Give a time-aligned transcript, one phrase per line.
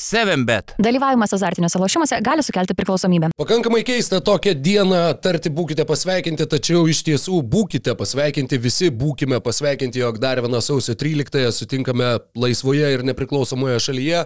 [0.00, 0.72] 7bet.
[0.78, 3.28] Dalyvavimas azartiniuose lošimuose gali sukelti priklausomybę.
[3.36, 10.00] Pakankamai keista tokią dieną tarti būkite pasveikinti, tačiau iš tiesų būkite pasveikinti, visi būkime pasveikinti,
[10.00, 14.22] jog dar vieną sausio 13-ąją sutinkame laisvoje ir nepriklausomoje šalyje.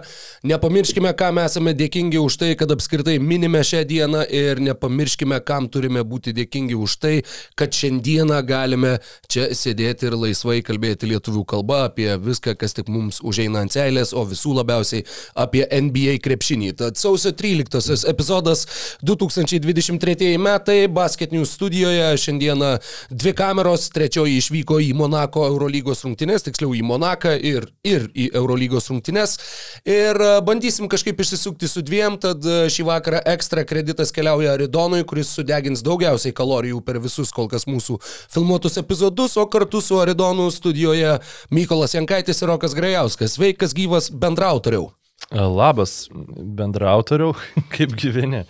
[0.47, 6.05] Nepamirškime, kam esame dėkingi už tai, kad apskritai minime šią dieną ir nepamirškime, kam turime
[6.07, 7.15] būti dėkingi už tai,
[7.59, 8.95] kad šiandieną galime
[9.27, 14.15] čia sėdėti ir laisvai kalbėti lietuvių kalba apie viską, kas tik mums užeina ant seilės,
[14.15, 15.03] o visų labiausiai
[15.35, 16.71] apie NBA krepšinį.
[16.79, 18.65] Tad sausio 13 epizodas
[19.05, 22.71] 2023 metai, Basket News studijoje, šiandieną
[23.09, 28.89] dvi kameros, trečioji išvyko į Monako Eurolygos rungtynes, tiksliau į Monaką ir, ir į Eurolygos
[28.91, 29.37] rungtynes.
[29.87, 35.03] Ir e, bandysim kažkaip išsisukti su dviem, tad e, šį vakarą ekstra kreditas keliauja Aridonui,
[35.07, 37.99] kuris sudegins daugiausiai kalorijų per visus kol kas mūsų
[38.33, 41.17] filmuotus epizodus, o kartu su Aridonu studijoje
[41.53, 43.35] Mykolas Jankaitis ir Rokas Grajauskas.
[43.35, 44.91] Sveikas gyvas bendrautoriau.
[45.33, 47.33] Labas, bendrautoriau,
[47.73, 48.43] kaip gyveni?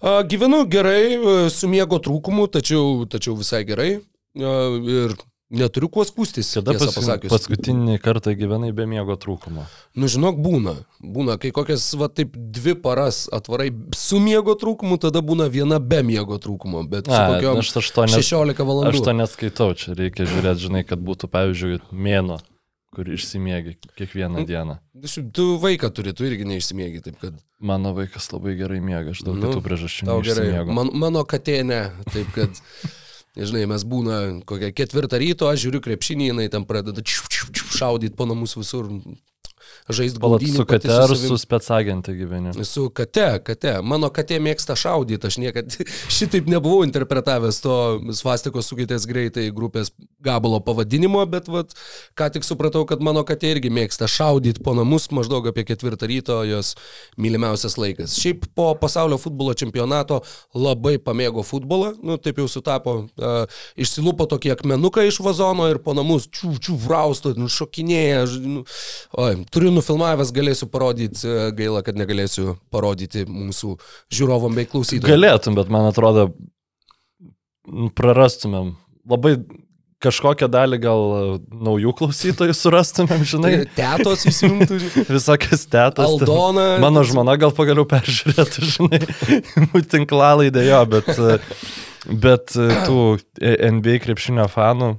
[0.00, 3.96] A, Gyvenu gerai, e, su miego trūkumu, tačiau, tačiau visai gerai.
[4.36, 5.14] A, Ir
[5.50, 6.48] neturiu kuo skūstis.
[6.58, 6.96] Kada pas,
[7.30, 9.62] paskutinį kartą gyvenai be miego trūkumo?
[9.96, 10.74] Nu, žinok, būna.
[11.00, 16.02] Būna, kai kokias, va, taip dvi paras atvarai su miego trūkumu, tada būna viena be
[16.02, 18.90] miego trūkumo, bet A, kokiom aš aštuonias- 16 valandų.
[18.90, 22.40] Aš to neskaitau, čia reikia žiūrėti, žinai, kad būtų, pavyzdžiui, mėno,
[22.96, 24.46] kur išsimiegi kiekvieną Mm.
[24.48, 24.76] dieną.
[25.36, 29.36] Tu vaiką turi, tu irgi neišsimiegi, taip kad Mano vaikas labai gerai miega, aš daug
[29.36, 30.48] Nu, kitų priežasčių tau gerai.
[30.68, 31.78] Man, mano katė ne,
[32.12, 32.50] taip kad,
[33.38, 38.56] nežinai, mes būna kokią ketvirtą ryto, aš žiūriu krepšinį, jinai tam pradeda šaudyti po namus
[38.56, 38.88] visur,
[39.88, 40.56] žaisti gaudynių.
[40.56, 41.28] su kate ar savim.
[41.30, 42.54] su specagentė gyveni?
[42.66, 43.76] Su kate, kate.
[43.86, 45.86] Mano katė mėgsta šaudyti, aš niekada
[46.18, 47.76] šitaip nebuvau interpretavęs to
[48.18, 49.92] svastikos sukeitės greitai grupės
[50.26, 51.74] gabalo pavadinimo, bet vat,
[52.18, 56.40] ką tik supratau, kad mano katė irgi mėgsta šaudyti po namus maždaug apie ketvirtą ryto,
[56.48, 56.74] jos
[57.20, 58.16] mylimiausias laikas.
[58.18, 60.22] Šiaip po pasaulio futbolo čempionato
[60.56, 65.94] labai pamėgo futbolą, nu taip jau sutapo, uh, išsilupo tokie akmenukai iš vazono ir po
[65.96, 68.24] namus čiū, čiū, vrausto, nu, šokinėja.
[68.42, 68.64] Nu,
[69.22, 73.76] oi, turiu nufilmavęs, galėsiu parodyti, e, gaila, kad negalėsiu parodyti mūsų
[74.16, 75.12] žiūrovom bei klausytojams.
[75.12, 76.30] Galėtum, bet man atrodo,
[77.98, 78.74] prarastumėm.
[79.06, 79.36] Labai
[80.02, 81.22] kažkokią dalį gal e,
[81.66, 84.80] naujų klausytojų surastumėm, žinai, Tetos įsijungtų,
[85.16, 85.96] visokias tetas.
[86.02, 86.26] ten.
[86.26, 86.66] Aldona.
[86.82, 91.38] Mano žmona gal pagaliau peržiūrėtų, žinai, tinklalaidę jo, bet, e,
[92.26, 93.00] bet tų
[93.40, 94.94] NBA krepšinio fanų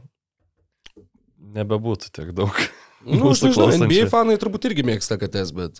[1.57, 2.67] nebebūtų tiek daug.
[3.07, 5.79] Nu, aš nežinau, NBA fanai turbūt irgi mėgsta kates, bet...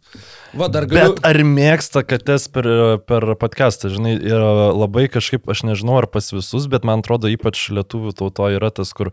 [0.56, 1.16] Va, dar galiu...
[1.18, 2.68] Bet ar mėgsta kates per,
[3.10, 7.68] per podcastą, žinai, yra labai kažkaip, aš nežinau ar pas visus, bet man atrodo ypač
[7.76, 9.12] lietuvių tauto yra tas, kur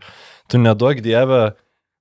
[0.51, 1.41] tu neduok dievę,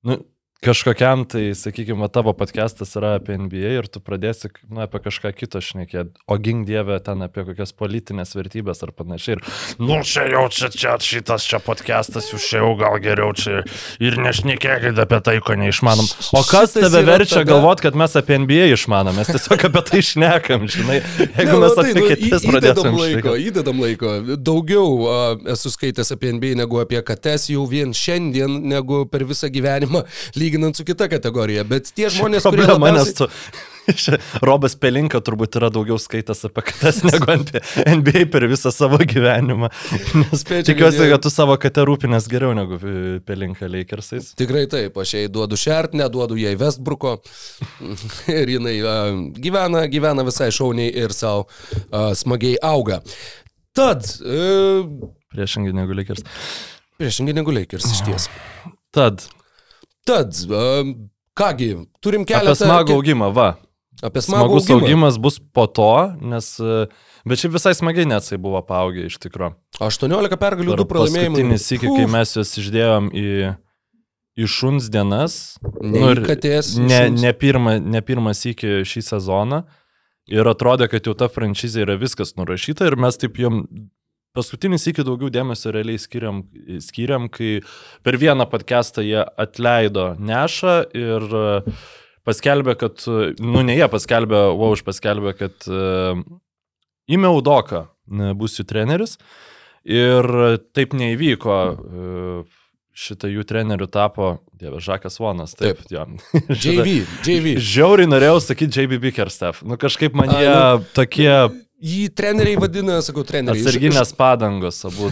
[0.07, 0.21] nu,
[0.65, 5.61] kažkokiam tai, sakykime, tavo podcastas yra apie NBA ir tu pradėsi nu, apie kažką kito
[5.63, 9.37] šnekėti, o gink dievę ten apie kokias politinės vertybės ar panašiai.
[9.37, 9.43] Ir,
[9.83, 13.61] nu, čia jau čia, čia šitas čia podcastas, jūs čia jau gal geriau čia
[14.03, 16.09] ir nešnekėkit apie tai, ko neišmanom.
[16.39, 19.17] O kas tave verčia tada- galvoti, kad mes apie NBA išmanom?
[19.21, 21.01] Mes tiesiog apie tai šnekam, žinai.
[21.21, 24.15] Jeigu Ne, mes nu apie nu, kitas į- pradėtume Įdedam laiko, įdedam laiko.
[24.41, 25.19] Daugiau a,
[25.55, 30.05] esu skaitęs apie NBA negu apie kates jau vien šiandien, negu per visą gyvenimą,
[30.55, 31.65] lyginant su kita kategorija.
[31.67, 32.67] Bet tie žmonės, kurie...
[32.69, 33.29] Labiausiai- tu...
[34.49, 37.61] Robas Pelinka turbūt yra daugiau skaitęs apie kates negu apie
[37.99, 39.69] NBA per visą savo gyvenimą.
[40.23, 42.95] Nes Spėčiau, tikiuosi, kad jie- kad tu savo katę rūpinės geriau negu e,
[43.29, 44.31] Pelinka Lakersais.
[44.41, 47.19] Tikrai taip, aš jai duodu šert, neduodu jai Westbrooko
[48.33, 48.97] ir jinai a,
[49.45, 51.45] gyvena, gyvena visai šauniai ir savo
[51.91, 53.03] a, smagiai auga.
[53.77, 54.85] Tad, e,
[55.35, 56.25] Priešingai negu Lakers.
[56.97, 58.29] priešingai negu Lakers iš ties.
[58.95, 59.27] Tad,
[60.05, 60.65] Tad, a,
[61.39, 61.71] kągi,
[62.05, 62.59] turim apie keletą...
[62.67, 63.49] smagų augimą, va.
[64.05, 64.81] Apie smagų Smagus augimą.
[64.83, 66.55] augimas bus po to, nes...
[66.61, 66.87] e,
[67.25, 69.55] Bet šiaip visai smagiai net jisai buvo paaugę iš tikrųjų.
[69.81, 71.39] 18 pergalių, 2 pralaimėjimai.
[71.39, 73.31] Paskutinis iki, kai mes juos išdėjom į,
[74.45, 75.39] į šuns dienas.
[75.81, 79.63] Ne Nu katės, Ne, ne, pirma, ne pirmas iki šį sezoną.
[80.29, 83.63] Ir atrodė, kad jau ta franšizė yra viskas nurašyta ir mes taip jom
[84.35, 86.43] paskutinis iki daugiau dėmesio realiai skiriam,
[86.83, 87.61] skiriam kai
[88.07, 91.45] per vieną podcastą jie atleido Nešą ir e,
[92.27, 96.19] paskelbė, kad, e, nu ne jie paskelbė, Vauž paskelbė, kad uh,
[97.07, 99.19] e, bus jų treneris
[99.85, 100.31] ir
[100.75, 101.63] taip neįvyko.
[101.79, 102.61] Uh,
[102.95, 105.89] Šitą jų trenerių tapo, dieve, Žakas Vonas, taip, Taip.
[105.91, 106.05] jo.
[106.55, 106.93] JV,
[107.27, 107.57] JV.
[107.75, 109.65] Žiauriai norėjau sakyti JB Bickerstaff.
[109.67, 111.33] Nu kažkaip man jie nu, tokie
[111.85, 113.61] Jį treneriai vadina, sakau, treneriai.
[113.61, 115.11] Atsarginės padangos abu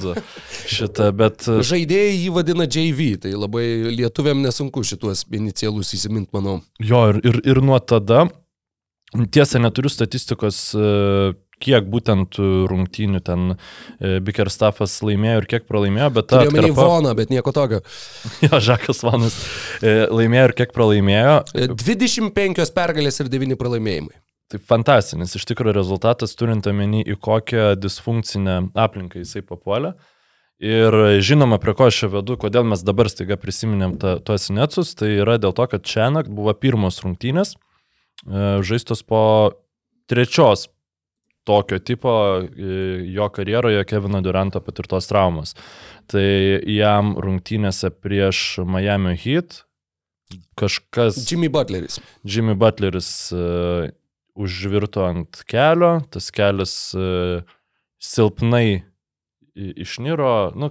[0.72, 1.44] šitą, bet...
[1.44, 6.60] Ž- Žaidėjai jį vadina JV, tai labai lietuviam nesunku šituos inicialus įsimint, manau.
[6.80, 8.24] Jo, ir, ir, ir nuo tada,
[9.34, 12.40] tiesa, neturiu statistikos, e, kiek būtent
[12.70, 16.88] rungtynių ten e, Bickerstaffas laimėjo ir kiek pralaimėjo, bet ta Turiu omeny atkarpa...
[16.88, 17.82] Voną, bet nieko tokio.
[18.46, 19.36] Jo, Žakas Vanas
[19.84, 21.38] e, laimėjo ir kiek pralaimėjo.
[21.52, 24.21] E, 25 pergalės ir 9 pralaimėjimai.
[24.52, 29.94] Tai fantastinis iš tikrųjų rezultatas, turint omeny, į kokią disfunkcinę aplinką jisai papuolė.
[30.62, 30.94] Ir
[31.24, 35.08] žinoma, prie ko aš čia vedu, kodėl mes dabar staiga prisiminėm ta, tuos necus, tai
[35.22, 39.22] yra dėl to, kad čia nakt buvo pirmos rungtynės, e, žaistos po
[40.12, 40.68] trečios
[41.48, 42.12] tokio tipo
[42.44, 42.76] e,
[43.10, 45.56] jo karjeroje Kevino Duranto patirtos traumos.
[46.12, 46.28] Tai
[46.68, 49.64] jam rungtynėse prieš Miami Heat
[50.60, 51.24] kažkas...
[51.24, 51.98] Jimmy Butleris.
[52.22, 53.88] Jimmy Butleris uh,
[54.38, 57.42] užvirto ant kelio, tas kelias uh,
[58.02, 58.82] silpnai
[59.54, 60.70] išniro, nu,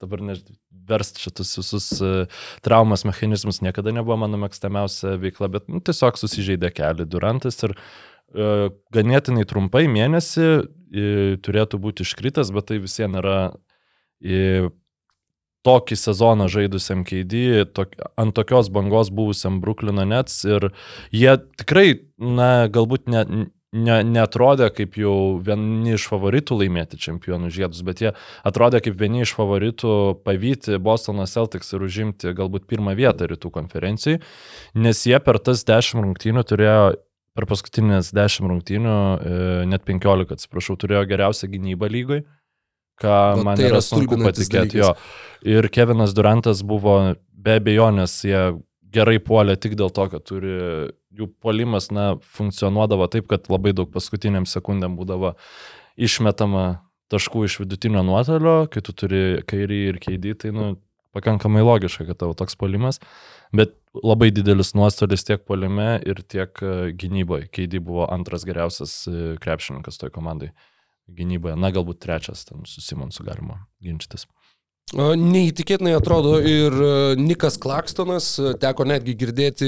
[0.00, 0.56] dabar nežinau,
[0.86, 6.70] verst šitus visus uh, traumas mechanizmus niekada nebuvo mano mėgstamiausia veikla, bet nu, tiesiog susižeidė
[6.76, 10.66] kelią Durantas ir uh, ganėtinai trumpai mėnesį uh,
[11.42, 14.70] turėtų būti iškritęs, bet tai vis vien yra uh,
[15.66, 20.70] tokį sezoną žaidusiam KD, tok, ant tokios bangos buvusiam Bruklino Nets ir
[21.14, 23.24] jie tikrai, na, galbūt ne,
[23.76, 28.12] ne, netrodė kaip jau vieni iš favoritų laimėti čempionų žiedus, bet jie
[28.46, 29.96] atrodė kaip vieni iš favoritų
[30.26, 34.22] pavyti Bostono Celtics ir užimti galbūt pirmą vietą rytų konferencijai,
[34.78, 36.94] nes jie per tas 10 rungtynių turėjo
[37.36, 42.22] per paskutinės 10 rungtynių, e, net 15, atsiprašau, turėjo geriausią gynybą lygoj,
[43.02, 44.80] ką Va, man tai yra sunku patikėti.
[44.80, 44.94] Jo.
[45.46, 46.96] Ir Kevinas Durantas buvo
[47.46, 48.40] be abejonės, jie
[48.96, 50.56] gerai puolė tik dėl to, kad turi,
[51.16, 55.34] jų puolimas, na, funkcionuodavo taip, kad labai daug paskutiniam sekundėm būdavo
[55.96, 56.66] išmetama
[57.12, 60.74] taškų iš vidutinio nuotolio, kai tu turi kairį ir keidį, tai, nu,
[61.16, 62.98] pakankamai logiška, kad tavo toks puolimas,
[63.56, 67.46] bet labai didelis nuostolis tiek puolime ir tiek e, gynyboje.
[67.56, 70.50] Keidį buvo antras geriausias e, krepšininkas toj komandai
[71.08, 74.26] gynyboje, na galbūt trečias, ten su Simonsu galima ginčytis.
[74.94, 79.66] Neįtikėtinai atrodo ir e, Nikas Klakstonas, e, teko netgi girdėti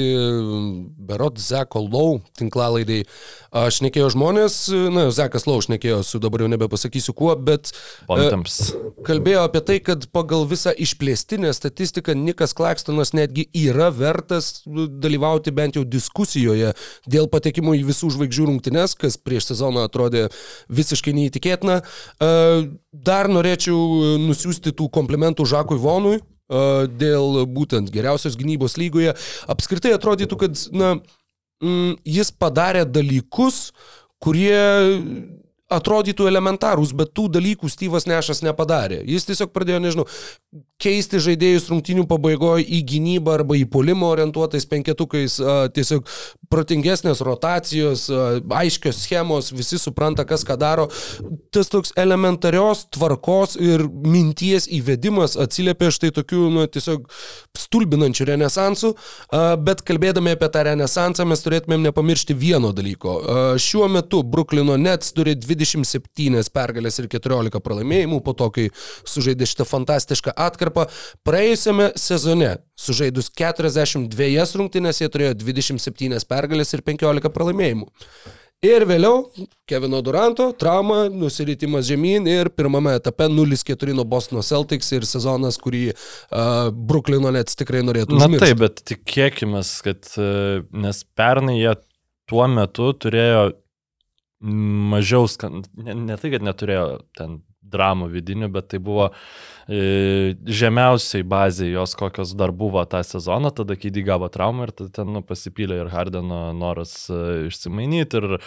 [0.95, 3.01] Berot Zeko Lau tinklalaidai.
[3.51, 7.73] Aš nekėjau žmonės, e, na, Zekas Lau aš nekėjau su dabar jau nebepasakysiu kuo, bet
[8.07, 8.71] Pontams.
[9.03, 15.75] kalbėjo apie tai, kad pagal visą išplėstinę statistiką Nikas Klakstonas netgi yra vertas dalyvauti bent
[15.75, 16.71] jau diskusijoje
[17.11, 20.29] dėl patekimo į visų žvaigždžių rungtynes, kas prieš sezoną atrodė
[20.71, 21.81] visiškai neįtikėtina.
[21.83, 26.19] E, Dar norėčiau nusiųsti tų komplimentų Žakui Vonui
[26.49, 29.15] dėl būtent geriausios gynybos lygoje.
[29.49, 30.99] Apskritai atrodytų, kad na,
[31.61, 33.71] mm, jis padarė dalykus,
[34.21, 34.53] kurie
[35.69, 39.03] atrodytų elementarūs, bet tų dalykų Styvas Nešas nepadarė.
[39.05, 40.05] Jis tiesiog pradėjo, nežinau,
[40.79, 45.35] keisti žaidėjus rungtinių pabaigoje į gynybą arba į polimą orientuotais penketukais,
[45.75, 46.07] tiesiog
[46.49, 48.07] protingesnės rotacijos,
[48.61, 50.87] aiškios schemos, visi supranta, kas ką daro.
[51.53, 57.05] Tas toks elementarios tvarkos ir minties įvedimas atsiliepia štai tokių, nu, tiesiog
[57.59, 63.19] stulbinančių renesansų, a, bet kalbėdami apie tą renesansą mes turėtumėm nepamiršti vieno dalyko.
[63.59, 68.67] Šiuo metu Bruklino Nets turi 27 pergalės ir 14 pralaimėjimų po to, kai
[69.07, 70.87] sužaidė šitą fantastišką atkarpą.
[71.27, 77.89] Praėjusiame sezone sužaidus 42 rungtynės jie turėjo 27 pergalės ir 15 pralaimėjimų.
[78.59, 79.29] Ir vėliau
[79.71, 85.85] Kevino Duranto trauma, nusiritimas žemyn ir pirmame etape 0-4 nuo Bostono Celtics ir sezonas, kurį
[85.93, 88.43] uh, Bruklino Nets tikrai norėtų Na užmiršti.
[88.43, 90.27] taip, bet tikėkime, kad e,
[90.75, 91.71] nes pernai jie
[92.27, 93.45] tuo metu turėjo
[94.39, 95.63] mažiau, skan...
[95.75, 96.85] ne, ne tai, kad neturėjo
[97.17, 99.09] ten dramų vidinių, bet tai buvo
[99.69, 105.11] e, žemiausiai bazė jos, kokios dar buvo tą sezoną, tada Kydį gavo traumą ir ten
[105.13, 108.37] nu, pasipylė ir Hardeno noras e, išsimainyti ir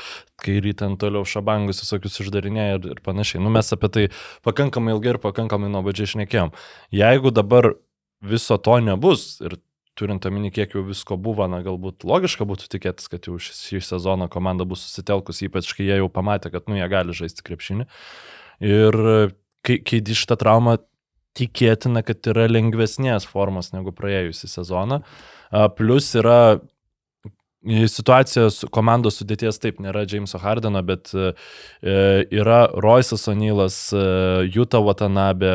[0.42, 3.42] kai ryten toliau šabangus visokius išdarinėja ir, ir panašiai.
[3.44, 4.06] Nu, mes apie tai
[4.46, 6.54] pakankamai ilgai ir pakankamai nuobodžiai išnekėjom.
[7.02, 7.74] Jeigu dabar
[8.22, 9.58] viso to nebus ir
[9.98, 14.28] turint omeny, kiek jau visko buvo, na galbūt logiška būtų tikėtis, kad jau šį, sezoną
[14.32, 17.88] komanda bus susitelkusi, ypač kai jie jau pamatė, kad nu jie gali žaisti krepšinį.
[18.64, 18.98] Ir
[19.66, 20.78] kai, kai di šitą traumą
[21.38, 25.02] tikėtina, kad yra lengvesnės formos negu praėjusią sezoną.
[25.76, 26.60] Plus yra
[27.88, 31.32] situacija su komandos sudėties taip, nėra Jameso Hardeno, bet e,
[32.34, 35.52] yra Roisas Onylas, e, Juta Watanabe,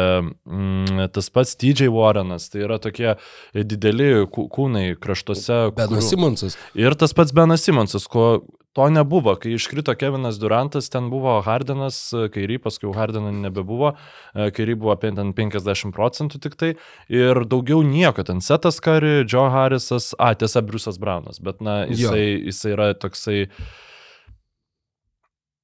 [0.48, 3.16] mm, tas pats TJ Warrenas, tai yra tokie
[3.54, 5.72] dideli kū- kūnai kraštuose.
[5.76, 6.58] Benas kurių- Simonsas.
[6.76, 8.44] Ir tas pats Benas Simonsas, ko
[8.77, 9.34] to nebuvo.
[9.41, 13.96] Kai iškrito Kevinas Durantas, ten buvo Hardenas, Kairį, paskui Hardeną nebebuvo,
[14.38, 16.72] Kairį buvo apie ten 50 procentų tik tai.
[17.10, 22.38] Ir daugiau nieko, ten Setas Kari, Joe Harrisas, a, tiesa, Briusas Braunas, bet na, jisai,
[22.51, 23.39] jisai yra toksai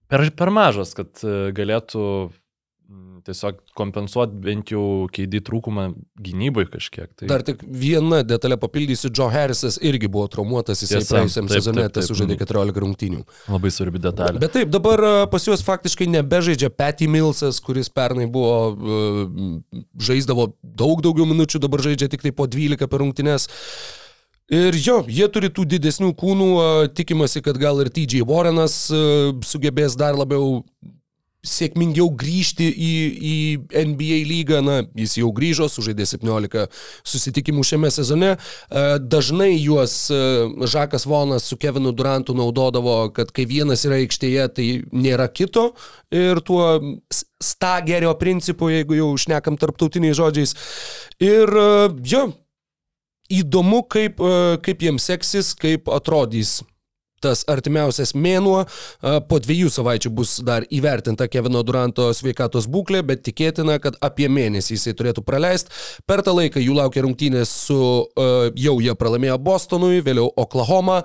[0.09, 2.07] per, per mažas, kad e, galėtų
[3.23, 5.85] tiesiog kompensuoti bent jau keidį trūkumą
[6.23, 7.09] gynybai kažkiek.
[7.15, 7.29] Tai...
[7.31, 12.07] Dar tik viena detalė papildysiu, Joe Harrisas irgi buvo traumuotas, Tiesa, praėjusiam taip, taip.
[12.09, 13.23] sužaidė 14 rungtynių.
[13.53, 14.41] Labai svarbi detalė.
[14.43, 18.75] Bet taip, dabar pas juos faktiškai nebežaidžia Patty Millsas, kuris pernai buvo,
[20.09, 23.47] žaisdavo daug daugiau minučių, dabar žaidžia tik tai po 12 per rungtynes.
[24.53, 26.49] Ir jo, jie turi tų didesnių kūnų,
[26.97, 28.75] tikimasi, kad gal ir TJ Warrenas
[29.47, 30.59] sugebės dar labiau
[31.43, 32.91] sėkmingiau grįžti į,
[33.29, 33.35] į
[33.91, 36.65] NBA lygą, na, jis jau grįžo, sužaidė 17
[37.03, 38.33] susitikimų šiame sezone.
[38.35, 40.21] E, Dažnai juos e,
[40.71, 45.71] Žakas Vonas su Kevinu Durantu naudodavo, kad kai vienas yra aikštėje, tai nėra kito
[46.15, 46.65] ir tuo
[47.43, 50.55] stagerio principu, jeigu jau šnekam tarptautiniais žodžiais.
[51.23, 51.71] Ir e,
[52.07, 52.27] jo,
[53.33, 54.19] įdomu, kaip,
[54.63, 56.61] kaip jiems seksis, kaip atrodys
[57.23, 58.63] tas artimiausias mėnuo.
[59.29, 64.77] Po dviejų savaičių bus dar įvertinta Kevino Duranto sveikatos būklė, bet tikėtina, kad apie mėnesį
[64.77, 65.73] jisai turėtų praleisti.
[66.09, 67.79] Per tą laiką jų laukia rungtynės su,
[68.59, 71.03] jau jie pralaimėjo Bostonui, vėliau Oklahoma.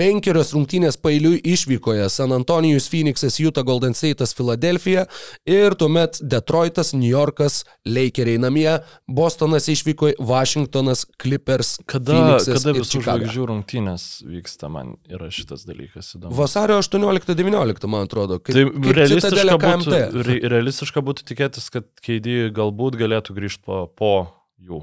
[0.00, 5.02] Penkerios rungtynės pailiui išvykoje San Antonijus, Phoenixas, Utah, Golden State'as, Filadelfija
[5.44, 13.02] ir tuomet Detroitas, New Yorkas, Lakeriai namie, Bostonas išvykoje, Washingtonas, Clippers, Kada, Phoenixas kada visų
[13.04, 16.38] žvaigždžių rungtynės vyksta, man yra šitas dalykas įdomus.
[16.38, 18.40] Vasario 18-19, man atrodo.
[18.40, 23.84] Kaip, Tai kaip realistiška būtų, re, realistiška būtų tikėtis, kad keidį galbūt galėtų grįžti po,
[24.00, 24.14] po
[24.56, 24.80] jų.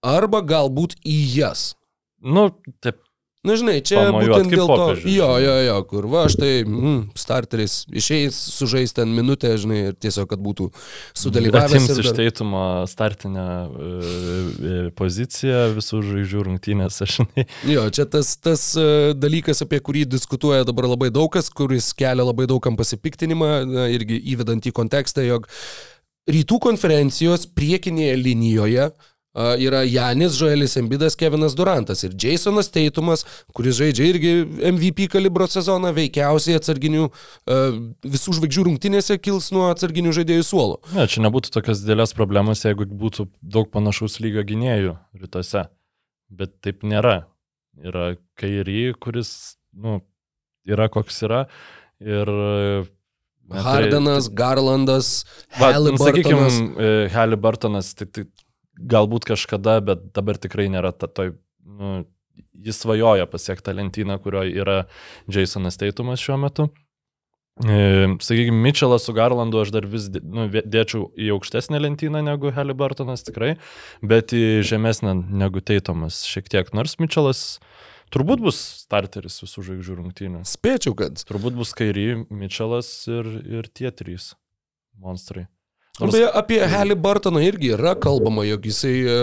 [0.00, 1.68] Arba galbūt į jas.
[2.24, 2.48] Nu,
[2.80, 3.02] taip,
[3.40, 4.74] Na, žinai, čia Pamojuot būtent dėl to.
[4.76, 9.94] popiežius, Jo, jo, jo, kur va, štai mm, starteris išeis, sužais ten minutę, žinai, ir
[9.96, 10.66] tiesiog, kad būtų
[11.16, 11.72] sudalyvavęs.
[11.72, 13.88] atims ir iš dar- teitumo startinę e,
[14.72, 17.46] e, poziciją visų žvaigždžių rungtynės, aš žinai.
[17.72, 22.26] Jo, čia tas, tas e, dalykas, apie kurį diskutuoja dabar labai daug kas, kuris kelia
[22.28, 23.50] labai daugam pasipiktinimą,
[23.96, 25.48] irgi įvedant į kontekstą, jog
[26.30, 33.22] rytų konferencijos priekinėje linijoje a, yra Janis, Joelis Embidas, Kevinas Durantas ir Jasonas Teitumas,
[33.54, 34.32] kuris žaidžia irgi
[34.72, 37.06] MVP kalibro sezoną, veikiausiai atsarginių
[38.10, 40.80] visų žvaigždžių rungtynėse kils nuo atsarginių žaidėjų suolo.
[40.96, 45.68] Ne, čia nebūtų tokios didelės problemos, jeigu būtų daug panašaus lygio gynėjų rytuose.
[46.30, 47.24] Bet taip nėra.
[47.80, 50.00] Yra kairį, kuris, nu,
[50.68, 51.44] yra koks yra.
[52.02, 52.28] Ir...
[52.28, 52.82] e,
[53.50, 55.24] Hardenas, Garlandas,
[55.58, 56.58] Va, nu, Halliburtonas.
[56.58, 58.28] sakykime, Halliburtonas tik, tik
[58.80, 61.34] galbūt kažkada, bet dabar tikrai nėra ta, toj,
[61.64, 62.04] nu,
[62.60, 64.84] jis svajoja pasiekti tą lentyną, kurioje yra
[65.30, 66.70] Jasonas Teitumas šiuo metu.
[67.60, 73.26] E, Sakykime, Mitchellas su Garlandu aš dar vis nu, dėčiau į aukštesnę lentyną negu Halliburtonas
[73.26, 73.56] tikrai,
[74.00, 76.72] bet į žemesnę negu Teitumas šiek tiek.
[76.76, 77.60] Nors Mitchellas
[78.14, 80.42] turbūt bus starteris visų žvaigždžių rungtynių.
[80.48, 81.20] Spėčiau, kad.
[81.28, 84.32] Turbūt bus Kairį, Mitchellas ir, ir tie trys
[84.96, 85.50] monstrai.
[86.00, 89.16] Nors- Beje, apie Halliburtoną irgi yra kalbama, jog jisai e,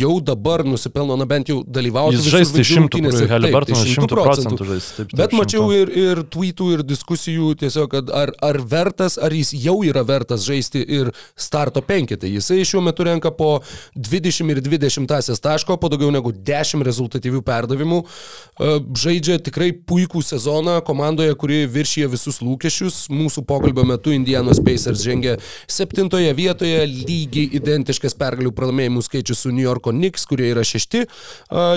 [0.00, 3.28] jau dabar nusipelno, na bent jau dalyvauti Jis visų žais žvaigždžių šimtų, rungtynėse.
[3.28, 4.88] Taip, tai 100 šimtų procentų žais.
[4.96, 5.78] Taip, taip, Bet mačiau šimtų.
[5.78, 10.42] ir, ir tweetų, ir diskusijų tiesiog, kad ar, ar vertas, ar jis jau yra vertas
[10.48, 12.32] žaisti ir starto penkitai.
[12.34, 13.60] Jisai šiuo metu renka po
[13.94, 18.02] 20 ir 20 taško, po daugiau negu 10 rezultatyvių perdavimų.
[18.02, 18.72] E,
[19.04, 23.04] Žaidžia tikrai puikų sezoną komandoje, kuri viršyje visus lūkesčius.
[23.12, 25.36] Mūsų pokalbio metu Indianos Pacers žengė
[25.70, 31.04] septintoje vietoje, lygiai identiškas pergalių pralaimėjimų skaičius su New Yorko Knicks, kurie yra šešti.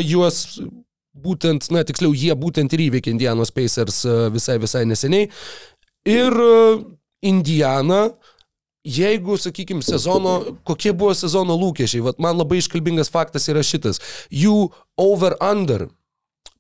[0.07, 0.61] Juos
[1.17, 5.29] būtent, na tiksliau, jie būtent ir įveikė Indianos Pacers visai visai neseniai.
[6.07, 6.39] Ir
[7.25, 8.01] Indiana,
[8.87, 10.37] jeigu, sakykime, sezono,
[10.67, 13.99] kokie buvo sezono lūkesčiai, Vat man labai iškalbingas faktas yra šitas.
[14.31, 14.69] Jų
[15.01, 15.89] over-under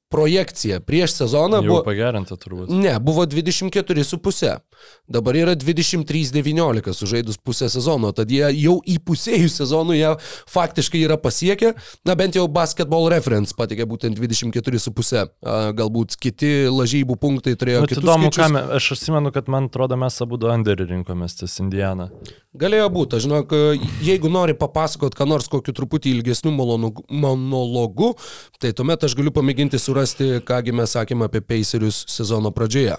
[0.09, 1.83] projekcija prieš sezoną Jau buvo...
[1.87, 2.71] pagerinta turbūt.
[2.71, 4.57] Ne, buvo 24,5.
[5.07, 8.11] Dabar yra 23,19 sužaidus pusę sezono.
[8.15, 10.13] Tad jie jau įpusėjus sezonų jie
[10.51, 11.73] faktiškai yra pasiekę.
[12.07, 15.27] Na bent jau basketball reference patikė būtent 24,5.
[15.47, 19.97] A, Galbūt kiti lažybų punktai turėjo Bet kitus įdomu, me, aš atsimenu, kad man atrodo
[19.99, 22.09] mes abu du underį rinkomės ties Indianą.
[22.57, 23.53] Galėjo būti, žinok,
[24.01, 28.13] jeigu nori papasakot, ką nors kokiu truputį ilgesniu monologu,
[28.61, 32.97] tai tuomet aš galiu pamėginti surasti, kągi mes sakėme apie Pacerius sezono pradžioje.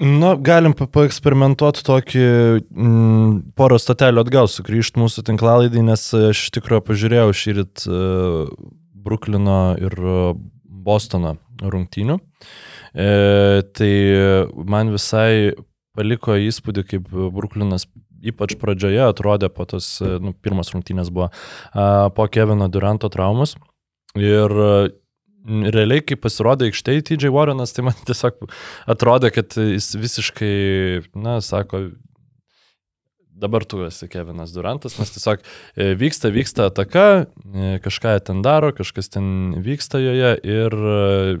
[0.00, 2.24] Na, galim pa- paeksperimentuoti tokį
[2.64, 8.70] mm, porą statelių atgal, sugrįžti mūsų tinklalaidį, nes aš iš tikrųjų pažiūrėjau šį rytą uh,
[9.00, 10.32] Bruklino ir uh,
[10.64, 12.16] Bostono rungtynių.
[12.96, 13.08] E,
[13.76, 13.90] tai
[14.66, 15.52] man visai
[15.92, 17.84] paliko įspūdį, kaip Bruklinas
[18.20, 23.56] ypač pradžioje atrodė po tos, e, nu, pirmas rungtynės buvo a, po Kevino Duranto traumus.
[24.18, 24.72] Ir a,
[25.46, 28.46] realiai, kai pasirodė aikštėje TJ Warrenas, tai man tiesiog
[28.90, 30.54] atrodė, kad jis visiškai,
[31.16, 31.88] na, sako,
[33.40, 37.04] dabar tu esi Kevinas Durantas, nes tiesiog e, vyksta, vyksta ataka,
[37.48, 41.36] e, kažką ten daro, kažkas ten vyksta joje ir e,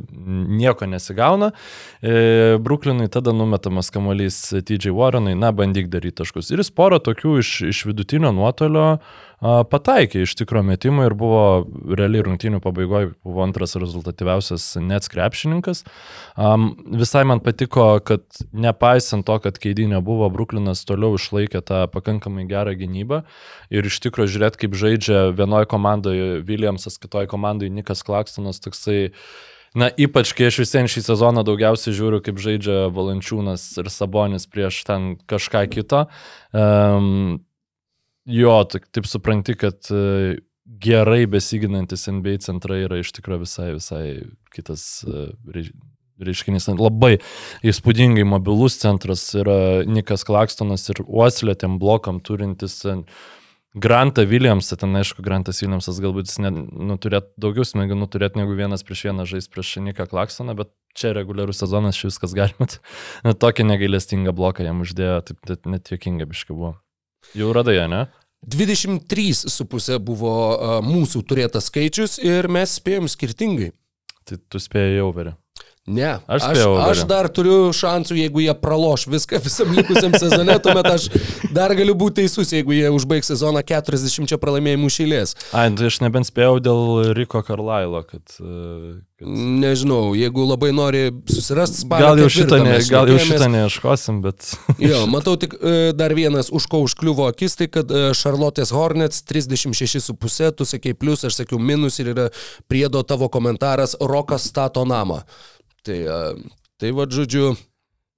[0.60, 1.50] nieko nesigauna.
[2.64, 6.52] Bruklinui tada numetamas kamuolys TJ Warrenai, na, bandyk daryti taškus.
[6.54, 11.42] Ir jis porą tokių iš, iš vidutinio nuotolio uh, pataikė iš tikro metimų ir buvo
[11.96, 15.84] realiai rungtynių pabaigoje buvo antras rezultatyviausias net krepšininkas.
[16.36, 22.44] Um, visai man patiko, kad nepaisant to, kad keidinė buvo, Bruklinas toliau išlaikė tą pakankamai
[22.50, 23.22] gerą gynybą
[23.72, 29.08] ir iš tikro žiūrėt, kaip žaidžia vienoje komandoje Williamsas, kitoje komandoje Nikas Klakstonas, toksai
[29.70, 34.80] Na, ypač kai aš visiems šį sezoną daugiausiai žiūriu, kaip žaidžia Valančiūnas ir Sabonis prieš
[34.88, 36.00] ten kažką kito.
[36.50, 37.38] Um,
[38.30, 44.04] Jo, taip, supranti, kad e, gerai besiginantis NBA centrai yra iš tikrųjų visai, visai
[44.54, 45.64] kitas e,
[46.22, 46.68] reiškinys.
[46.78, 47.16] Labai
[47.66, 52.82] įspūdingai mobilus centras yra Nikas Klakstonas ir Uoslė tiem blokam turintis.
[53.70, 58.56] Grantą Williamsą, ten aišku, Grantas Williamsas galbūt jis ne, nu, turėt daugiau smegenų turėti negu
[58.58, 62.66] vienas prieš vieną žais prieš Niką Klaksoną, bet čia reguliarus sezonas, čia viskas galima.
[63.46, 66.74] Tokį negailestingą bloką jam uždėjo, taip, taip net juokinga biškai buvo.
[67.36, 68.06] Jau radai, ne?
[68.50, 70.32] 23,5 buvo
[70.86, 73.70] mūsų turėtas skaičius ir mes spėjom skirtingai.
[74.24, 75.34] Tai tu spėjai overį.
[75.86, 76.58] Ne, aš, aš,
[76.90, 81.06] aš dar turiu šansų, jeigu jie praloš viską visam likusiam sezone, tuomet aš
[81.56, 85.32] dar galiu būti teisus, jeigu jie užbaigs sezoną 40 pralaimėjimų šeilės.
[85.56, 86.82] Ai, tai aš nebent spėjau dėl
[87.16, 89.24] Riko Karlailo, kad, kad...
[89.24, 92.10] Nežinau, jeigu labai nori susirasti spalio.
[92.10, 94.50] Gal jau šitą, ne, gal jau šitą neieškosim, bet...
[94.90, 97.88] jo, matau tik e, dar vienas, už ko užkliuvo akis, tai kad
[98.20, 102.28] Charlotte's Hornets 36,5, tu sakei plus, aš sakiau minus ir yra
[102.68, 105.24] priedo tavo komentaras, Rokas stato namą.
[105.86, 105.98] Tai,
[106.80, 107.54] tai vad žodžiu.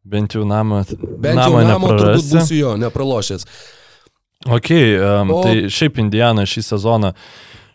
[0.02, 0.82] Bent jau namą.
[1.22, 3.46] Bent namą jau namą turbūt būsiu jo, nepralošęs.
[4.50, 5.42] Ok, um, o...
[5.44, 7.12] tai šiaip Indiana šį sezoną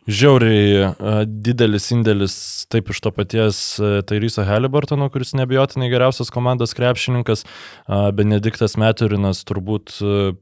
[0.08, 2.36] žiauriai uh, didelis indėlis
[2.72, 9.44] taip iš to paties uh, Tairyso Halibartono, kuris nebijotinai geriausias komandos krepšininkas, uh, Benediktas Meturinas
[9.48, 10.36] turbūt uh,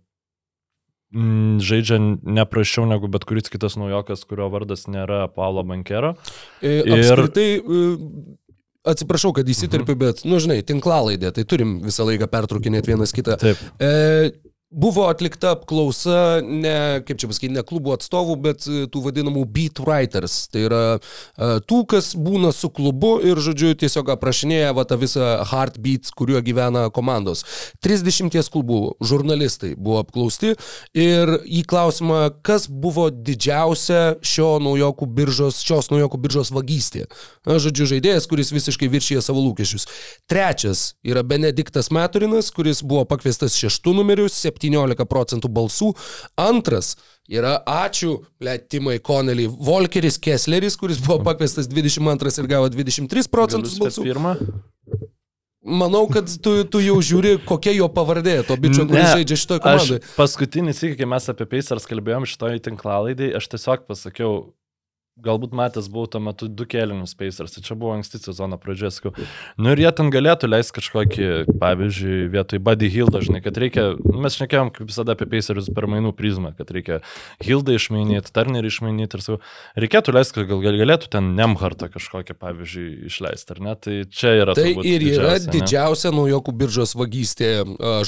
[1.62, 6.16] žaidžia neprašiau negu bet kuris kitas naujokas, kurio vardas nėra Paulo Bankero.
[6.60, 8.02] E, apskritai, ir...
[8.86, 10.02] Atsiprašau, kad įsiterpiu, mhm.
[10.04, 13.40] bet, nu žinai, tinklalaidė, tai turim visą laiką pertraukinėti vienas kitą.
[13.42, 13.62] Taip.
[13.82, 13.90] E,
[14.76, 19.80] Buvo atlikta apklausa ne, kaip čia pasakyti, ne klubų atstovų, bet e, tų vadinamų beat
[19.80, 20.34] writers.
[20.52, 25.30] Tai yra uh, tų, kas būna su klubu ir, žodžiu, tiesiog aprašinėja va, tą visą
[25.48, 27.46] heartbeat, kuriuo gyvena komandos.
[27.86, 30.58] 30 klubų žurnalistai buvo apklausti
[30.92, 37.06] ir į klausimą, kas buvo didžiausia šio naujokų biržos, šios naujokų biržos vagystė.
[37.48, 39.88] Žodžiu, žaidėjas, kuris visiškai viršyje savo lūkesčius.
[40.28, 45.92] Trečias yra Benediktas Maturinas, kuris buvo pakviestas šeštų numeriu, 7 17 procentų balsų.
[46.42, 46.96] Antras
[47.32, 48.20] yra ačiū,
[48.70, 54.06] Timai Connelly, Volkeris Kessleris, kuris buvo pakviestas 22 ir gavo 23 procentus balsų.
[54.06, 54.36] Pirmą.
[55.66, 60.04] Manau, kad tu, tu jau žiūri, kokia jo pavardė, to bičio, kuris žaidžia šitoje komandoje.
[60.14, 64.36] Paskutinį sėkį, kai mes apie Pacers kalbėjom šitoje tinklalaidai, aš tiesiog pasakiau,
[65.24, 69.14] galbūt matęs buvau tuo metu du kėlinius Pacers, tai čia buvo anksti sezono pradžia, sakau.
[69.56, 71.28] Nu ir jie ten galėtų leisti kažkokį,
[71.62, 75.88] pavyzdžiui, vietoj Buddy Hill dažnai, kad reikia, nu, mes šnekėjom kaip visada apie Pacers per
[75.88, 77.00] mainų prizmą, kad reikia
[77.40, 79.40] Hildą išmainyti, Turnerį išmainyti ir sakau,
[79.80, 83.78] reikėtų leisti, kad gal galėtų ten Nemhartą kažkokią, pavyzdžiui, išleisti, ar ne?
[83.80, 84.58] Tai čia yra.
[84.60, 87.54] Tai ir yra didžiausia, didžiausia naujokų biržos vagystė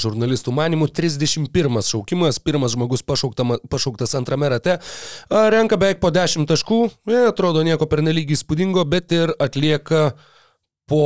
[0.04, 4.78] žurnalistų manimų, 31 šaukimas, pirmas žmogus pašauktas antrame rate,
[5.30, 10.12] renka beveik po 10 taškų, Ne, atrodo nieko pernelyg įspūdingo, bet ir atlieka
[10.88, 11.04] po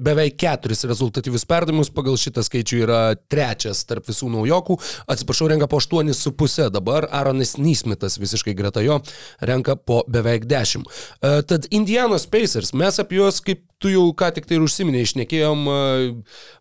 [0.00, 3.00] beveik keturis rezultatyvius perdavimus, pagal šitą skaičių yra
[3.30, 4.76] trečias tarp visų naujokų,
[5.12, 9.00] atsiprašau, renka po 8,5 dabar, Aaronas Nysmitas visiškai greta jo
[9.44, 10.86] renka po beveik 10.
[10.86, 15.10] E, tad Indianos Pacers, mes apie juos, kaip tu jau ką tik tai ir užsiminėjai,
[15.10, 15.78] išnekėjom e,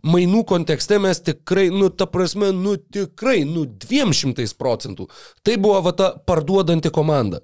[0.07, 5.09] mainų kontekste, mes tikrai, nu, ta prasme, nu, tikrai, nu, 200 procentų.
[5.43, 7.43] Tai buvo va ta parduodanti komanda.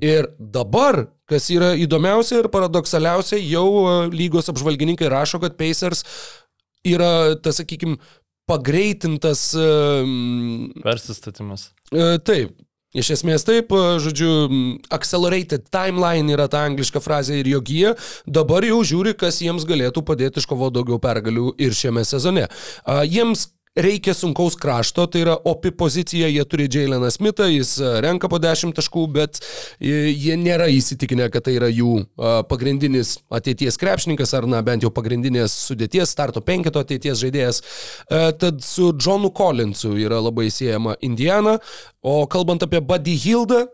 [0.00, 6.06] Ir dabar, kas yra įdomiausia ir paradoksaliausia, jau e, lygos apžvalgininkai rašo, kad Pacers
[6.88, 7.98] yra, tas, sakykime,
[8.48, 9.50] pagreitintas.
[10.82, 11.70] Persistatymas.
[11.92, 12.56] E, taip,
[12.92, 13.70] Iš esmės taip,
[14.04, 14.28] žodžiu,
[14.92, 17.94] accelerated timeline yra ta angliška frazė ir jog jie
[18.28, 22.50] dabar jau žiūri, kas jiems galėtų padėti iškovoti daugiau pergalių ir šiame sezone.
[23.08, 28.36] Jiems Reikia sunkaus krašto, tai yra opi pozicija, jie turi Jaileną Smithą, jis renka po
[28.36, 29.40] 10 taškų, bet
[29.80, 31.94] jie nėra įsitikinę, kad tai yra jų
[32.52, 37.64] pagrindinis ateities krepšininkas, ar na bent jau pagrindinės sudėties, starto penketo ateities žaidėjas.
[38.12, 41.56] Tad su Johnu Collinsu yra labai siejama Indiana,
[42.04, 43.70] o kalbant apie Buddy Hildą,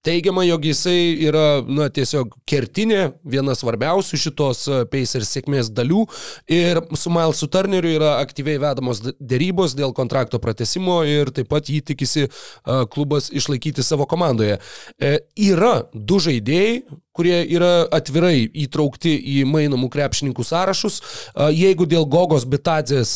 [0.00, 6.06] Teigiama, jog jisai yra, na, tiesiog kertinė, viena svarbiausių šitos e, Pacers sėkmės dalių
[6.56, 11.82] ir su Milesu Turneriu yra aktyviai vedamos dėrybos dėl kontrakto pratesimo ir taip pat jį
[11.92, 12.30] tikisi e,
[12.94, 14.56] klubas išlaikyti savo komandoje.
[14.96, 16.80] E, yra du žaidėjai,
[17.16, 21.00] kurie yra atvirai įtraukti į mainomų krepšininkų sąrašus.
[21.54, 23.14] Jeigu dėl Gogos Bitadzės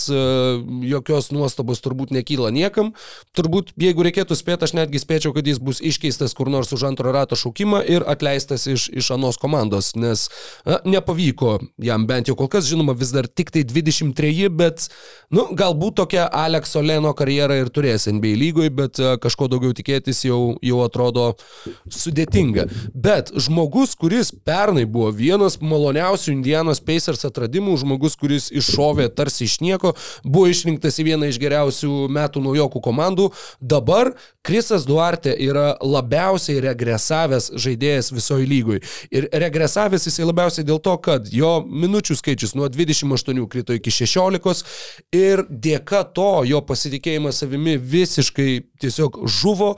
[0.84, 2.92] jokios nuostabos turbūt nekyla niekam,
[3.36, 7.12] turbūt jeigu reikėtų spėti, aš netgi spėčiau, kad jis bus iškeistas kur nors už antro
[7.14, 10.26] rato šaukimą ir atleistas iš, iš anos komandos, nes
[10.66, 14.88] na, nepavyko jam bent jau kol kas, žinoma, vis dar tik tai 23, bet,
[15.34, 20.56] nu, galbūt tokia Alekso Leno karjera ir turės NBA lygoje, bet kažko daugiau tikėtis jau,
[20.64, 21.30] jau atrodo
[21.92, 22.66] sudėtinga.
[22.94, 29.44] Bet žmogus, žmogus, kuris pernai buvo vienas maloniausių Indianos Pacers atradimų, žmogus, kuris iššovė tarsi
[29.44, 29.94] iš nieko,
[30.24, 33.30] buvo išrinktas į vieną iš geriausių metų naujokų komandų.
[33.60, 38.80] Dabar Krisas Duarte yra labiausiai regresavęs žaidėjas visoje lygoj.
[39.10, 44.64] Ir regresavęs jisai labiausiai dėl to, kad jo minučių skaičius nuo 28 krito iki 16
[45.12, 49.74] ir dėka to jo pasitikėjimas savimi visiškai tiesiog žuvo.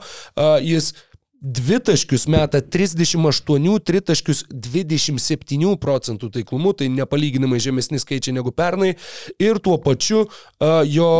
[0.63, 0.93] Jis
[1.41, 8.95] Dvitaškius meta 38, tritaškius 27 procentų taiklumu, tai nepalyginamai žemesni skaičiai negu pernai.
[9.37, 11.11] Ir tuo pačiu uh, jo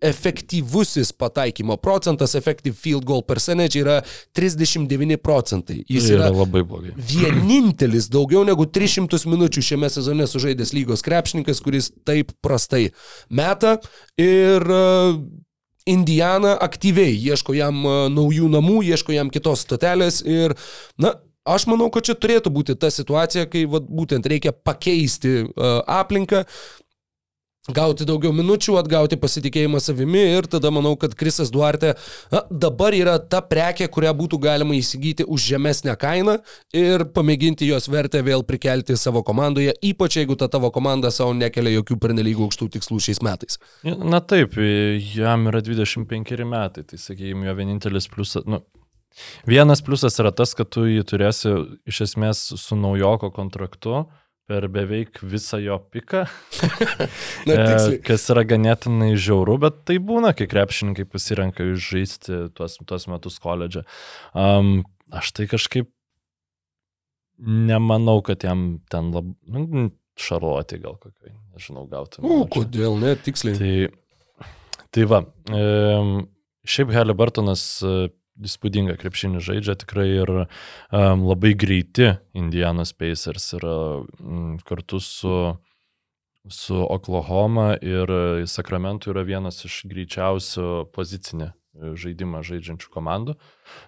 [0.00, 4.00] efektyvusis pataikymo procentas, effective field goal percentage yra
[4.32, 5.82] 39 procentai.
[5.88, 6.92] Jis yra, yra labai blogai.
[7.12, 12.90] Vienintelis daugiau negu 300 minučių šiame sezone sužaidęs lygos krepšininkas, kuris taip prastai
[13.28, 13.76] meta.
[14.20, 14.64] Ir
[15.86, 17.14] Indiana aktyviai.
[17.30, 20.56] Ieško jam e, naujų namų, ieško jam kitos stotelės ir,
[20.98, 21.14] na,
[21.46, 26.42] aš manau, kad čia turėtų būti ta situacija, kai vat, būtent reikia pakeisti uh, aplinką,
[27.74, 31.94] gauti daugiau minučių, atgauti pasitikėjimą savimi ir tada manau, kad Krisas Duarte
[32.32, 36.38] na, dabar yra ta prekė, kurią būtų galima įsigyti už žemesnę kainą
[36.76, 41.76] ir pamėginti jos vertę vėl prikelti savo komandoje, ypač jeigu ta tavo komanda savo nekelia
[41.78, 43.60] jokių pernelygų aukštų tikslų šiais metais.
[43.84, 44.58] Na taip,
[45.16, 48.62] jam yra 25 metai, tai sakykime, jo vienintelis pliusas, nu,
[49.48, 51.54] vienas pliusas yra tas, kad tu jį turėsi
[51.88, 54.04] iš esmės su naujoko kontraktu
[54.46, 56.24] per beveik visą jo piką.
[57.48, 57.98] Na, tiksliai.
[58.06, 63.82] kas yra ganėtinai žiauru, bet tai būna, kai krepšininkai pasirenka žaisti tuos, tuos metus koledže.
[64.38, 65.90] Um, aš tai kažkaip
[67.42, 69.36] nemanau, kad jam ten labai...
[69.52, 72.22] Nu, šarloti gal kokiai, nežinau, gauti.
[72.24, 73.58] O, kodėl ne, tiksliai.
[73.60, 74.46] Tai,
[74.94, 75.20] tai va,
[75.52, 75.64] e,
[76.64, 77.66] šiaip Halibartonas
[78.44, 85.36] įspūdingą krepšinį žaidžia tikrai ir um, labai greiti Indianos Pacers yra um, kartu su,
[86.48, 88.12] su Oklahoma ir
[88.50, 93.34] Sacramento yra vienas iš greičiausių pozicinė žaidimą žaidžiančių komandų.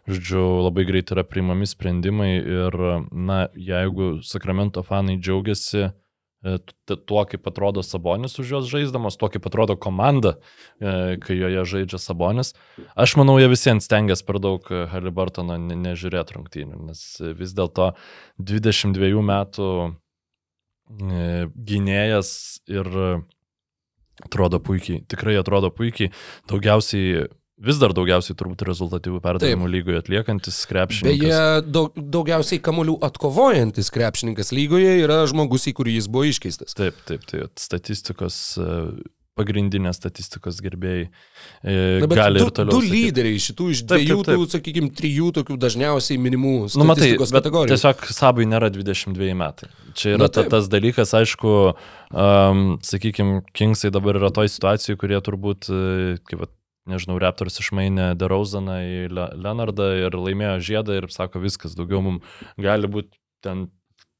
[0.08, 2.76] Žodžiu, labai greit yra priimami sprendimai ir,
[3.08, 6.07] na, jeigu Sacramento fanai džiaugiasi, E,
[6.42, 10.36] tuo, kaip atrodo Sabonis už juos žaisdamas, tuo, kaip atrodo komanda,
[10.78, 12.54] e, kai joje žaidžia Sabonis.
[12.94, 17.02] Aš manau, jie visiems stengiasi per daug Halibartono nežiūrėti rungtynių, nes
[17.38, 17.90] vis dėlto
[18.38, 22.30] 22 metų e, gynėjas
[22.70, 22.86] ir
[24.24, 26.12] atrodo puikiai, tikrai atrodo puikiai,
[26.50, 31.26] daugiausiai vis dar daugiausiai turbūt rezultatyvų perdavimų lygoje atliekantis krepšininkas.
[31.26, 36.76] Beje, daug, daugiausiai kamolių atkovojantis krepšininkas lygoje yra žmogus, į kurį jis buvo iškeistas.
[36.78, 38.40] Taip, taip, tai statistikos
[39.38, 42.72] pagrindinės statistikos gerbėjai e, Na, gali du, ir toliau.
[42.74, 43.02] Du sakyti.
[43.06, 44.54] lyderiai šitų iš dviejų, taip, taip, taip.
[44.56, 47.70] sakykime, trijų tokių dažniausiai minimų nu, matai, kategorijų.
[47.74, 49.70] Tiesiog Sabui nėra 22 metai.
[49.98, 51.54] Čia yra Na, ta, tas dalykas, aišku,
[52.10, 55.70] um, sakykime, Kingsai dabar yra toj situacijoje, kurie turbūt,
[56.28, 56.48] kaip
[56.90, 62.90] nežinau, Raptors išmainė DeRozaną į Leonardą ir laimėjo žiedą ir sako, viskas, daugiau mums gali
[62.90, 63.68] būti ten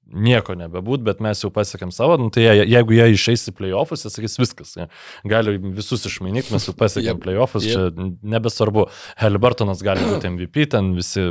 [0.09, 4.05] nieko nebebūt, bet mes jau pasiekėm savo, nu, tai je, jeigu jie išeis į playoffus,
[4.05, 4.87] jie sakys viskas, jie
[5.29, 7.23] gali visus išmainyti, mes jau pasiekėm yep.
[7.25, 7.92] playoffus, yep.
[7.97, 8.87] čia nebesvarbu,
[9.21, 11.27] Halibartonas gali būti MVP, ten visi,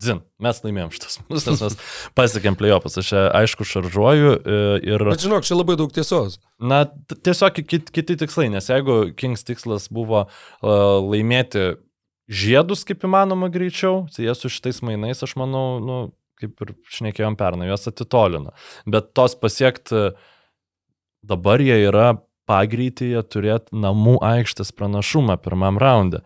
[0.00, 1.76] dzin, mes laimėjom šitas nes mes
[2.18, 5.06] pasiekėm playoffus, aš čia aišku šaržuoju e, ir...
[5.12, 6.40] Bet žinok, čia labai daug tiesos.
[6.60, 6.82] Na,
[7.14, 11.78] tiesiog kiti, kiti tikslai, nes jeigu Kings tikslas buvo uh, laimėti
[12.30, 15.98] žiedus kaip įmanoma greičiau, tai jie su šitais mainais, aš manau, nu,
[16.40, 18.54] kaip ir šnekėjom pernai, juos atitolino.
[18.88, 20.10] Bet tos pasiekti
[21.26, 22.14] dabar jie yra
[22.50, 26.24] pagreityje turėti namų aikštės pranašumą pirmam raunde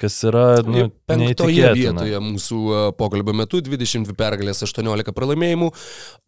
[0.00, 2.58] kas yra nu, penktoje vietoje mūsų
[2.98, 5.70] pokalbio metu 22 pergalės, 18 pralaimėjimų.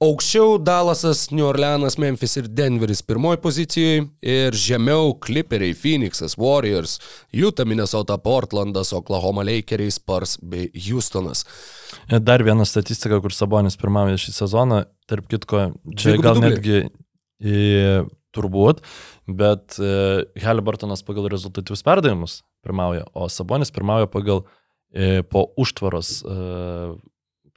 [0.04, 6.96] Aukščiau Dallasas, New Orleanas, Memphis ir Denveris pirmoji pozicijoje ir žemiau Clipperiai, Phoenixas, Warriors,
[7.37, 11.44] Utah, Minnesota, Portlandas, Oklahoma Lakeriai, Spurs bei Houstonas.
[12.09, 16.57] Dar viena statistika, kur Sabonis pirmavo šį sezoną, tarp kitko, čia Dvigubi gal dubliai.
[16.57, 16.81] netgi
[17.38, 17.62] į,
[18.37, 18.81] turbūt,
[19.28, 19.90] bet e,
[20.44, 24.44] Haliburtonas pagal rezultatyvius perdavimus pirmauja, o Sabonis pirmauja pagal
[24.92, 26.37] e, po užtvaros e,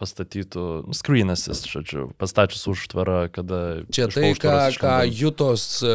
[0.02, 3.62] pastatytų nu, screenasis, žodžiu, pastačius užtvarą, kada...
[3.94, 4.96] Čia tai, ką, ką.
[5.14, 5.94] Jutos e,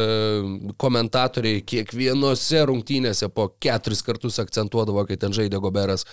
[0.79, 6.07] komentatoriai kiekvienose rungtynėse po keturis kartus akcentuodavo, kai ten žaidė Goberas.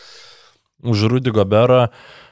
[0.84, 1.86] Už Rudy Goberą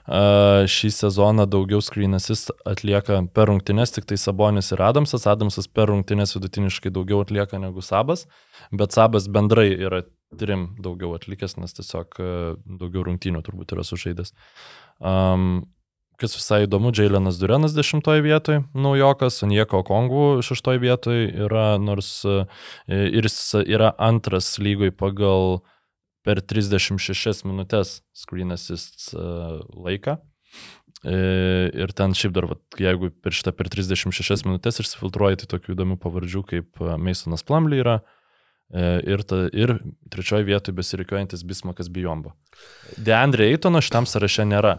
[0.06, 5.28] šį sezoną daugiau screen assist atlieka per rungtynes, tik tai Sabonis ir Adamsas.
[5.30, 8.26] Adamsas per rungtynes vidutiniškai daugiau atlieka negu Sabas,
[8.72, 10.02] bet Sabas bendrai yra
[10.38, 12.18] trim daugiau atlikęs, nes tiesiog
[12.66, 14.34] daugiau rungtynių turbūt yra sužaidęs.
[14.98, 15.68] Um,
[16.22, 22.22] kas visai įdomu, Jailenas Durenas dešimtoje vietoje, naujokas, Onieko Kongų šeštoje vietoje yra, nors
[22.86, 25.62] ir jis yra antras lygoj pagal
[26.22, 30.20] per 36 minutės screen assist uh, laiką.
[31.02, 35.74] E, Ir ten šiaip dar, vat, jeigu per šitą per 36 minutės išsifiltruoji, tai tokių
[35.74, 37.96] įdomių pavardžių kaip e, Masonas Plumley yra
[38.70, 39.74] e, ir, ta, ir
[40.12, 42.36] trečioje vietoje besirikiuojantis Bismakas Bijombo.
[42.94, 44.76] Deandre Eitono šitam sąraše nėra.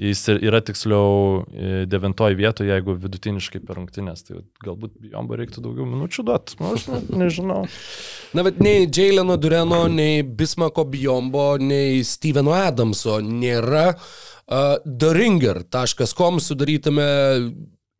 [0.00, 4.24] Jis yra tiksliau e, devintoje vietoje, jeigu vidutiniškai per rungtynės.
[4.24, 6.56] Tai galbūt Bijombo reiktų daugiau minučių duoti.
[6.60, 7.66] Nu, aš net nežinau.
[8.36, 17.10] Na, bet nei Jaileno Dureno, nei Bismako Bijombo, nei Steveno Adamso nėra uh, theringer.com sudarytame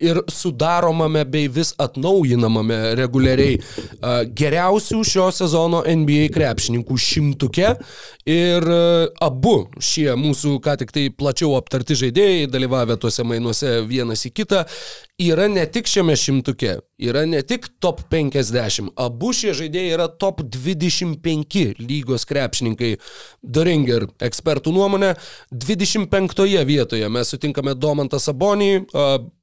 [0.00, 3.58] ir sudaromame bei vis atnaujinamame reguliariai
[4.36, 7.74] geriausių šio sezono NBA krepšininkų šimtuke
[8.30, 8.68] ir
[9.20, 14.64] abu šie mūsų ką tik tai plačiau aptarti žaidėjai, dalyvavę tuose mainuose vienas į kitą,
[15.20, 20.42] yra ne tik šiame šimtuke, yra ne tik top 50, abu šie žaidėjai yra top
[20.46, 22.94] 25 lygos krepšininkai.
[23.42, 25.14] Doringer ekspertų nuomonė,
[25.52, 28.72] 25 vietoje mes sutinkame Domantą Sabonį,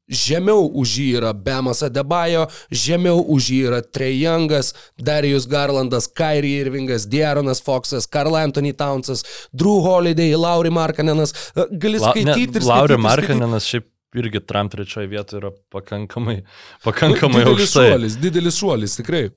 [0.10, 6.62] žemiau už jį yra Bemas Adebayo, žemiau už jį yra Trey Youngas, Darius Garlandas, Kyrie
[6.64, 11.34] Irvingas, Diaronas Foxas, Karl Anthony Townsas, Drew Holiday, Lauri Markanenas.
[11.56, 12.64] A, Gali La, skaityti ir.
[12.64, 13.04] Lauri ir skaityti.
[13.04, 16.40] Markanenas šiaip irgi Trump trečioje vietoje yra pakankamai,
[16.84, 17.90] pakankamai didelis aukštai.
[17.92, 19.28] šuolis, didelis šuolis, tikrai.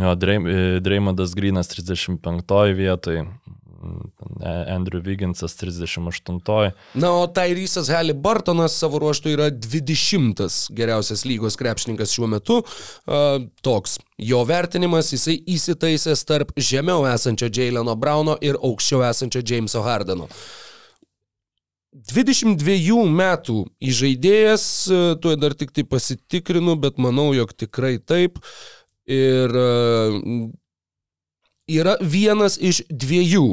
[0.00, 3.24] Jo, Dreim- e, Dreimondas Grinas 35 vietoje,
[4.70, 6.72] Andrew Vigginsas 38.
[6.94, 12.60] Na, o Tairysas Haliburtonas savo ruoštų yra 20 geriausias lygos krepšininkas šiuo metu.
[13.04, 19.82] Uh, toks jo vertinimas, jisai įsitaisęs tarp žemiau esančio Jaileno Brauno ir aukščiau esančio Jameso
[19.84, 20.28] Hardeno.
[21.94, 28.40] 22 metų įžaidėjas, e, tuo dar tik tai pasitikrinu, bet manau, jog tikrai taip.
[29.06, 29.68] Ir e,
[31.70, 33.48] yra vienas iš dviejų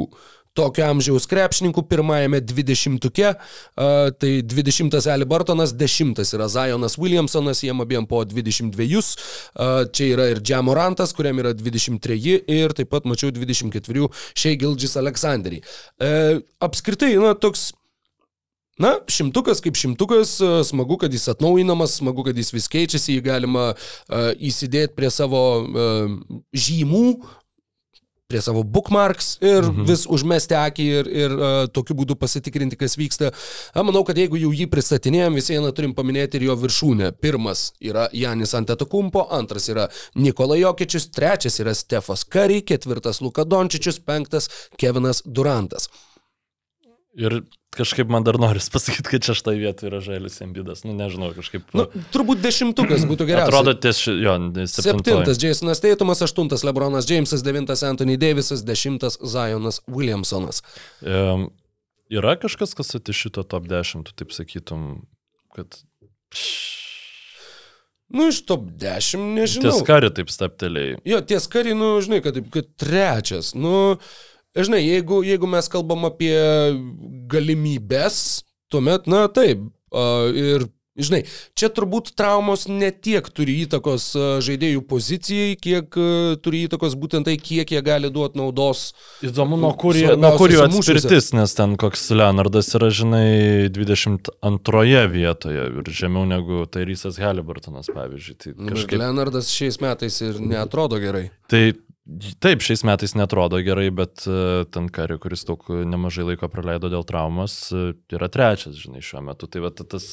[0.56, 7.80] tokio amžiaus krepšininkų pirmajame 20-uke, uh, tai 20-as Ali Bartonas, 10-as yra Zionas Williamsonas, jiem
[7.84, 13.32] abiem po 22, uh, čia yra ir Džiamorantas, kuriam yra 23 ir taip pat mačiau
[13.32, 15.62] 24 Šei Gildžis Aleksandrį.
[15.96, 17.70] Uh, apskritai, na, toks
[18.80, 23.24] Na, šimtukas kaip šimtukas, e, smagu, kad jis atnaujinamas, smagu, kad jis vis keičiasi, jį
[23.26, 26.14] galima uh, įsidėti prie savo uh,
[26.56, 27.04] žymų,
[28.32, 29.84] prie savo bookmarks ir mhm.
[29.88, 33.32] vis užmesti akį ir, ir uh, tokiu būdu pasitikrinti, kas vyksta.
[33.76, 37.12] A, manau, kad jeigu jau jį pristatinėjom, vis viena turim paminėti ir jo viršūnę.
[37.22, 44.00] Pirmas yra Janis Antetokumpo, antras yra Nikola Jokičius, trečias yra Stefas Kari, ketvirtas Luka Dončičius,
[44.00, 44.48] penktas
[44.80, 45.90] Kevinas Durantas.
[47.12, 47.42] Ir
[47.76, 50.82] kažkaip man dar noris pasakyti, kad šeštai vietoje yra Želis Embidas.
[50.84, 51.64] Nu, nežinau, kažkaip.
[51.76, 53.52] Nu, turbūt dešimtukas būtų geriausias.
[53.52, 54.74] Atrodo, ties, jo, septintas.
[54.84, 60.60] Septintas Jasonas Teitumas, aštuntas Lebronas Jamesas, devintas Anthony Davisas, dešimtas Zionas Williamsonas.
[61.00, 61.48] Um,
[62.12, 65.06] yra kažkas, kas ati šito top 10, tu taip sakytum,
[65.56, 65.80] kad...
[68.12, 69.70] Nu, iš top 10, nežinau.
[69.70, 70.98] Ties kari taip stapteliai.
[71.08, 73.54] Jo, ties karį, nu, žinai, kad, kad trečias.
[73.56, 73.96] Nu,
[74.58, 76.36] žinai, jeigu, jeigu mes kalbam apie
[77.32, 79.66] galimybės, tuomet, na taip.
[80.32, 81.22] Ir Žinai,
[81.56, 84.10] čia turbūt traumos ne tiek turi įtakos
[84.44, 85.96] žaidėjų pozicijai, kiek
[86.44, 88.90] turi įtakos būtent tai, kiek jie gali duoti naudos.
[89.24, 90.12] Įdomu, nuo kur, jų
[90.66, 98.36] atspirtis, nes ten koks Leonardas yra, žinai, 22 vietoje ir žemiau negu Tairysas Halliburtonas, pavyzdžiui.
[98.36, 98.98] Tai Kažkaip kažkaip...
[99.00, 101.30] Leonardas šiais metais ir neatrodo gerai.
[101.48, 101.70] Tai
[102.42, 107.06] taip, šiais metais netrodo gerai, bet uh, ten kariu, kuris daug nemažai laiko praleido dėl
[107.08, 109.46] traumas, uh, yra trečias, žinai, šiuo metu.
[109.50, 110.06] Tai va ta- tas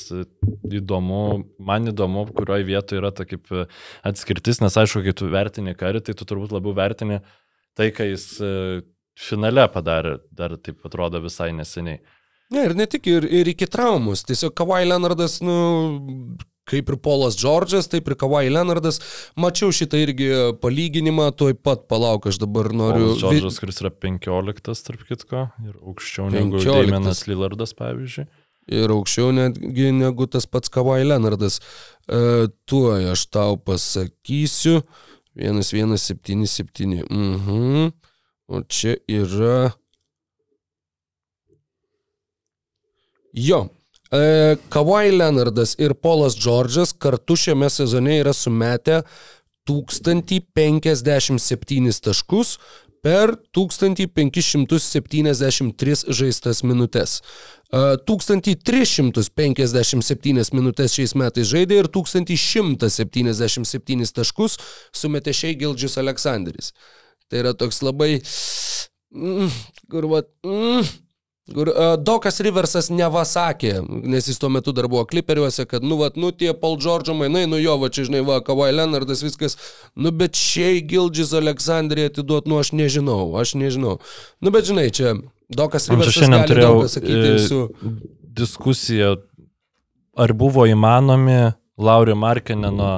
[0.69, 1.23] įdomu,
[1.57, 3.49] man įdomu, kurioje vietoje yra ta kaip
[4.05, 7.19] atskirtis, nes aišku, kai tu vertini karį, tai tu turbūt labiau vertini
[7.77, 8.29] tai, ką jis
[9.19, 11.99] finale padarė, dar taip atrodo visai neseniai.
[12.49, 14.23] Ne, ir ne tik, ir, ir iki traumus.
[14.25, 15.57] Tiesiog Kawhi Leonardas, nu,
[16.69, 19.01] kaip ir Polas Džordžas, taip ir Kawhi Leonardas.
[19.39, 20.29] Mačiau šitą irgi
[20.61, 23.11] palyginimą, tuoj pat palauk, aš dabar noriu.
[23.11, 26.93] Polas Džordžas, kuris yra 15, tarp kitko, ir aukščiau negu 15.
[26.93, 28.29] Damianas Lillardas, pavyzdžiui.
[28.79, 31.57] Ir aukščiau netgi negu tas pats Kawhi Leonardas.
[32.05, 34.83] E, tuoj aš tau pasakysiu.
[35.39, 37.03] 1177.
[37.09, 37.89] Mhm.
[38.49, 39.71] O čia yra.
[43.33, 43.69] Jo.
[44.11, 49.03] E, Kawhi Leonardas ir Polas Džordžas kartu šiame sezone yra sumetę
[49.69, 52.57] 1057 taškus
[53.05, 57.21] per 1573 žaistas minutės.
[57.69, 64.57] E, 1357 minutės šiais metais žaidė ir 1177 taškus
[64.89, 66.73] sumetė šiai Gildžius Aleksandris.
[67.29, 68.21] Tai yra toks labai...
[69.13, 69.49] Mm,
[69.89, 70.21] kur va...
[70.45, 70.83] Mm,
[71.53, 75.97] Kur uh, Dokas Riversas neva sakė, nes jis tuo metu dar buvo kliperiuose, kad, nu,
[76.01, 79.57] vat, nu, tie Paul Džordžo mainai, nu, jo, va, čia, žinai, va, Kawhi Leonardas, viskas,
[79.97, 83.97] nu, bet šiai Gildžis Aleksandrija atiduot, nu, aš nežinau, aš nežinau.
[84.43, 85.15] Nu, bet, žinai, čia
[85.49, 87.59] Dokas Aš Riversas šiandien gali turėjau sakyti e, su...
[88.37, 89.15] diskusiją,
[90.19, 91.39] ar buvo įmanomi
[91.79, 92.91] Laurio Markineno,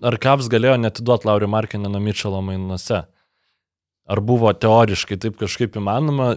[0.00, 3.02] ar Kavs galėjo netiduoti Laurio Markineno Mitchelo mainuose.
[4.10, 6.32] Ar buvo teoriškai taip kažkaip įmanoma.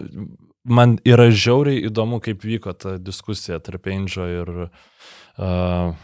[0.64, 4.52] Man yra žiauriai įdomu, kaip vyko ta diskusija tarp Angel ir...
[5.36, 5.94] Uh,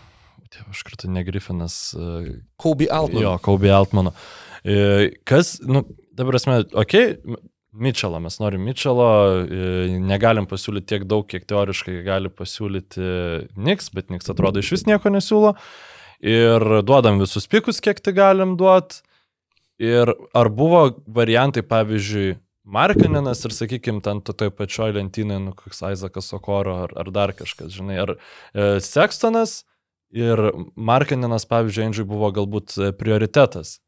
[0.67, 2.27] Aš kartu ne Griffinas, uh,
[2.59, 3.23] Kobe Altman.
[3.23, 4.11] Jo, Kobe Altmano.
[4.67, 5.85] E, Kas, nu,
[6.19, 7.39] dabar esmė, okei, okay,
[7.71, 9.11] Mitchellą, mes norim Mitchellą,
[9.47, 13.05] e, negalim pasiūlyti tiek daug, kiek teoriškai gali pasiūlyti
[13.55, 15.55] Niks, bet Niks atrodo iš vis nieko nesiūlo.
[16.27, 19.05] Ir duodam visus pikus, kiek tai galim duoti.
[19.81, 22.35] Ir ar buvo variantai, pavyzdžiui,
[22.71, 27.35] Markaninas ir, sakykime, ten to toj pačioj lentynai, nu, koks Aizakas Okoro ar, ar dar
[27.37, 29.63] kažkas, žinai, ar e, Sextonas
[30.15, 33.79] ir Markaninas, pavyzdžiui, Andžiui buvo galbūt e, prioritetas.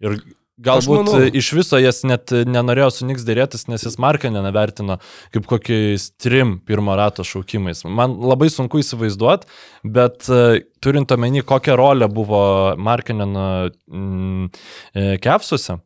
[0.00, 0.18] Ir
[0.60, 4.98] galbūt manau- e, iš viso jas net nenorėjo su Niks dėrėtis, nes jis Markaniną vertino
[5.32, 7.84] kaip kokiais trim pirmo rato šaukimais.
[7.84, 9.48] Man labai sunku įsivaizduoti,
[9.84, 14.50] bet e, turint omeny, kokią rolę buvo Markanino mm,
[14.94, 15.80] e, kepsuose,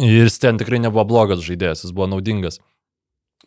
[0.00, 2.60] ir jis ten tikrai nebuvo blogas žaidėjas, jis buvo naudingas.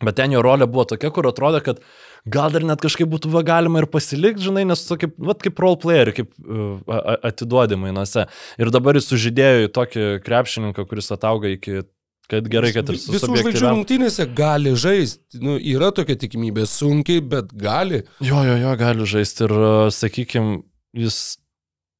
[0.02, 1.80] Bet ten jo rolė buvo tokia, kur atrodė, kad
[2.26, 5.78] gal dar net kažkaip būtų galima ir pasilikti, žinai, nes tu kaip, vat, kaip role
[5.78, 8.26] player, kaip uh, atiduodi mainuose.
[8.58, 11.84] Ir dabar jis sužydėjo į tokį krepšininką, kuris atauga iki,
[12.32, 15.38] kad gerai, kad ir su Visų žvaigždžių rungtynėse gali žaisti.
[15.44, 18.02] Nu, yra tokia tikimybė, sunkiai, bet gali.
[18.18, 19.58] Jo, jo, jo, gali žaisti ir,
[19.94, 20.62] sakykime,
[21.06, 21.20] jis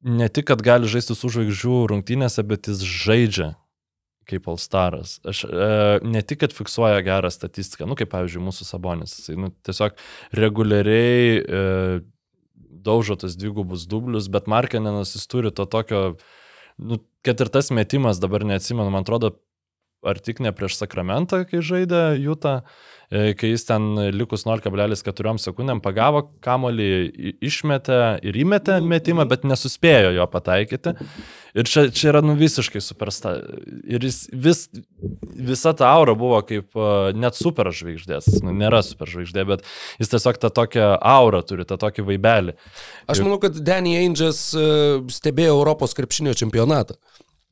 [0.03, 3.55] ne tik, kad gali žaisti su žvaigždžių rungtynėse, bet jis žaidžia
[4.29, 5.19] kaip Alstaras.
[5.29, 5.69] Aš e,
[6.07, 9.97] ne tik, kad fiksuoja gerą statistiką, nu kaip pavyzdžiui mūsų Sabonis, jisai nu, tiesiog
[10.37, 11.65] reguliariai e,
[12.85, 16.05] daužo tas dvigubus dublius, bet Markenenas jis turi to tokio,
[16.79, 19.35] nu, kad ir tas metimas, dabar neatsimenu, man atrodo,
[20.05, 22.59] ar tik ne prieš Sakramentą, kai žaidė Jūta,
[23.39, 26.91] kai jis ten likus 0,4 sekundėm pagavo kamolį,
[27.45, 30.97] išmetė ir įmetė metimą, bet nesuspėjo jo pataikyti.
[31.55, 33.37] Ir čia, čia yra nu visiškai supersta.
[33.87, 34.65] Ir jis vis,
[35.23, 38.27] visa ta aura buvo kaip uh, net superžvaigždės.
[38.43, 39.63] Nu, nėra superžvaigždė, bet
[40.03, 42.57] jis tiesiog tą tokią aurą turi, tą tokį vaibelį.
[43.07, 44.65] Aš manau, kad Danny Ainges e,
[45.13, 46.99] stebėjo Europos krepšinio čempionatą.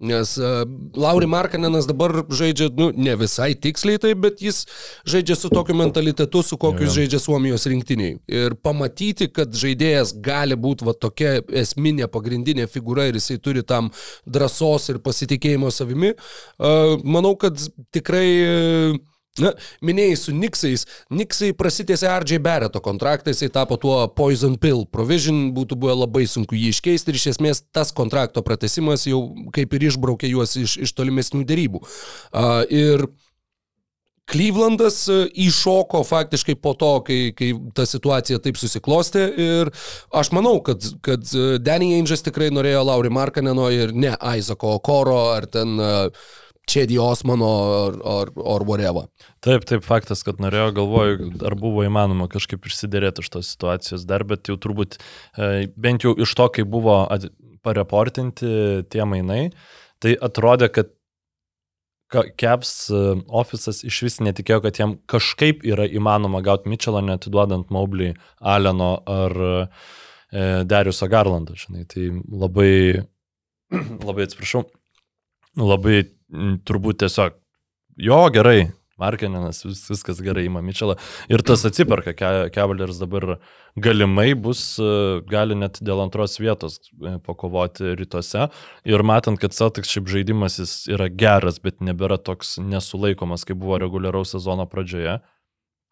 [0.02, 0.62] Nes uh,
[0.98, 4.64] Lauri Markanenas dabar žaidžia, nu, ne visai tiksliai tai, bet jis
[5.06, 8.16] žaidžia su tokiu mentalitetu, su kokiu jis žaidžia Suomijos rinktiniai.
[8.26, 13.92] Ir pamatyti, kad žaidėjas gali būti va tokia esminė, pagrindinė figūra ir jisai turi tam
[14.26, 17.62] drąsos ir pasitikėjimo savimi, uh, manau, kad
[17.94, 19.00] tikrai uh,
[19.40, 20.82] Na, minėjai su Niksais.
[21.08, 26.58] Niksai prasitėsi RJ Barretto kontraktą, jisai tapo tuo Poison Pill Provision, būtų buvę labai sunku
[26.58, 29.22] jį iškeisti ir iš esmės tas kontrakto pratesimas jau
[29.56, 31.80] kaip ir išbraukė juos iš, iš tolimesnių dėrybų.
[31.80, 33.06] Uh, ir
[34.32, 35.16] Clevelandas e,
[35.48, 39.70] įšoko faktiškai po to, kai, kai ta situacija taip susiklostė ir
[40.14, 45.18] aš manau, kad, kad e, Danny Ainge'as tikrai norėjo Lauri Markaneno ir ne Isako Okoro
[45.34, 45.74] ar ten
[46.70, 47.50] Čedi Osmano
[47.88, 49.08] ar, ar, ar whatever.
[49.42, 54.22] Taip, taip, faktas, kad norėjo, galvoju, ar buvo įmanoma kažkaip išsiderėti iš tos situacijos dar,
[54.28, 57.26] bet jau turbūt e, bent jau iš to, kai buvo at,
[57.66, 59.48] pareportinti tie mainai,
[60.02, 60.94] tai atrodė, kad
[62.12, 63.00] Kevs e,
[63.32, 69.36] ofisas iš vis netikėjo, kad jam kažkaip yra įmanoma gauti Mitchellą, netiduodant Mobley, Aleno ar
[69.42, 69.60] e,
[70.68, 71.56] Dariusą Garlandą.
[71.58, 71.86] Žinai.
[71.88, 72.08] Tai
[72.44, 72.74] labai,
[74.08, 74.66] labai atsiprašau,
[75.60, 76.04] labai
[76.68, 77.36] turbūt tiesiog,
[78.00, 78.70] jo gerai,
[79.02, 80.96] Markeninas, vis, viskas gerai įma Mitchellą.
[81.32, 82.14] Ir tas atsiperka,
[82.54, 83.36] Cavaliers dabar
[83.80, 88.48] galimai bus, e, gali net dėl antros vietos e, pakovoti rytuose.
[88.88, 93.80] Ir matant, kad Celtics šiaip žaidimas jis yra geras, bet nebėra toks nesulaikomas, kaip buvo
[93.82, 95.18] reguliaraus sezono pradžioje,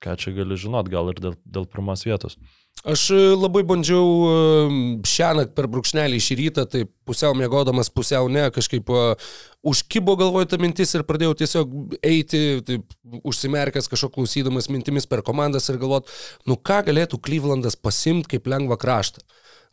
[0.01, 2.39] ką čia gali žinot, gal ir dėl, dėl pirmos vietos.
[2.89, 4.07] Aš e, labai bandžiau
[5.05, 9.13] šią naktį per brūkšnelį šį rytą, tai pusiau mėgodamas, pusiau ne, kažkaip uh,
[9.63, 11.75] užkibo galvoje ta mintis ir pradėjau tiesiog
[12.07, 16.09] eiti, taip, užsimerkęs kažko klausydamas mintimis per komandas ir galvot,
[16.49, 19.25] nu ką galėtų Clevelandas pasimti kaip lengvą kraštą.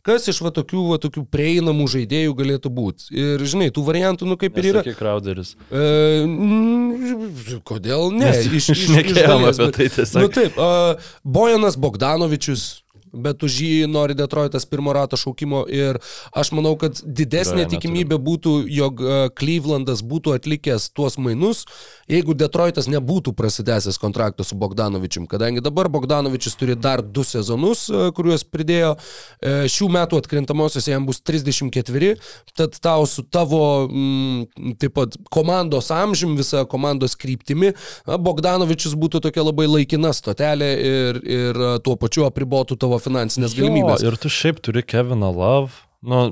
[0.08, 3.10] Kas iš va tokių, va tokių prieinamų žaidėjų galėtų būti.
[3.12, 4.82] Ir žinai, tų variantų, nu kaip ir yra.
[4.86, 5.54] Kiek Crowderis.
[5.68, 5.82] E,
[6.24, 8.30] mm, kodėl ne?
[8.30, 10.22] Mes Iš, iš, iš šnekėjom dalies, apie bet- tai tiesiog.
[10.24, 12.64] Nu taip, uh, Bojanas Bogdanovičius,
[13.12, 15.98] bet už jį nori Detroitas pirmo rato šaukimo ir
[16.36, 21.64] aš manau, kad didesnė Yra, tikimybė būtų, jog uh, Clevelandas būtų atlikęs tuos mainus,
[22.10, 28.08] jeigu Detroitas nebūtų prasidęsęs kontraktą su Bogdanovičium, kadangi dabar Bogdanovičius turi dar du sezonus, uh,
[28.16, 32.14] kuriuos pridėjo, uh, šių metų atkrintamosios jam bus 34,
[32.58, 37.72] tad tau su tavo mm, taip pat komandos amžium, visa komandos kryptimi,
[38.06, 44.04] Bogdanovičius būtų tokia labai laikina stotelė ir, ir tuo pačiu apribotų tavo finansinės galimybės.
[44.04, 45.72] Jo, ir tu šiaip turi Keviną Love.
[46.06, 46.30] Nu,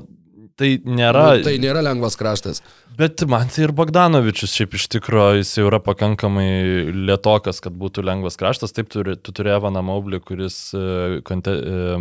[0.59, 1.29] tai nėra.
[1.37, 2.63] Nu, tai nėra lengvas kraštas.
[2.97, 6.47] Bet man tai ir Bogdanovičius šiaip iš tikrųjų jis jau yra pakankamai
[6.95, 8.73] lietokas, kad būtų lengvas kraštas.
[8.73, 11.99] Taip, turi, tu turi Evaną Maublį, kuris e, konte, e,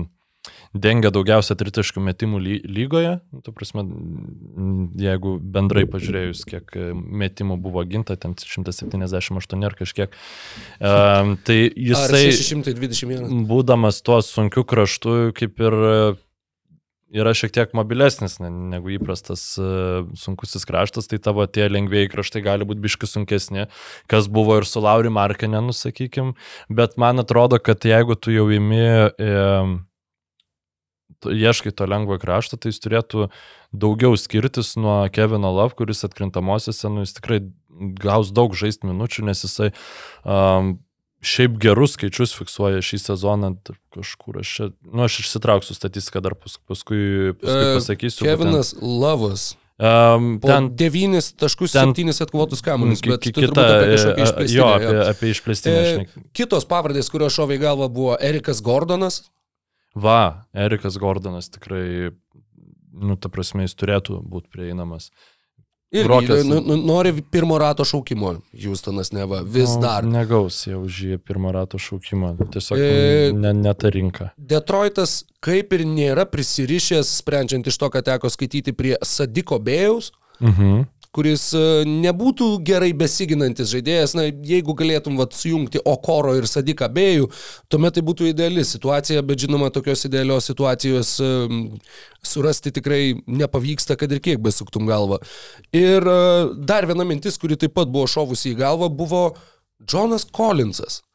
[0.82, 3.16] dengia daugiausia tritiškų metimų ly, lygoje.
[3.46, 3.84] Tu prasme,
[5.00, 10.14] jeigu bendrai pažiūrėjus, kiek e, metimų buvo ginta, ten 178 ar kažkiek.
[10.80, 12.26] Um, tai jisai...
[12.36, 13.46] 621?
[13.48, 15.96] būdamas tuo sunkiu kraštu, kaip ir e,
[17.20, 19.68] yra šiek tiek mobilesnis ne- negu įprastas e,
[20.18, 23.66] sunkusis kraštas, tai tavo tie lengvėjai kraštai gali būti biški sunkesni,
[24.10, 26.34] kas buvo ir su Lauri Markenenu, sakykim,
[26.68, 29.30] bet man atrodo, kad jeigu tu jau imi, e,
[31.24, 33.28] ieškai to lengvo krašto, tai jis turėtų
[33.76, 37.40] daugiau skirtis nuo Kevino Love, kuris atkrintamosiose, nu, jis tikrai
[38.00, 39.70] gaus daug žaisti minučių, nes jisai
[40.24, 40.76] um,
[41.26, 43.52] šiaip gerus skaičius fiksuoja šį sezoną
[43.94, 44.40] kažkur.
[44.42, 44.56] Aš,
[44.86, 48.26] nu, aš išsitrauksiu statistiką dar pas, paskui, paskui E, pasakysiu.
[48.28, 49.54] Kevinas Lavas.
[49.76, 54.54] Um, ten 9.7 atkovotus kamuolius, bet kita, apie e, e, išplėstinę.
[54.56, 54.76] jo, jo.
[54.76, 55.82] apie, apie išplėstinę.
[55.84, 59.26] E, Kitos pavardės, kurios šovė į galvą, buvo Erikas Gordonas.
[59.96, 62.10] Va, Erikas Gordonas tikrai,
[62.92, 65.10] nu, ta prasme, jis turėtų būti prieinamas.
[65.94, 66.08] Ir
[66.44, 68.34] nu, nu, nori pirmo rato šaukimo.
[68.58, 70.04] Houstonas neva vis Nu, dar.
[70.04, 72.34] Negaus jau už jį pirmo rato šaukimą.
[72.52, 74.32] Tiesiog E, ne, ne ta rinka.
[74.36, 80.84] Detroitas kaip ir nėra prisirišęs, sprendžiant iš to, ką teko skaityti prie Sadiko Bėjaus, Mhm.
[81.16, 87.30] Kuris e, nebūtų gerai besiginantis žaidėjas, na, jeigu galėtum vat, sujungti Okoro ir Sadiką Bėjų,
[87.72, 91.32] tuomet tai būtų ideali situacija, bet žinoma, tokios idealios situacijos e,
[92.26, 95.22] surasti tikrai nepavyksta, kad ir kiek besuktum galvą.
[95.76, 96.20] Ir e,
[96.68, 99.26] dar viena mintis, kuri taip pat buvo šovusi į galvą, buvo
[99.80, 101.05] Jonas Collinsas.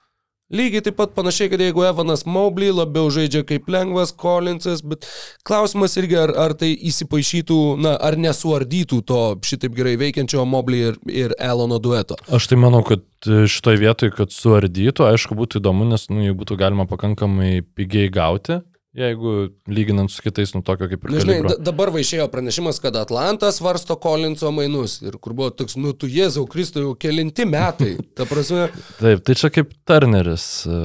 [0.52, 5.08] Lygiai taip pat panašiai, kad jeigu Evanas Mobley labiau žaidžia kaip lengvas Collinsas, bet
[5.47, 10.99] klausimas irgi, ar, ar tai įsipaišytų, na, ar nesuardytų to šitaip gerai veikiančio Mobley ir,
[11.08, 12.20] ir Elono dueto.
[12.28, 16.60] Aš tai manau, kad šitoj vietoj, kad suardytų, aišku, būtų įdomu, nes nu, jų būtų
[16.60, 18.60] galima pakankamai pigiai gauti,
[18.98, 21.50] jeigu lyginant su kitais, nu tokio kaip ir Na, žinai, kalibro.
[21.56, 25.94] da- dabar va išėjo pranešimas, kad Atlantas varsto Collinso mainus ir kur buvo toks, nu,
[25.94, 27.94] tu Jėzau Kristų, jau kelinti metai.
[28.16, 28.68] Ta prasme,
[29.00, 30.66] Taip, tai čia kaip Turneris.
[30.68, 30.82] e,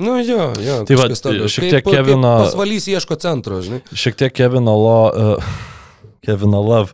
[0.00, 0.78] nu jo, jo.
[0.88, 3.82] Tai va, šiek Kaip- tiek Kevino- kaip Pasvalys ieško centro, žinai.
[3.92, 4.98] Šiek tiek Kevino Lo.
[5.12, 5.44] Uh,
[6.24, 6.92] Kevino Love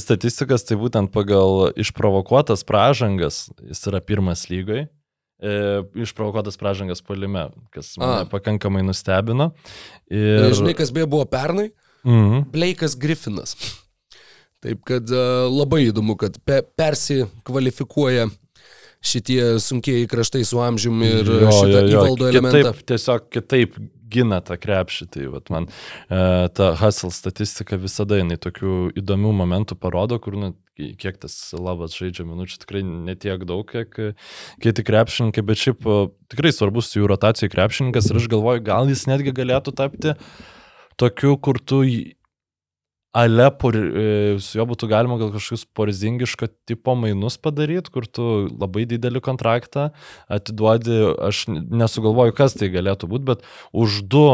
[0.00, 4.86] statistikas, tai būtent pagal išprovokuotas pražangas, jis yra pirmas lygai.
[5.42, 8.26] E, išprovokuotas pražangas palime, kas mane A.
[8.30, 9.50] pakankamai nustebino.
[10.06, 10.46] Ir...
[10.46, 11.72] Ir, Žinai, kas beje buvo pernai?
[12.06, 12.44] mhm.
[12.52, 13.56] Blake'as Griffinas.
[14.62, 18.28] Taip kad uh, labai įdomu, kad pe persikvalifikuoja
[19.02, 21.96] šitie sunkieji kraštai su amžiumi ir jo, šitą jo, jo.
[21.96, 22.60] įvaldo elementą.
[22.70, 23.80] Kitaip, tiesiog kitaip
[24.12, 25.08] gina tą krepšį.
[25.10, 26.20] Tai vat, man e,
[26.54, 32.24] ta Hustle statistika visada jinai tokių įdomių momentų parodo, kur nu, kiek tas lavas žaidžia
[32.28, 34.16] minučių, tikrai netiek daug, kiek
[34.62, 35.84] kiti krepšininkai, bet šiaip
[36.32, 40.16] tikrai svarbus jų rotacijai krepšininkas ir aš galvoju, gal jis netgi galėtų tapti
[41.00, 41.84] tokiu, kur tu
[43.12, 48.28] ale por, e, su juo būtų galima gal kažkokius porzingiško tipo mainus padaryti, kur tu
[48.48, 49.90] labai didelį kontraktą
[50.32, 53.44] atiduodi, aš nesugalvoju, kas tai galėtų būti, bet
[53.76, 54.26] už du,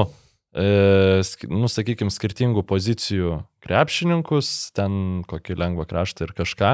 [0.57, 6.72] nu, sakykime, skirtingų pozicijų krepšininkus, ten kokį lengvą kraštą ir kažką,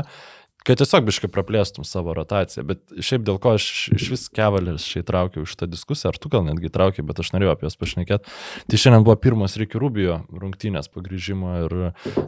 [0.64, 2.64] kad tiesiog biškai praplėstum savo rotaciją.
[2.70, 6.46] Bet šiaip dėl ko aš iš vis kevalės šiai traukiau šitą diskusiją, ar tu gal
[6.46, 8.32] netgi traukiai, bet aš norėjau apie jas pašnekėti.
[8.70, 11.76] Tai šiandien buvo pirmas Ricky Rubio rungtynės pagrįžimo ir,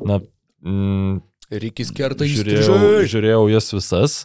[0.05, 0.21] na,
[0.67, 4.21] mm, Rikis kerta žiūrėjau, žiūrėjau jas visas.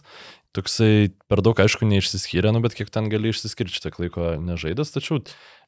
[0.52, 5.22] Toksai per daug, aišku, neišsiskyrė, nu, bet kiek ten gali išsiskirti tiek laiko nežaidęs, tačiau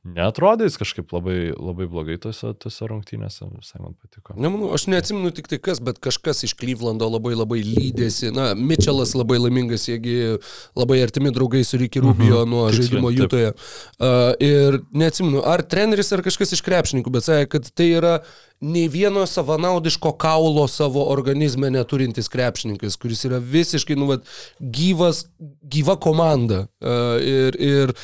[0.05, 4.35] Netrodė jis kažkaip labai, labai blogai tose, tose rungtynėse, visai man patiko.
[4.37, 8.29] Nemanau, aš neatsimenu tik tai kas, bet kažkas iš Klyvlando labai labai lydėsi.
[8.37, 10.37] Na, Mitčelas labai laimingas, jiegi
[10.77, 13.55] labai artimi draugai su Ricky Rubio mhm, nuo tiksliai, žaidimo Jutoje.
[13.97, 18.19] Uh, ir neatsimenu, ar treneris ar kažkas iš krepšininkų, bet sakė, kad tai yra
[18.61, 24.29] nei vieno savanaudiško kaulo savo organizme neturintis krepšininkas, kuris yra visiškai, nu, vat,
[24.61, 25.25] gyvas,
[25.65, 26.67] gyva komanda.
[26.85, 27.97] Uh, ir, ir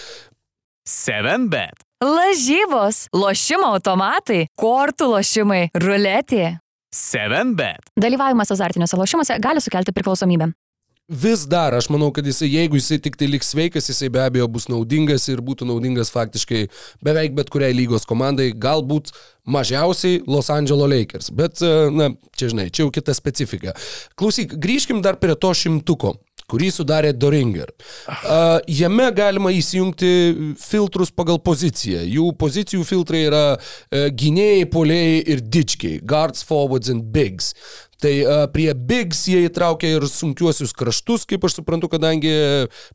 [0.88, 1.89] 7bet.
[2.00, 6.54] Lažybos, lošimo automatai, kortų lošimai, ruletė.
[6.96, 7.90] 7bet.
[8.00, 10.48] Dalyvavimas azartiniuose lošimuose gali sukelti priklausomybę.
[11.10, 14.46] Vis dar, aš manau, kad jisai, jeigu jisai tik tai liks sveikas, jisai be abejo
[14.48, 16.62] bus naudingas ir būtų naudingas faktiškai
[17.04, 19.12] beveik bet kuriai lygos komandai, galbūt
[19.44, 21.28] mažiausiai Los Angeles Lakers.
[21.36, 21.60] Bet,
[21.92, 23.76] na, čia žinai, čia jau kita specifika.
[24.16, 26.14] Klausyk, grįžkim dar prie to šimtuko
[26.50, 27.70] kurį sudarė Doringer.
[28.08, 30.10] Uh, jame galima įsijungti
[30.60, 32.02] filtrus pagal poziciją.
[32.06, 36.00] Jų pozicijų filtrai yra uh, gynėjai, polėjai ir dičkiai.
[36.02, 37.54] Guards, forwards and bigs.
[38.00, 42.32] Tai uh, prie Bigs jie įtraukia ir sunkiuosius kraštus, kaip aš suprantu, kadangi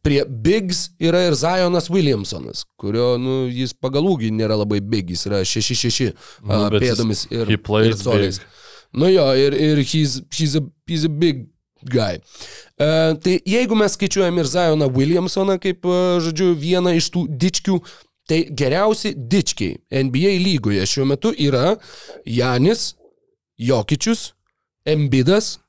[0.06, 5.28] prie Bigs yra ir Zionas Williamsonas, kurio, nu, jis pagal ūgį nėra labai big, jis
[5.30, 6.16] yra 6-6 uh,
[6.50, 8.42] nu, pėdomis ir, ir coliais.
[8.96, 11.46] Nu jo, ir, ir he's, he's, a, he's a big
[11.92, 12.20] guy.
[12.80, 17.80] Uh, tai jeigu mes skaičiuojam ir Zioną Williamsoną kaip, uh, žodžiu, vieną iš tų dičkių,
[18.30, 19.78] tai geriausi dičkiai
[20.08, 21.76] NBA lygoje šiuo metu yra
[22.26, 22.96] Janis,
[23.62, 24.34] Jokičius,
[24.86, 25.60] Embidas,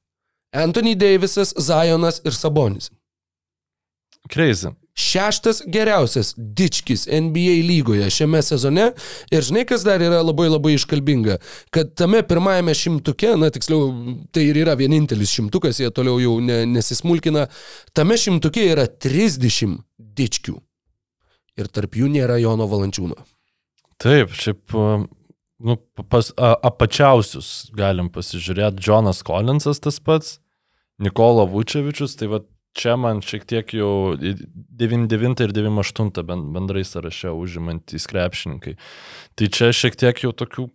[0.57, 2.91] Anthony Davisas, Zionas ir Sabonis.
[4.33, 8.91] Crazy šeštas geriausias dičkis NBA lygoje šiame sezone.
[9.31, 11.37] Ir žinai, kas dar yra labai labai iškalbinga,
[11.75, 13.91] kad tame pirmajame šimtuke, na tiksliau,
[14.33, 17.47] tai ir yra vienintelis šimtukas, jie toliau jau ne, nesismulkina,
[17.97, 19.77] tame šimtuke yra 30
[20.17, 20.57] dičkių.
[21.57, 23.17] Ir tarp jų nėra Jono Valančiūno.
[24.01, 25.77] Taip, šiaip nu,
[26.09, 28.85] pas, a, apačiausius galim pasižiūrėti.
[28.89, 30.37] Jonas Collinsas tas pats,
[31.01, 32.43] Nikola Vučevičius, tai va
[32.77, 38.77] čia man šiek tiek jau 99 ir 98 bendrai sąraše užimantys krepšininkai.
[39.37, 40.71] Tai čia šiek tiek jau tokių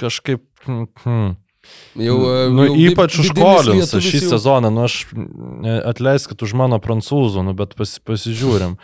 [0.00, 0.44] kažkaip...
[0.64, 1.36] Hmm,
[1.98, 2.16] Jau,
[2.54, 4.28] nu, jau ypač už Kolinsą šį jau...
[4.30, 5.02] sezoną, nu aš
[5.90, 8.78] atleiskit už mano prancūzų, nu, bet pas, pasižiūrim.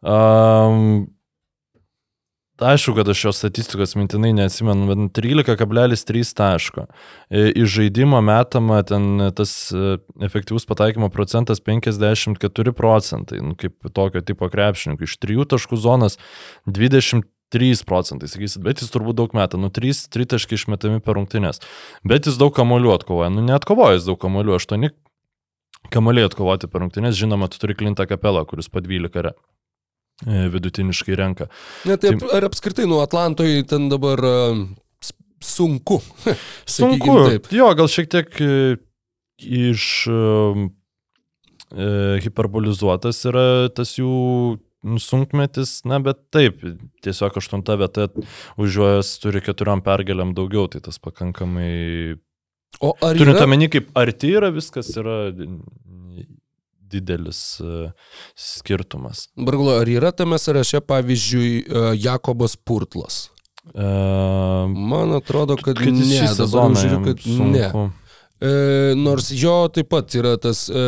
[0.00, 1.10] Um,
[2.56, 6.86] Aišku, kad aš šios statistikos mintinai neatsimenu, bet 13,3 taško.
[7.28, 14.22] E, iš žaidimo metama ten tas e, efektyvus pataikymo procentas 54 procentai, nu, kaip tokio
[14.24, 15.04] tipo krepšininkų.
[15.04, 16.16] Iš 3 taškų zonas
[16.64, 21.60] 23 procentai, sakysit, bet jis turbūt daug metą, nu 3, 3 taškai išmetami per rungtynės.
[22.08, 24.88] Bet jis daug kamolių atkovoja, nu neatkovojęs daug kamolių, 8
[25.92, 29.36] kamoliai atkovoti per rungtynės, žinoma, tu turi Klintą Kapelą, kuris po 12 kare.
[30.24, 31.50] E, vidutiniškai renka.
[31.84, 34.62] Net taip, tai, ar apskritai nuo Atlantoje ten dabar uh,
[35.44, 36.00] sunku.
[36.78, 37.16] sunku.
[37.28, 37.50] Taip.
[37.52, 38.54] Jo, gal šiek tiek e,
[39.36, 40.62] iš uh,
[42.24, 43.44] hiperbolizuotas yra
[43.76, 44.56] tas jų
[45.02, 46.62] sunkmetis, na bet taip,
[47.04, 48.06] tiesiog aštunta vieta
[48.56, 52.16] už juos turi keturiom pergalėm daugiau, tai tas pakankamai...
[52.80, 53.18] O ar...
[53.18, 53.44] Turint yra...
[53.48, 55.26] omeny, kaip arti yra viskas, yra
[56.96, 57.90] didelis e,
[58.34, 59.28] skirtumas.
[59.36, 63.26] Barglo, ar yra tame sąraše, pavyzdžiui, e, Jakobas Purtlas?
[63.66, 67.48] Uh, Man atrodo, kad, kad ne, dabar žiūriu, kad sunku.
[67.50, 67.88] ne.
[68.36, 68.50] E,
[68.94, 70.84] nors jo taip pat yra tas, e,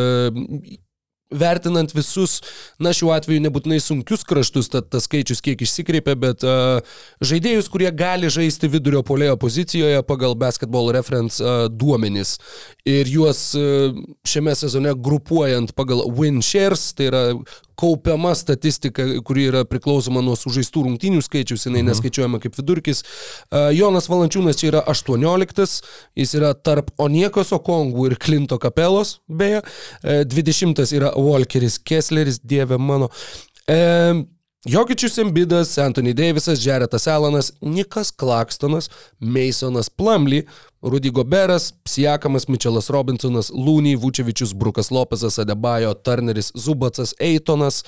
[1.31, 2.39] vertinant visus,
[2.81, 6.81] na šiuo atveju nebūtinai sunkius kraštus, tad tas skaičius kiek išsikreipia, bet uh,
[7.21, 12.37] žaidėjus, kurie gali žaisti vidurio polėjo pozicijoje pagal basketball reference uh, duomenis.
[12.89, 13.93] Ir juos uh,
[14.27, 17.23] šiame sezone grupuojant pagal win shares, tai yra
[17.79, 21.91] kaupiama statistika, kuri yra priklausoma nuo sužaistų rungtynių skaičius, jinai mhm.
[21.93, 23.03] neskaičiuojama kaip vidurkis.
[23.75, 25.79] Jonas Valančiūnas čia yra 18,
[26.19, 29.63] jis yra tarp Oniekos Okongų ir Klinto Kapelos, beje.
[30.03, 33.09] 20 yra Walkeris Kessleris, dieve mano.
[33.69, 33.79] E,
[34.65, 38.89] Jokičius Embidas, Anthony Davisas, Jaretas Alanas, Nikas Klakstonas,
[39.19, 40.45] Masonas Plumly,
[40.81, 47.83] Rudy Goberas, Psiakamas, Mitčelas Robinsonas, Lūny, Vučevičius, Brukas Lopezas, Adebajo, Turneris, Zubacas, Eitonas,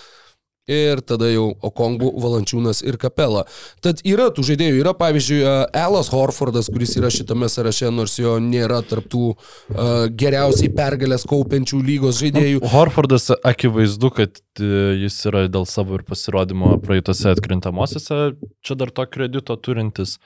[0.69, 3.43] ir tada jau Okongų, Valančiūnas ir Kapela.
[3.83, 5.39] Tad yra tų žaidėjų, yra pavyzdžiui
[5.77, 12.21] Elas Horfordas, kuris yra šitame sąraše, nors jo nėra tarptų uh, geriausiai pergalės kaupiančių lygos
[12.21, 12.61] žaidėjų.
[12.61, 14.69] Nu, Horfordas akivaizdu, kad e,
[15.03, 18.21] jis yra dėl savo ir pasirodymo praeitose atkrintamosiose,
[18.65, 20.17] čia dar to kredito turintis.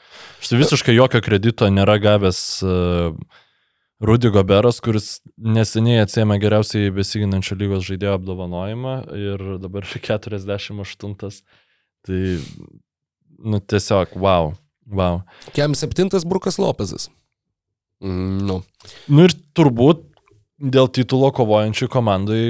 [0.43, 3.41] Štai visiškai jokio kredito nėra gavęs uh,
[4.03, 11.15] Rudy Goberas, kuris neseniai atsėmė geriausiai besiginančio lygos žaidėjo apdovanojimą ir dabar 48.
[12.05, 12.19] Tai,
[13.39, 14.51] nu, tiesiog, wow,
[14.91, 15.21] wow.
[15.55, 17.07] Kem septintas Brukas Lopezas.
[18.03, 18.59] Mm, nu.
[19.07, 20.03] nu ir turbūt
[20.59, 22.43] dėl titulo kovojančių komandai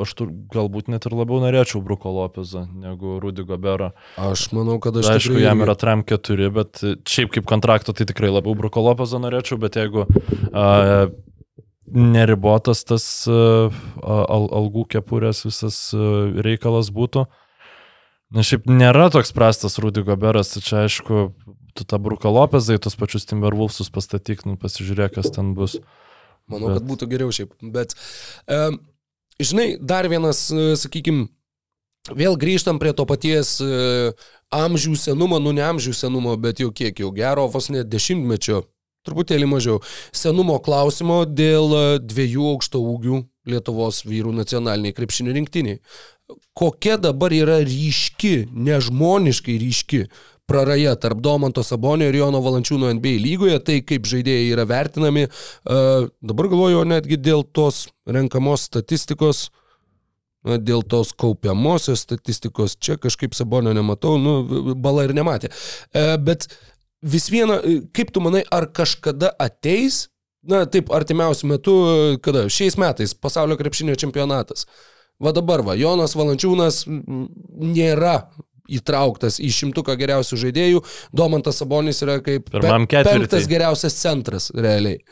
[0.00, 3.92] aš tur, galbūt net ir labiau norėčiau Bruko Lopezą negu Rudy Gobero.
[4.20, 5.12] Aš manau, kad aš...
[5.14, 9.58] Aišku, jam yra tram 4, bet šiaip kaip kontrakto tai tikrai labiau Bruko Lopezą norėčiau,
[9.62, 11.12] bet jeigu uh,
[11.94, 17.26] neribotas tas uh, al, algų kepurės visas uh, reikalas būtų,
[18.34, 21.28] na šiaip nėra toks prastas Rudy Goberas, tai čia aišku,
[21.78, 25.78] tu tą Bruko Lopezą į tos pačius Timberwolfsus pastatyk, nu pasižiūrėk, kas ten bus.
[26.50, 26.80] Manau, bet...
[26.80, 27.94] kad būtų geriau šiaip, bet...
[28.50, 28.82] Um,
[29.40, 31.26] Žinai, dar vienas, e, sakykime,
[32.14, 34.12] vėl grįžtam prie to paties e,
[34.54, 38.62] amžių senumo, nu ne amžių senumo, bet jau kiek jau gero, vos net dešimtmečio,
[39.02, 39.80] truputėlį mažiau,
[40.14, 45.80] senumo klausimo dėl e, dviejų aukšto ūgių Lietuvos vyrų nacionaliniai krepšinio rinktiniai.
[46.56, 50.06] Kokia dabar yra ryški, nežmoniškai ryški
[50.46, 55.26] praraja tarp Domanto Sabonio ir Jono Valančiūno NBA lygoje, tai kaip žaidėjai yra vertinami.
[55.28, 59.48] Uh, dabar galvoju netgi dėl tos renkamos statistikos,
[60.44, 65.52] dėl tos kaupiamosios statistikos, čia kažkaip Sabonio nematau, nu, bala ir nematė.
[65.94, 66.48] Uh, bet
[67.04, 67.60] vis viena,
[67.96, 70.08] kaip tu manai, ar kažkada ateis,
[70.44, 71.76] na taip, artimiausių metų,
[72.24, 74.66] kada, šiais metais pasaulio krepšinio čempionatas.
[75.22, 78.16] Va dabar, va, Jonas Valančiūnas nėra
[78.70, 80.82] įtrauktas į šimtuką geriausių žaidėjų,
[81.16, 85.02] Domantas Sabonis yra kaip pe penktas geriausias centras realiai.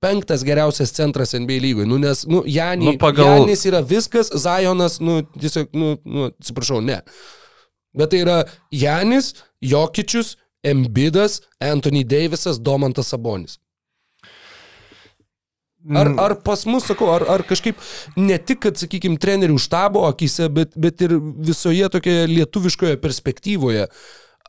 [0.00, 1.84] Penktas geriausias centras NBA lygoj.
[1.88, 3.42] Nu, nes, nu, Janį, nu, pagal...
[3.42, 7.02] Janis yra viskas, Zajonas, nu, tiesiog, nu, nu, atsiprašau, ne.
[7.96, 8.38] Bet tai yra
[8.72, 13.58] Janis, Jokičius, Embidas, Anthony Davisas, Domantas Sabonis.
[15.88, 16.18] Ar, mm.
[16.20, 17.78] ar pas mus, sakau, ar, ar kažkaip
[18.20, 23.86] ne tik, kad, sakykime, trenerių štabo akise, bet, bet ir visoje tokioje lietuviškoje perspektyvoje,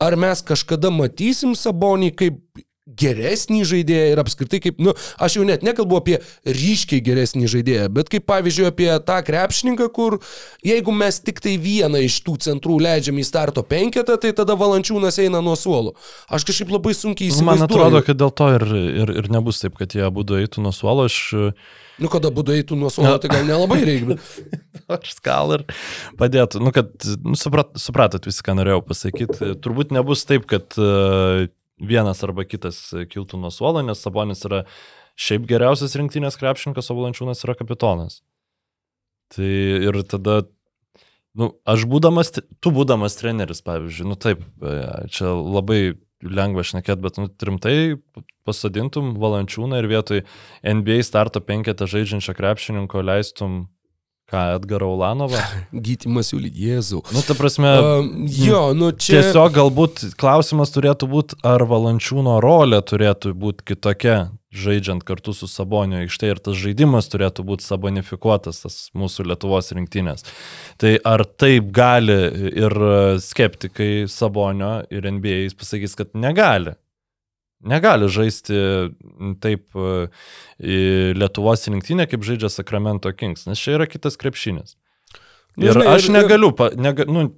[0.03, 2.65] ar mes kažkada matysim Sabonį kaip
[2.97, 8.11] geresnį žaidėją ir apskritai kaip, nu, aš jau net nekalbu apie ryškiai geresnį žaidėją, bet
[8.11, 10.19] kaip pavyzdžiui apie tą krepšininką, kur
[10.65, 15.19] jeigu mes tik tai vieną iš tų centrų leidžiam į starto penketą, tai tada valančiūnas
[15.23, 15.95] eina nuo suolo.
[16.31, 17.61] Aš kažkaip labai sunkiai įsivaizduoju.
[17.61, 18.67] Man atrodo, kad dėl to ir,
[19.05, 21.07] ir, ir nebus taip, kad jie abu eitų nuo suolo.
[21.09, 21.21] Aš...
[22.01, 24.17] Nu, kada būdų eitų nuo suolo, tai gal nelabai reikia.
[24.91, 25.65] Aš gal ir
[26.19, 26.61] padėtų.
[26.63, 29.53] Nu, kad, nu, suprat, supratot viską, ką norėjau pasakyti.
[29.61, 31.45] Turbūt nebus taip, kad uh,
[31.81, 32.79] vienas arba kitas
[33.11, 34.63] kiltų nuo suolo, nes Sabonis yra
[35.19, 38.21] šiaip geriausias rinktinės krepšininkas, o Valančiūnas yra kapitonas.
[39.31, 39.47] Tai
[39.87, 40.41] ir tada,
[41.37, 44.43] nu, aš būdamas, tu būdamas treneris, pavyzdžiui, nu taip,
[45.11, 45.81] čia labai
[46.21, 47.75] lengva šnekėti, bet nu, rimtai
[48.47, 50.23] pasadintum Valančiūną ir vietoj
[50.65, 53.63] NBA starto penketą žaidžiančio krepšininko leistum
[54.31, 55.39] Ką, Edgarą Ulanovą?
[55.85, 57.01] Gytimas jų lyg Jėzų.
[57.11, 57.71] Nu, ta prasme.
[57.75, 59.19] Uh, jo, nu čia.
[59.19, 64.15] Tiesiog galbūt klausimas turėtų būti, ar valančiūno rolė turėtų būti kitokia,
[64.55, 70.23] žaidžiant kartu su Sabonio aikštė ir tas žaidimas turėtų būti sabonifikuotas, tas mūsų Lietuvos rinktinės.
[70.79, 72.19] Tai ar taip gali
[72.55, 72.77] ir
[73.23, 76.77] skeptikai Sabonio ir NBA pasakys, kad negali
[77.67, 78.57] negali žaisti
[79.43, 79.77] taip
[80.61, 84.77] Lietuvos rinktinė, kaip žaidžia Sacramento Kings, nes čia yra kitas krepšinis.
[85.57, 87.31] Nu, ir žinai, aš ir, negaliu, pa, nega, nu,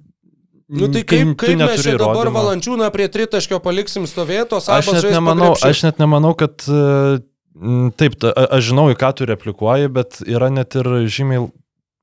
[0.64, 2.38] Nu tai kaip, kaip mes čia dabar įrodymą.
[2.38, 8.70] valančiūną prie tritaškio paliksim stovėtos, aš net, nemanau, aš net nemanau, kad taip, ta, aš
[8.70, 11.44] žinau, į ką tu replikuoji, bet yra net ir žymiai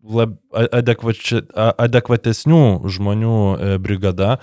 [0.01, 4.37] lab, adekvači, adekvatesnių žmonių e, brigada,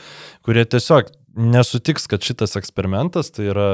[0.46, 3.68] kurie tiesiog nesutiks, kad šitas eksperimentas tai yra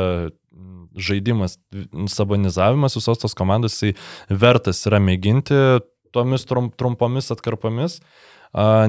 [0.95, 1.57] žaidimas,
[2.13, 5.57] sabonizavimas visos tos komandos, jisai vertas yra mėginti
[6.15, 7.99] tomis trump, trumpomis atkarpomis,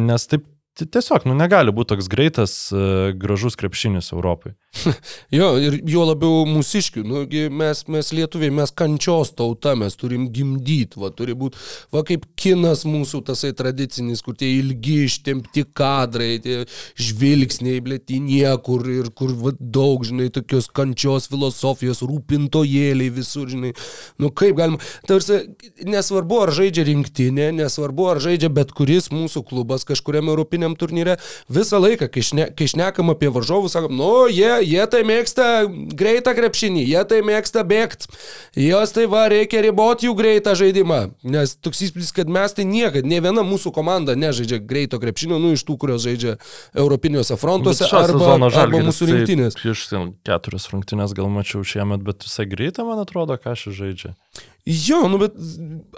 [0.06, 0.46] nes taip
[0.84, 4.56] tiesiog, nu, negali būti toks greitas, e, gražus krepšinis Europai.
[5.40, 7.24] jo, ir jo labiau mūsiškių, nu,
[7.56, 11.60] mes, mes lietuviai, mes kančios tauta, mes turim gimdyti, va, turi būti,
[11.96, 16.58] va, kaip kinas mūsų tasai tradicinis, kur tie ilgi ištempti kadrai, tie
[17.00, 23.74] žvilgsniai, blėti niekur ir kur va, daug, žinai, tokios kančios filosofijos, rūpintojėliai visur, žinai,
[24.22, 25.42] nu, kaip galima, tarsi,
[25.88, 31.18] nesvarbu, ar žaidžia rinktinė, nesvarbu, ar žaidžia bet kuris mūsų klubas kažkuriam europiniam pasauliniam turnyre,
[31.50, 36.36] visą laiką, kai, šne, kai šnekam apie varžovus, sakom, nu, jie, jie tai mėgsta greitą
[36.36, 38.10] krepšinį, jie tai mėgsta bėgti,
[38.56, 43.08] jos tai va, reikia riboti jų greitą žaidimą, nes toks įspūdis, kad mes tai niekada,
[43.08, 46.38] ne viena mūsų komanda nežaidžia greito krepšinio, nu, iš tų, kurios žaidžia
[46.74, 49.60] europiniuose frontuose arba, arba mūsų rinktinės.
[49.66, 49.88] Iš
[50.26, 54.16] keturias rungtynės gal mačiau šiemet, bet visai greitą, man atrodo, ką šis žaidžia.
[54.66, 55.36] Jo, nu bet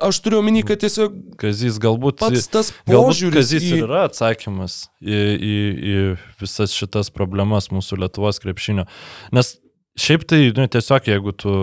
[0.03, 1.13] aš turiu omeny, kad tiesiog...
[1.39, 2.17] Kazys galbūt...
[2.19, 3.37] Pats tas požiūris.
[3.37, 3.77] Kazys į...
[3.85, 5.53] yra atsakymas į, į,
[5.93, 6.01] į
[6.41, 8.83] visas šitas problemas mūsų Lietuvos krepšinio.
[9.31, 9.53] Nes
[9.95, 11.55] šiaip tai, nu, tiesiog jeigu tu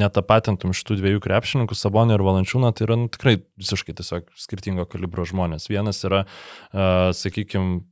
[0.00, 5.28] netapatintum šitų dviejų krepšininkų, Sabonio ir Valančiūną, tai yra nu, tikrai visiškai tiesiog skirtingo kalibro
[5.28, 5.68] žmonės.
[5.68, 7.82] Vienas yra, uh, sakykime,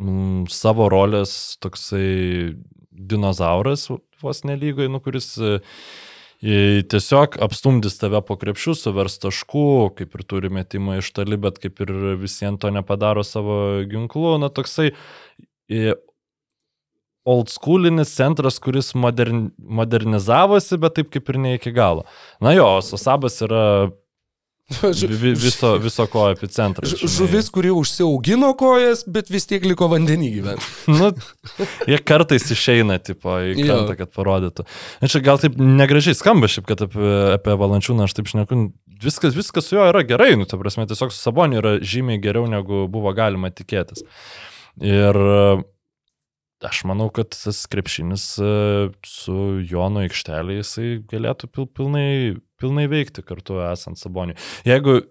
[0.00, 2.56] mm, savo rolės toksai
[2.92, 3.88] dinozauras
[4.20, 5.60] vos nelygai, nu, kuris uh,
[6.42, 9.68] tiesiog apstumdys tave po krepšių, suvers taškų,
[10.00, 14.36] kaip ir turi metimą iš toli, bet kaip ir visiems to nepadaro savo ginklu.
[14.42, 14.90] Na, toksai
[17.24, 22.04] old schoolinis centras, kuris modern, modernizavosi, bet taip kaip ir ne iki galo.
[22.44, 23.64] Na jo, Sosabas yra
[24.70, 26.94] Viso, viso ko epicentras.
[26.96, 30.70] Žuvis, kuri užsiaugino kojas, bet vis tiek liko vandenį gyventi.
[30.98, 31.10] nu,
[31.90, 34.64] jie kartais išeina, tipo, į krantą, kad parodytų.
[35.02, 38.62] Na čia gal taip negražiai skamba šiaip, kad apie, apie valančiūną aš taip šneku.
[39.04, 42.48] Viskas, viskas su juo yra gerai, nu, ta prasme, tiesiog su Saboniu yra žymiai geriau,
[42.48, 44.06] negu buvo galima tikėtis.
[44.80, 45.20] Ir
[46.64, 48.50] aš manau, kad tas krepšinis e,
[49.04, 49.36] su
[49.68, 52.08] Jono aikštelė jisai galėtų pil, pilnai,
[52.64, 54.40] pilnai veikti kartu esant Saboniui.
[54.66, 55.02] Jeigu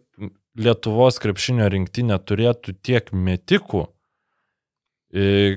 [0.54, 3.88] Lietuvos krepšinio rinktinė turėtų tiek metikų,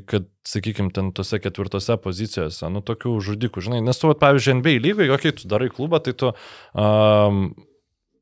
[0.09, 5.09] kad, sakykime, ten tose ketvirtose pozicijose, nu, tokių žudikų, žinai, nes tu, pavyzdžiui, NBA lygai,
[5.12, 7.47] okay, tu darai klubą, tai tu um,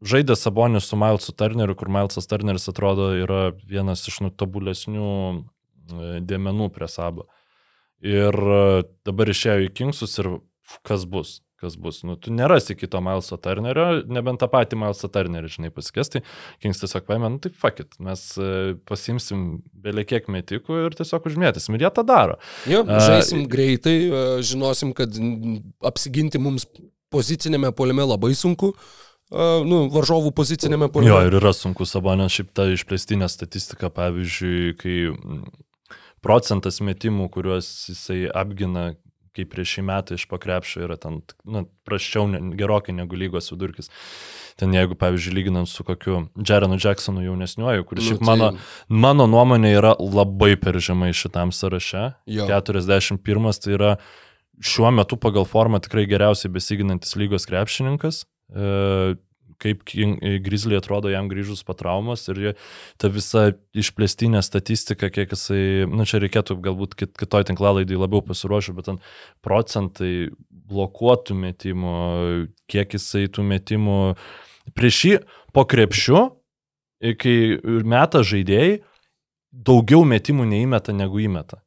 [0.04, 6.20] žaidė Sabonis su Milesu Turneriu, kur Milesas Turneris atrodo yra vienas iš nu, tobulesnių e,
[6.22, 7.26] dėmenų prie Sabo.
[8.04, 10.30] Ir e, dabar išėjo į Kingsus ir
[10.86, 12.02] kas bus, kas bus.
[12.06, 16.24] Nu, tu nerasi kito Mileso Turnerio, nebent tą patį Mileso Turnerį, žinai, pasikės, tai
[16.62, 18.50] Kings tiesiog paėmė, nu tai fuck it, mes e,
[18.88, 19.46] pasimsim
[19.84, 21.78] beliekiek metikų ir tiesiog užmėtysim.
[21.78, 22.38] Ir jie tą daro.
[22.70, 23.96] Jo, žaisim uh, greitai,
[24.44, 25.16] žinosim, kad
[25.84, 26.68] apsiginti mums
[27.14, 28.74] pozicinėme poliame labai sunku.
[28.74, 31.10] Uh, nu, varžovų pozicinėme poliame.
[31.10, 34.96] Jo, ir yra sunku Sabonės šiaip ta išplėstinė statistika, pavyzdžiui, kai
[36.24, 38.92] procentas metimų, kuriuos jisai apgina
[39.35, 43.91] kaip prieš šį metą iš pakrepšio yra ten, na, praščiau, ne, gerokai negu lygos vidurkis.
[44.61, 48.99] Ten jeigu, pavyzdžiui, lyginant su kokiu Jerenu Jacksonu jaunesniuoju, kuris nu, šiaip mano, tai...
[49.07, 52.12] mano nuomonė yra labai per žemai šitam sąraše.
[52.30, 52.47] Jo.
[52.51, 53.97] 41 tai yra
[54.62, 58.22] šiuo metu pagal formą tikrai geriausiai besiginantis lygos krepšininkas.
[58.55, 59.16] E,
[59.64, 59.82] kaip
[60.44, 62.54] Grizzly atrodo jam grįžus po traumos ir
[63.00, 68.22] ta visa išplėstinė statistika, kiek jisai, na nu, čia reikėtų galbūt kit, kitoj tinklalaidai labiau
[68.26, 69.02] pasiruošę, bet ten
[69.44, 71.98] procentai blokuotų metimų,
[72.70, 73.98] kiek jisai tų metimų
[74.76, 75.20] prieš jį
[75.54, 76.24] po krepšiu,
[77.20, 77.36] kai
[77.84, 78.80] meta žaidėjai,
[79.54, 81.60] daugiau metimų neįmeta negu įmeta.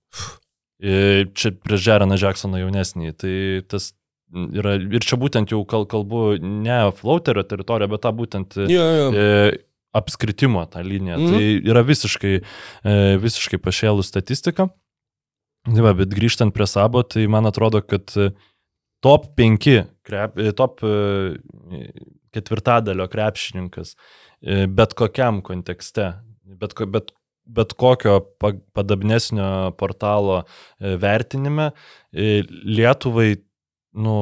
[0.78, 3.36] Čia prieš Žeraną Jacksoną jaunesnį, tai
[3.70, 3.94] tas
[4.34, 9.08] yra, ir čia būtent jau kal, kalbu ne flauterio teritoriją, bet tą būtent jo, jo.
[9.14, 9.54] E,
[9.98, 11.18] apskritimo tą liniją.
[11.18, 11.32] Mm.
[11.34, 14.70] Tai yra visiškai, e, visiškai pašėlų statistika.
[15.68, 18.14] Tai va, bet grįžtant prie sabo, tai man atrodo, kad
[19.04, 21.88] top 5, krep, e, top e,
[22.36, 23.96] ketvirtadalio krepšininkas
[24.42, 26.12] e, bet kokiam kontekste,
[26.44, 27.12] bet, bet,
[27.46, 28.20] bet kokio
[28.76, 30.42] padabnesnio portalo
[30.80, 31.72] vertinime
[32.12, 33.36] Lietuvai
[33.98, 34.18] nu,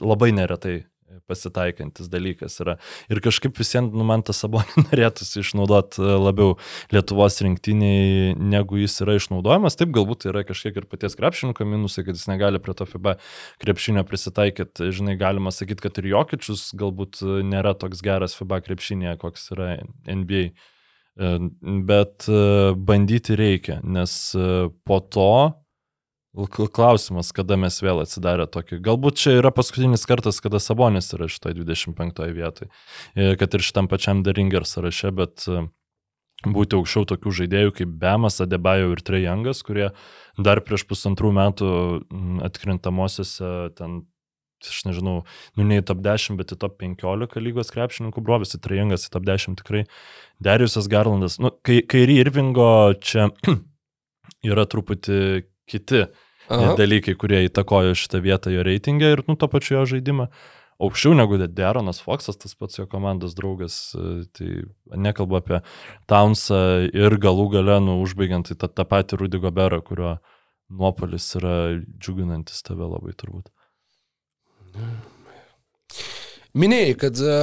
[0.00, 0.78] labai neretai
[1.26, 2.76] pasitaikantis dalykas yra.
[3.12, 6.56] Ir kažkaip visiems, nu, man tas sabonį norėtųsi išnaudoti e, labiau
[6.94, 9.78] Lietuvos rinktiniai, negu jis yra išnaudojamas.
[9.78, 13.16] Taip, galbūt yra kažkiek ir paties krepšininko minusai, kad jis negali prie to FIBA
[13.62, 14.90] krepšinio prisitaikyti.
[14.96, 19.76] Žinai, galima sakyti, kad ir Jokičius galbūt nėra toks geras FIBA krepšinėje, koks yra
[20.06, 20.48] NBA.
[21.16, 21.36] E,
[21.88, 22.42] bet e,
[22.76, 24.18] bandyti reikia, nes
[24.86, 25.30] po to
[26.36, 28.82] Klausimas, kada mes vėl atsidarė tokį.
[28.84, 32.68] Galbūt čia yra paskutinis kartas, kada Sabonis yra šitoje 25 vietoje.
[33.40, 35.62] Kad ir šitam pačiam Deringer sąraše, bet e,
[36.44, 39.88] būti aukščiau tokių žaidėjų kaip Bemas, Adebayo ir Trejangas, kurie
[40.36, 41.70] dar prieš pusantrų metų
[42.44, 44.02] atkrintamosiose ten
[44.66, 45.20] aš nežinau,
[45.56, 49.12] nu ne į top 10, bet į top 15 lygos krepšininkų brovis, į Trajangas, į
[49.14, 49.84] top 10 tikrai.
[50.42, 52.68] Dariusas Garlandas, nu, kai, kairį Irvingo
[53.00, 53.28] čia
[54.50, 56.06] yra truputį kiti
[56.46, 56.76] Aha.
[56.78, 60.28] dalykai, kurie įtakojo šitą vietą jo reitingę ir, nu, to pačiu jo žaidimą.
[60.76, 64.48] Aukščiau negu Deronas Foxas, tas pats jo komandos draugas, e, tai
[64.92, 65.60] nekalbu apie
[66.10, 66.58] Townsą
[66.92, 70.18] ir galų gale, nu, užbaigiant tai tą, tą patį Rudy Goberą, kurio
[70.68, 73.48] nuopolis yra džiuginantis tave labai turbūt.
[76.56, 77.40] Minėjai, kad, e,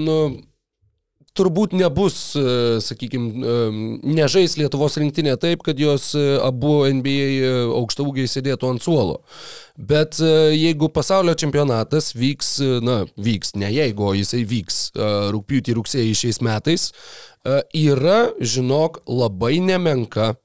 [0.00, 0.18] nu,
[1.34, 3.54] turbūt nebus, e, sakykime,
[4.06, 9.20] nežais Lietuvos rinktinė taip, kad jos e, abu NBA e, aukštaugiai sėdėtų ant suolo.
[9.74, 12.52] Bet jeigu pasaulio čempionatas vyks,
[12.86, 14.76] na, vyks, ne jeigu, jisai vyks
[15.34, 16.84] rūpjūtį rugsėjai šiais metais,
[17.74, 20.36] yra, žinok, labai nemenka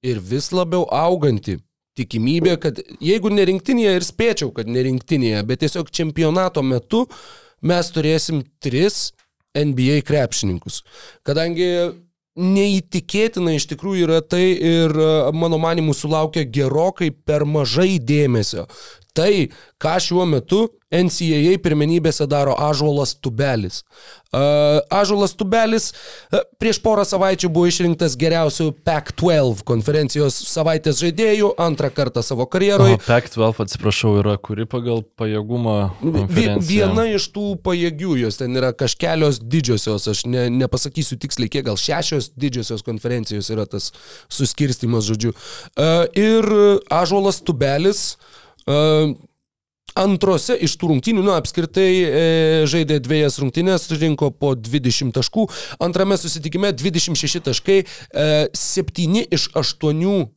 [0.00, 1.58] ir vis labiau auganti
[2.00, 7.04] tikimybė, kad jeigu nerinktinėje ir spėčiau, kad nerinktinėje, bet tiesiog čempionato metu
[7.60, 9.10] mes turėsim tris
[9.58, 10.82] NBA krepšininkus.
[11.26, 11.68] Kadangi
[12.38, 14.94] neįtikėtina iš tikrųjų yra tai ir
[15.36, 18.64] mano manimu sulaukia gerokai per mažai dėmesio.
[19.12, 19.48] Tai,
[19.82, 23.80] ką šiuo metu NCAA pirmenybėse daro Ažuolas Tubelis.
[24.32, 31.90] Uh, Ažuolas Tubelis uh, prieš porą savaičių buvo išrinktas geriausių PAC-12 konferencijos savaitės žaidėjų antrą
[31.92, 32.98] kartą savo karjeroje.
[33.04, 35.76] PAC-12, atsiprašau, yra kuri pagal pajėgumą?
[36.32, 41.80] Viena iš tų pajėgių, jos ten yra kažkelios didžiosios, aš ne, nepasakysiu tiksliai, kiek gal
[41.80, 43.92] šešios didžiosios konferencijos yra tas
[44.32, 45.36] suskirstimas, žodžiu.
[45.76, 46.48] Uh, ir
[46.92, 48.38] Ažuolas Tubelis uh,
[49.92, 52.20] Antrose iš tų rungtynių, nu, apskritai e,
[52.70, 55.44] žaidė dviejas rungtynės, rinko po 20 taškų.
[55.84, 60.30] Antrame susitikime 26 taškai, e, 7 iš 8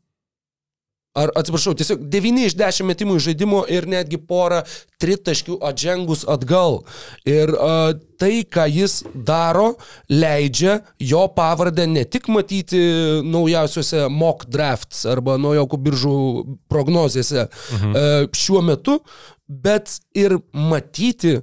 [1.15, 4.65] Ar atsiprašau, tiesiog 9 iš 10 metimų žaidimo ir netgi porą
[4.99, 6.81] tritaškių atžengus atgal.
[7.23, 9.77] Ir uh, tai, ką jis daro,
[10.11, 12.81] leidžia jo pavardę ne tik matyti
[13.23, 16.17] naujausiuose mock drafts arba naujokų biržų
[16.71, 18.31] prognozėse mhm.
[18.35, 18.99] šiuo metu,
[19.47, 21.37] bet ir matyti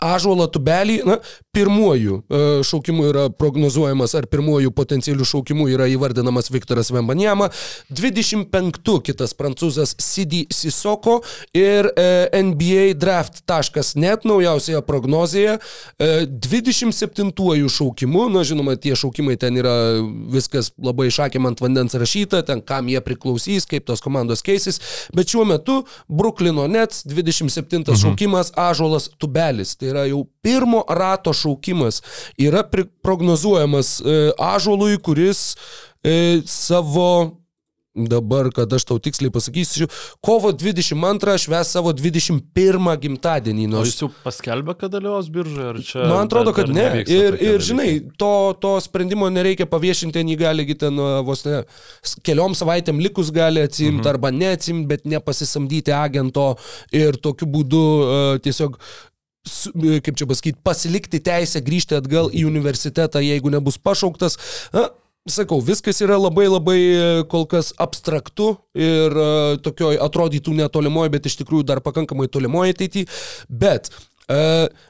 [0.00, 1.18] Ažuolo tubelį, na,
[1.52, 7.50] pirmuoju e, šaukimu yra prognozuojamas, ar pirmuoju potencialiu šaukimu yra įvardinamas Viktoras Vembanjama,
[7.90, 11.20] 25 kitas prancūzas Sidi Sisoko
[11.56, 12.06] ir e,
[12.46, 15.58] NBA draft.net naujausioje prognozėje
[16.00, 19.74] 27 šaukimu, na, žinoma, tie šaukimai ten yra
[20.32, 24.80] viskas labai šakiam ant vandens rašyta, ten kam jie priklausys, kaip tos komandos keisis,
[25.16, 27.98] bet šiuo metu Bruklino Nets 27 mhm.
[28.00, 29.76] šaukimas Ažuolas Tubelis.
[29.80, 32.00] Tai yra jau pirmo rato šaukimas.
[32.40, 32.64] Yra
[33.02, 34.18] prognozuojamas e,
[34.50, 35.54] Ažuolui, kuris
[36.02, 37.40] e, savo
[37.94, 39.88] dabar, kad aš tau tiksliai pasakysiu,
[40.22, 43.66] kovo 22 šves savo 21 gimtadienį.
[43.70, 43.88] Nors...
[43.88, 46.04] O jis jau paskelbė, kad dalyvaus biržoje, ar čia...
[46.04, 47.02] Man atrodo, kad ne.
[47.02, 47.88] Ir, ir žinai,
[48.20, 48.32] to,
[48.62, 51.62] to sprendimo nereikia paviešinti, jį gali ten vos ne
[52.26, 54.10] keliom savaitėm likus gali atsimti mhm.
[54.12, 56.52] arba neatsimti, bet nepasisamdyti agento
[56.94, 58.78] ir tokiu būdu uh, tiesiog
[60.04, 64.38] kaip čia pasakyti, pasilikti teisę grįžti atgal į universitetą, jeigu nebus pašauktas.
[64.74, 64.88] Na,
[65.30, 71.28] sakau, viskas yra labai labai e, kol kas abstraktu ir uh, tokioj atrodytų netolimoje, bet
[71.28, 73.10] iš tikrųjų dar pakankamai tolimoje ateityje.
[73.48, 73.92] Bet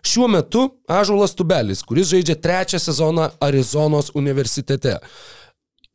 [0.04, 4.98] šiuo metu Ažulas Tubelis, kuris žaidžia trečią sezoną Arizonos universitete.
[5.00, 5.39] Uh,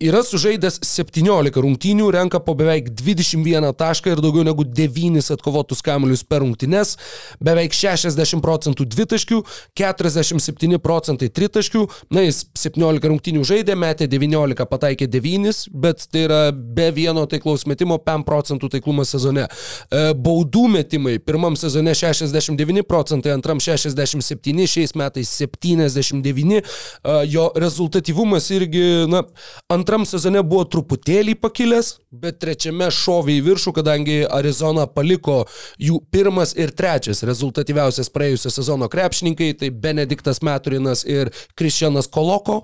[0.03, 6.19] Yra sužaidęs 17 rungtynių, renka po beveik 21 tašką ir daugiau negu 9 atkovotus kamuolius
[6.27, 6.97] per rungtynes,
[7.39, 9.39] beveik 60 procentų dvitaškių,
[9.79, 16.41] 47 procentai tritaškių, na jis 17 rungtynių žaidė, metė 19, pataikė 9, bet tai yra
[16.51, 19.47] be vieno taiklaus metimo 5 procentų taiklumas sezone.
[19.47, 28.51] E, baudų metimai pirmam sezone 69 procentai, antram 67, šiais metais 79, e, jo rezultatyvumas
[28.59, 29.23] irgi, na,
[29.71, 35.43] ant antram sezone buvo truputėlį pakilęs, bet trečiame šovė į viršų, kadangi Arizona paliko
[35.77, 41.29] jų pirmas ir trečias rezultatyviausias praėjusio sezono krepšininkai, tai Benediktas Meturinas ir
[41.59, 42.63] Kristianas Koloko.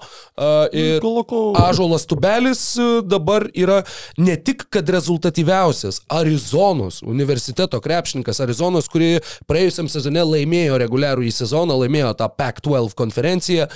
[0.74, 1.42] Ir Koloko.
[1.62, 3.84] Ažolas Tubelis uh, dabar yra
[4.18, 9.20] ne tik kad rezultatyviausias Arizonos universiteto krepšininkas, Arizonos, kuri
[9.52, 13.70] praėjusiam sezone laimėjo reguliarų į sezoną, laimėjo tą Pac-12 konferenciją.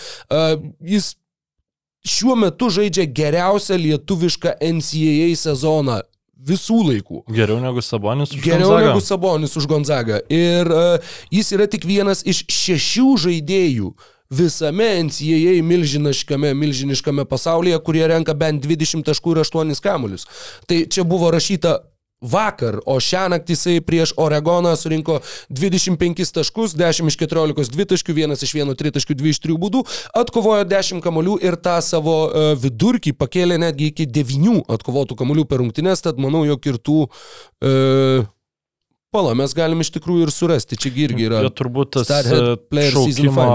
[0.81, 1.13] Jis
[2.05, 6.01] šiuo metu žaidžia geriausią lietuvišką NCAA sezoną
[6.45, 7.21] visų laikų.
[7.33, 8.89] Geriau negu Sabonis už Geriau Gonzagą.
[8.89, 10.19] negu Sabonis už Gonzagą.
[10.29, 13.95] Ir uh, jis yra tik vienas iš šešių žaidėjų
[14.35, 20.25] visame NCAA milžiniškame, milžiniškame pasaulyje, kurie renka bent 20 taškų ir 8 kamuolius.
[20.69, 21.79] Tai čia buvo rašyta
[22.31, 25.19] vakar, o šią naktį jisai prieš Oregoną surinko
[25.49, 29.85] 25 taškus, 10 iš 14 dvitaškių, 1 iš 1 tritaškių, 2 iš 3 būdų,
[30.21, 35.63] atkovojo 10 kamolių ir tą savo uh, vidurkį pakėlė netgi iki 9 atkovotų kamolių per
[35.63, 38.25] rungtynes, tad manau, jog ir tų uh,
[39.15, 41.39] Pala, mes galim iš tikrųjų ir surasti, čia irgi yra.
[41.45, 42.39] Jo turbūt tas e,
[42.91, 43.47] šaukimo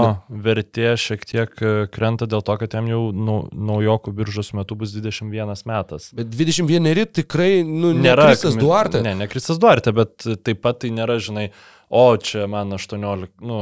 [0.47, 4.95] vertė šiek tiek e, krenta dėl to, kad jam jau nu, naujokų biržos metu bus
[4.97, 6.09] 21 metas.
[6.17, 9.03] Bet 21 tikrai, nu, Nėra nėra Krisas Duarte.
[9.05, 11.49] Ne, ne Kristas Duarte, bet taip pat tai nėra, žinai,
[11.89, 13.59] o čia man 18, nu,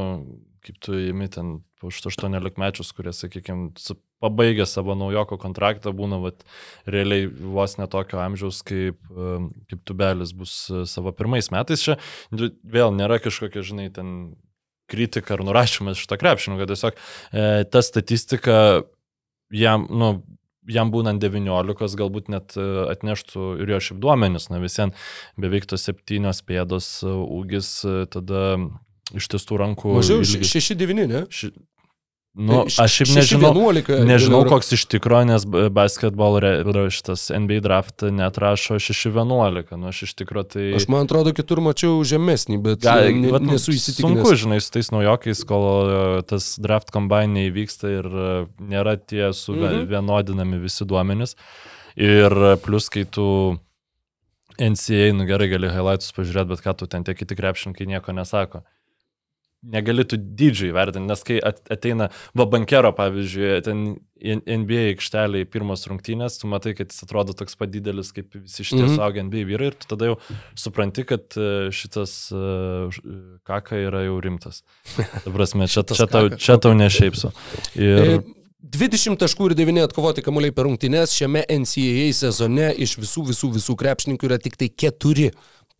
[0.65, 3.71] kaip tu įimi ten už 18 mečius, kurie, sakykime,
[4.19, 6.43] pabaigę savo naujoko kontraktą, būna vat,
[6.89, 8.99] realiai vos netokio amžiaus, kaip,
[9.71, 11.85] kaip tubelis bus e, savo pirmais metais.
[11.85, 11.95] Čia
[12.35, 14.35] nu, vėl nėra kažkokia, žinai, ten
[14.89, 16.99] kritika ar nurašymas šito krepšinio, kad tiesiog
[17.31, 18.57] e, ta statistika
[19.53, 20.11] jam, nu,
[20.69, 24.93] jam būnant 19, galbūt net e, atneštų ir jo šiaip duomenis, na visien
[25.39, 27.73] beveik tos septynios pėdos e, ūgis,
[28.13, 28.43] tada
[29.17, 29.95] ištestų rankų.
[29.97, 30.53] Mažiau, ilgis.
[30.53, 31.25] 6-9, ne?
[31.33, 31.51] Ši...
[32.39, 36.83] Nu, Š- aš šiaip nežinau, 6-11 nežinau koks iš tikrųjų, nes b- basketball re- yra
[36.93, 40.67] šitas NBA draft netrašo 6-11, nu aš iš tikrųjų tai...
[40.77, 44.21] Aš man atrodo, kitur mačiau žemesnį, bet Ga- ne, vat, nu, nesu įsitikinęs.
[44.21, 45.97] Sunku, žinai, su tais naujokais, kol e,
[46.29, 48.29] tas draft combine neįvyksta ir e,
[48.77, 51.33] nėra tie suvienodinami visi duomenys.
[51.97, 53.25] Ir e, plus, kai tu
[54.61, 58.63] NCA, nu gerai, gali highlights pažiūrėti, bet ką tu ten tie kiti krepšininkai nieko nesako.
[59.59, 62.07] Negali tu dydžiai vertinti, nes kai at- ateina
[62.37, 63.81] Vabankero, pavyzdžiui, ten
[64.19, 68.85] NBA aikšteliai pirmos rungtynės, tu matai, kad jis atrodo toks pat didelis kaip visi šitie
[68.85, 68.95] mm.
[68.95, 70.17] suaugę NBA vyrai ir tu tada jau
[70.59, 74.63] supranti, kad e, šitas e, e, kaka yra jau rimtas.
[74.95, 77.31] Ta prasme, čia, čia, tau, čia tau nešeipsiu.
[77.79, 78.19] Ir E,
[78.59, 83.75] 20 taškų ir 9 atkovoti kamuoliai per rungtynes šiame NCAA sezone iš visų, visų, visų
[83.79, 85.29] krepšininkų yra tik tai 4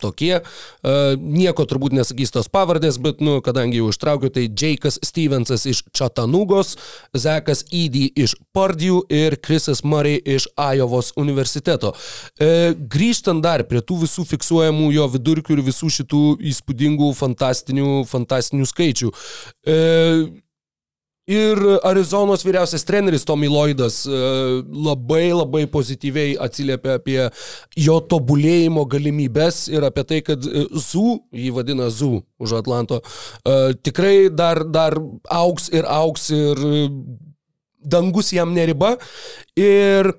[0.02, 0.40] tokie.
[0.40, 5.82] Uh, nieko turbūt nesakys tos pavardės, bet, nu, kadangi jau ištraukiu, tai Jake'as Stevensas iš
[5.96, 6.76] Chatanugos,
[7.16, 11.94] Zekas Eady iš Pardijų ir Chrisas Murray iš Ajovos universiteto.
[11.94, 18.68] Uh, grįžtant dar prie tų visų fiksuojamų jo vidurkių ir visų šitų įspūdingų, fantastinių, fantastinių
[18.70, 19.10] skaičių.
[19.10, 20.30] Uh,
[21.30, 24.20] Ir Arizonos vyriausias treneris Tommy Lloydas e,
[24.66, 27.20] labai labai pozityviai atsiliepia apie
[27.78, 32.98] jo tobulėjimo galimybės ir apie tai, kad e, Zu, jį vadina Zu už Atlanto,
[33.44, 34.98] e, tikrai dar, dar
[35.30, 36.64] auks ir auks ir
[37.80, 38.96] dangus jam neriba.
[39.54, 40.10] Ir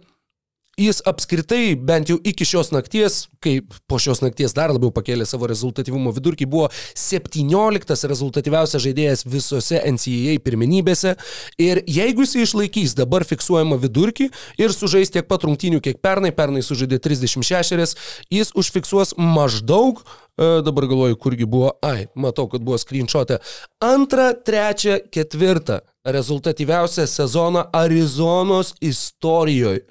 [0.80, 3.60] jis apskritai, bent jau iki šios nakties, kai
[3.90, 10.40] po šios nakties dar labiau pakėlė savo rezultatyvumo vidurkį, buvo 17 rezultatyviausias žaidėjas visose NCAA
[10.46, 11.16] pirmenybėse.
[11.62, 16.64] Ir jeigu jis išlaikys dabar fiksuojamą vidurkį ir sužais tiek pat rungtynių, kiek pernai, pernai
[16.66, 17.96] sužaidė 36,
[18.32, 20.04] jis užfiksuos maždaug
[20.42, 21.72] E, dabar galvoju, kurgi buvo.
[21.86, 23.42] Ai, matau, kad buvo screenshotė.
[23.84, 29.84] Antrą, trečią, ketvirtą rezultatyviausią sezoną Arizonos istorijoje.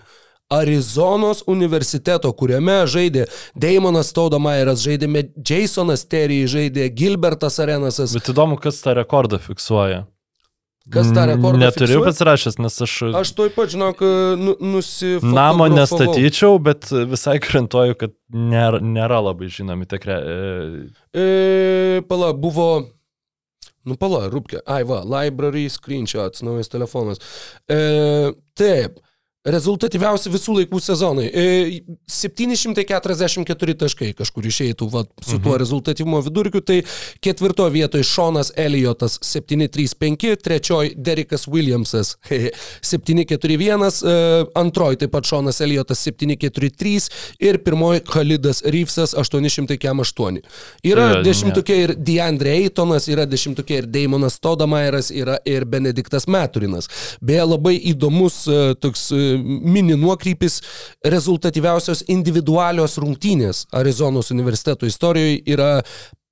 [0.51, 5.09] Arizonos universiteto, kuriame žaidė Daimonas Staudomairas, žaidė
[5.46, 8.16] Jasonas Terry, žaidė Gilbertas Arenasas.
[8.18, 10.07] Bet įdomu, kas tą rekordą fiksuoja.
[10.90, 12.07] Kas tą rekordą Neturiu fiksuoja?
[12.09, 12.94] pats rašęs, nes aš...
[13.20, 14.01] Aš toj pat, žinok,
[14.40, 15.36] nu, nusifotografavau.
[15.36, 20.16] Namo nestatyčiau, bet visai garantuoju, kad nėra, nėra labai žinomi tie kre...
[20.18, 22.66] e, E, pala, buvo.
[23.86, 24.64] Nu, pala, rūpkė.
[24.66, 27.22] Ai, va, library screenshots, naujas telefonas.
[27.70, 27.78] E,
[28.59, 28.98] taip.
[29.49, 31.22] Rezultatyviausi visų laikų sezonai.
[31.32, 31.45] E,
[32.12, 36.61] 744 taškai kažkur išeitų va, su tuo rezultatyvumo vidurkiu.
[36.61, 36.76] Tai
[37.24, 42.18] ketvirto vietoje Šonas Eliotas 735, trečioji Derikas Williamsas
[42.91, 44.18] 741, e,
[44.61, 47.09] antroji taip pat Šonas Eliotas 743
[47.41, 50.43] ir pirmoji Khalidas Reevesas 808.
[50.84, 56.93] Yra Jo, dešimtukė ir Deandre Eitonas, yra dešimtukė ir Daimonas Todamairas, yra ir Benediktas Meturinas.
[57.24, 60.61] Beje, labai įdomus e, toks e, mini nuokrypis
[61.05, 65.70] rezultatyviausios individualios rungtynės Arizonos universiteto istorijoje yra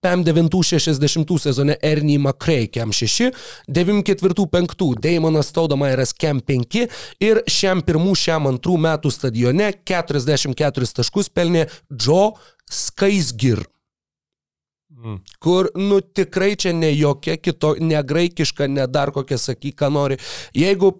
[0.00, 3.32] PEM 960 sezone Ernie McRae Kem 6,
[3.68, 6.84] 94-5 Daimonas Staudamairas Kem 5
[7.20, 12.30] ir šiam pirmų, šiam antrų metų stadione 44 taškus pelnė Joe
[12.70, 13.64] Skaisgir.
[14.98, 15.18] Mm.
[15.38, 20.16] Kur, nu tikrai čia ne jokia kito, ne graikiška, ne dar kokia sakyk, ką nori.
[20.58, 20.90] Jeigu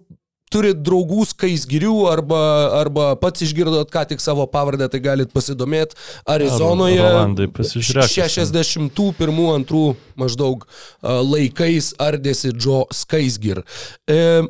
[0.53, 2.41] turit draugų skaisgirių arba,
[2.81, 5.99] arba pats išgirdot ką tik savo pavardę, tai galit pasidomėti.
[6.29, 9.83] Arizonoje Rolandai, 61 antrų
[10.19, 10.65] maždaug
[11.03, 13.63] laikais ardėsi Joe Skaisgir.
[14.09, 14.47] E,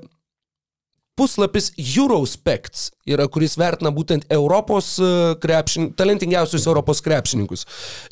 [1.19, 4.95] puslapis Eurospects yra, kuris vertina būtent Europos
[5.43, 7.67] krepšin, talentingiausius Europos krepšininkus.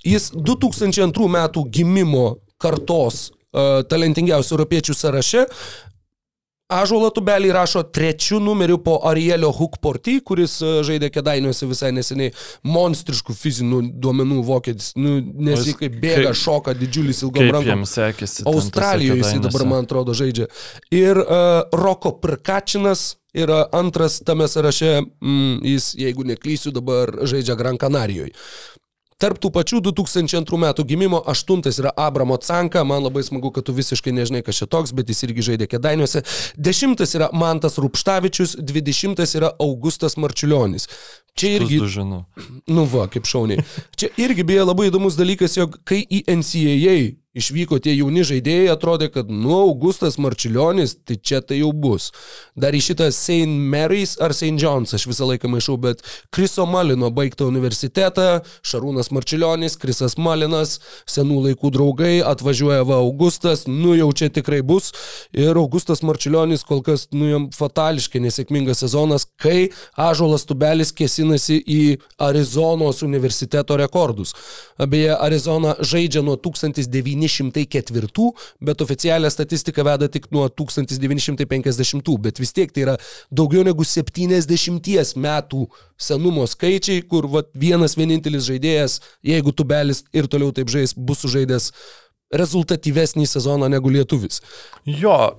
[0.04, 2.28] Jis 2002 metų gimimo
[2.62, 3.28] kartos
[3.88, 5.44] talentingiausių europiečių sąraše
[6.66, 12.32] Ažuolo tubelį rašo trečių numerių po Arielio Hukporty, kuris e, žaidė kedainiuose visai neseniai
[12.66, 14.88] monstriškų fizinių duomenų vokietis.
[14.98, 17.86] Nu, nes jis kaip bėga, kaip, šoka didžiulis ilgom rankom.
[18.50, 20.48] Australijoje jis dabar, man atrodo, žaidžia.
[20.90, 27.78] Ir uh, Roko Prkačinas yra antras tame sąraše, mm, jis, jeigu neklysiu, dabar žaidžia Gran
[27.78, 28.34] Canarijoje.
[29.16, 33.72] Tarp tų pačių 2002 metų gimimo aštuntas yra Abramo Canka, man labai smagu, kad tu
[33.72, 36.20] visiškai nežinai, kas čia toks, bet jis irgi žaidė kedainiuose.
[36.60, 40.84] Dešimtas yra Mantas Rupštavičius, dvidešimtas yra Augustas Marčiulionis.
[41.32, 41.80] Čia irgi...
[42.68, 43.64] Nu va, kaip šauniai.
[43.96, 46.98] Čia irgi beje labai įdomus dalykas, jog kai į NCAA
[47.36, 52.08] išvyko tie jauni žaidėjai, atrodė, kad, nu, Augustas Marčiulionis, tai čia tai jau bus.
[52.56, 53.50] Dar į šitą St.
[53.72, 54.56] Mary's ar St.
[54.60, 56.02] John's, aš visą laiką maišau, bet
[56.34, 60.78] Kriso Malino baigtą universitetą, Šarūnas Marčiulionis, Krisas Malinas,
[61.10, 64.92] senų laikų draugai, atvažiuoja va Augustas, nu jau čia tikrai bus.
[65.36, 69.68] Ir Augustas Marčiulionis kol kas, nu, jam fatališkai nesėkmingas sezonas, kai
[70.00, 71.82] Ažolas Tubelis kėsinasi į
[72.22, 74.32] Arizonos universiteto rekordus.
[74.80, 82.54] Beje, Arizona žaidžia nuo 1900 1904, bet oficialią statistiką veda tik nuo 1950, bet vis
[82.56, 82.96] tiek tai yra
[83.30, 85.66] daugiau negu 70 metų
[85.96, 91.72] senumo skaičiai, kur va, vienas vienintelis žaidėjas, jeigu tubelis ir toliau taip žais, bus sužaidęs
[92.34, 94.40] rezultatyvesnį sezoną negu lietuvis.
[94.86, 95.36] Jo,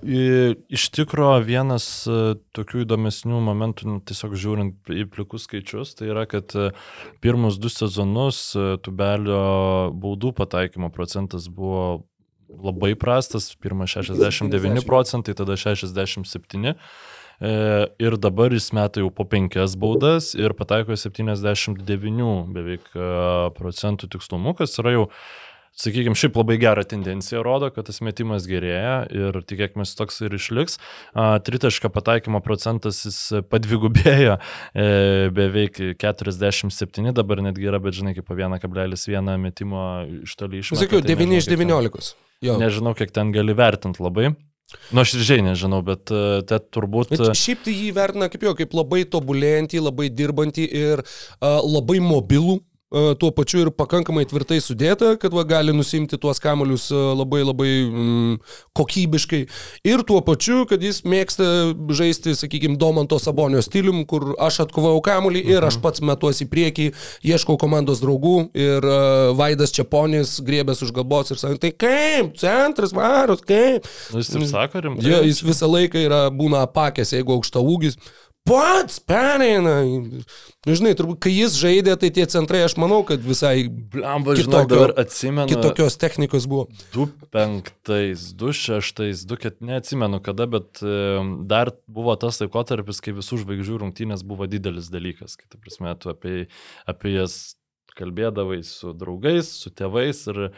[0.72, 6.24] iš tikrųjų vienas e, tokių įdomesnių momentų, nu, tiesiog žiūrint į plikus skaičius, tai yra,
[6.30, 6.70] kad e,
[7.24, 12.08] pirmus du sezonus e, tubelio baudų pataikymo procentas buvo
[12.48, 16.76] labai prastas, pirmas 69 procentai, tada 67.
[17.38, 21.76] Ir dabar jis meta jau po penkias baudas ir pataiko 79
[22.56, 22.88] beveik
[23.60, 25.04] procentų tikslumu, kas yra jau
[25.78, 30.80] sakykime, šiaip labai gerą tendenciją rodo, kad tas metimas gerėja ir tikėkime, toks ir išliks.
[31.14, 33.20] Tritašką pataikymo procentas jis
[33.52, 34.88] padvigubėjo e,
[35.36, 39.88] beveik 47, dabar netgi yra, bet žinai, kaip po 1,1 metimo
[40.24, 40.84] iš toli išmeta.
[40.84, 42.14] Sakiau, tai 9 iš 19.
[42.46, 42.60] Jo.
[42.62, 44.36] Nežinau, kiek ten gali vertinti labai.
[44.92, 47.14] Nu, aš ir žiai nežinau, bet uh, tai turbūt...
[47.14, 52.02] Bet šiaip tai jį vertina kaip jo, kaip labai tobulėjantį, labai dirbantį ir uh, labai
[52.04, 52.58] mobilų
[52.90, 58.38] tuo pačiu ir pakankamai tvirtai sudėta, kad va, gali nusimti tuos kamolius labai labai mm,
[58.78, 59.42] kokybiškai.
[59.88, 61.48] Ir tuo pačiu, kad jis mėgsta
[61.92, 65.84] žaisti, sakykime, Domanto Sabonio stilium, kur aš atkovau kamolį ir aš mhm.
[65.84, 66.86] pats metuosi į priekį,
[67.28, 72.96] ieškau komandos draugų ir uh, Vaidas Čiaponis griebės už galbos ir sako, tai kaip, centras
[72.96, 73.90] varos, kaip.
[74.14, 75.12] Nu, jis taip sako, rimtai.
[75.12, 78.00] Ja, jis visą laiką yra, būna apakęs, jeigu aukšta ūgis
[78.48, 79.76] pats pereina.
[79.84, 84.64] Nu, žinai, turbūt, kai jis žaidė, tai tie centrai, aš manau, kad visai Blemba, žinau,
[84.70, 85.50] dabar atsimenu.
[85.52, 86.66] Kitokios technikos buvo.
[86.96, 87.72] 25,
[88.40, 90.82] 26, 24, neatsimenu kada, bet
[91.52, 95.38] dar buvo tas laikotarpis, kai visų žvaigždžių rungtynės buvo didelis dalykas.
[95.40, 96.36] Kai, prasme, tu apie,
[96.90, 97.58] apie jas
[97.98, 100.52] kalbėdavai su draugais, su tėvais ir uh,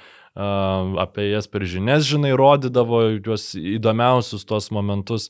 [1.02, 5.30] apie jas per žinias, žinai, rodydavo juos įdomiausius tuos momentus.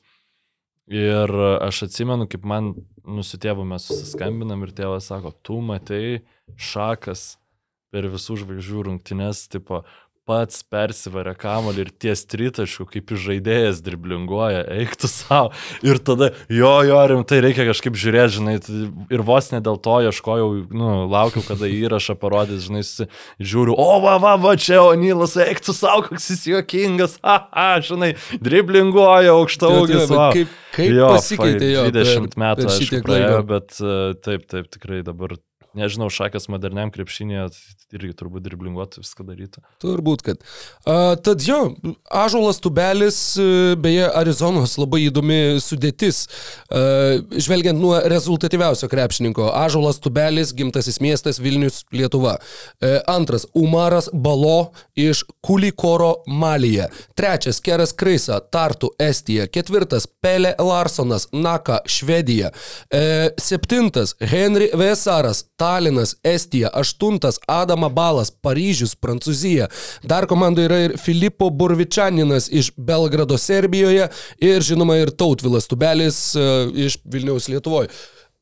[0.90, 1.30] Ir
[1.62, 2.72] aš atsimenu, kaip man
[3.06, 6.24] nusitėvu mes susiskambinam ir tėvas sako, tu matai
[6.58, 7.36] šakas
[7.94, 9.84] per visų žvaigždžių rungtynes, tipo,
[10.30, 15.50] pats persivarė kamolį ir ties tritaškų, kaip žaidėjas driblinguoja, eiktų savo.
[15.86, 18.56] Ir tada, jo, jo, rimtai reikia kažkaip žiūrėti, žinai,
[19.10, 22.84] ir vos ne dėl to ieškojau, nu, laukiau, kada įrašą parodys, žinai,
[23.42, 29.34] žiūriu, o, va, va, va, čia Onylas, eiktų savo, koks jis juokingas, aha, žinai, driblinguoja
[29.34, 30.10] aukšta ūgis.
[30.10, 35.40] Kaip, kaip jo, pasikeitė jo 20 metų, aš praėjau, bet e, taip, taip, tikrai dabar
[35.78, 37.50] nežinau, šakas moderniam krepšinėje
[37.98, 39.64] irgi turbūt dirblinguotų viską darytų.
[39.82, 40.42] Turbūt, kad.
[40.86, 41.74] Uh, tad jo,
[42.14, 43.20] Ažuolas Tubelis,
[43.82, 46.26] beje, Arizonos labai įdomi sudėtis.
[46.70, 52.38] Uh, žvelgiant nuo rezultatyviausio krepšininko, Ažuolas Tubelis, gimtasis miestas Vilnius, Lietuva.
[52.38, 56.90] Uh, antras, Umaras Balo iš Kulikoro Malyje.
[57.18, 59.50] Trečias, Keras Kreisa, Tartu, Estija.
[59.50, 62.54] Ketvirtas, Pelė Larsonas, Naka, Švedija.
[62.94, 66.70] Uh, septintas, Henry Vesaras, Talinas, Estija.
[66.74, 69.68] Aštuntas, Adama Balas, Paryžius, Prancūzija.
[70.08, 74.08] Dar komandoje yra ir Filipo Burvičaninas iš Belgrado, Serbijoje
[74.40, 77.92] ir žinoma ir Tautvilas Tubelis uh, iš Vilniaus Lietuvoje.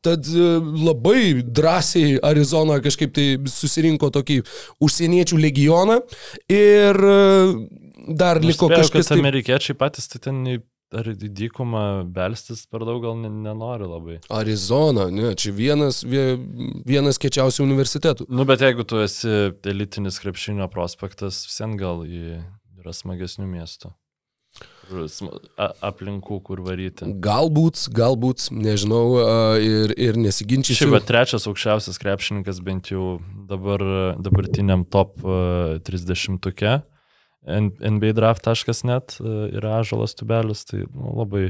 [0.06, 0.48] Tad e,
[0.85, 4.38] labai drąsiai Arizona kažkaip tai susirinko tokį
[4.85, 5.98] užsieniečių legioną
[6.53, 7.18] ir e,
[8.19, 9.10] dar liko Spėjau, kažkas.
[9.10, 10.44] kad amerikiečiai patys tai ten
[10.95, 11.81] ar į dykumą
[12.15, 14.18] belstis per daug gal ne- nenori labai.
[14.31, 16.38] Arizona, ne, čia vienas, vie-
[16.88, 18.27] vienas kečiausių universitetų.
[18.30, 22.39] Nu, bet jeigu tu esi elitinis krepšinio prospektas, vien gal į
[22.80, 23.91] yra smagesnių miestų.
[25.84, 27.05] Aplinkų, kur varyti.
[27.19, 29.19] Galbūt, galbūt, nežinau,
[29.59, 30.85] ir, ir nesiginčysiu.
[30.88, 33.18] Šiaip, bet trečias aukščiausias krepšininkas bent jau
[33.49, 33.84] dabar
[34.23, 36.97] dabartiniam top e, 30-uke nbadraft.net
[39.22, 41.49] e, yra Ažalas Tubelis, tai nu, labai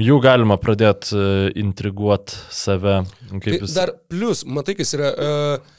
[0.00, 1.18] jų galima pradėti
[1.60, 3.02] intriguoti save.
[3.30, 3.76] Tai jis...
[3.76, 5.12] Dar plus, matai, kas yra.
[5.14, 5.76] Uh,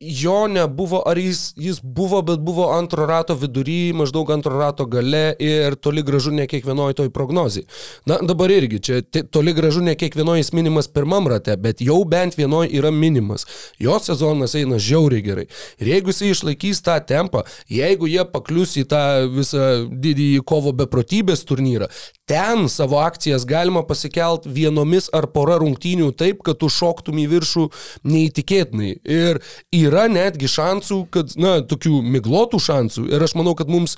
[0.00, 5.34] jo nebuvo, ar jis, jis buvo, bet buvo antro rato vidury, maždaug antro rato gale
[5.40, 7.64] ir toli gražu ne kiekvienoje toj prognozijai.
[8.06, 9.00] Na, dabar irgi, čia
[9.30, 13.46] toli gražu ne kiekvienoje jis minimas pirmam rate, bet jau bent vienoje yra minimas.
[13.78, 15.46] Jo sezonas eina žiauriai gerai.
[15.80, 19.02] Ir jeigu jisai išlaikys tą tempą, jeigu jie paklius į tą
[19.32, 21.88] visą didįjį kovo beprotybės turnyrą,
[22.26, 27.66] ten savo akcijas galima pasikelt vienomis ar pora rungtynių taip, kad tu šoktum į viršų
[28.02, 28.96] neįtikėtinai.
[29.06, 29.38] Ir
[29.70, 33.06] yra netgi šansų, kad, na, tokių miglotų šansų.
[33.14, 33.94] Ir aš manau, kad mums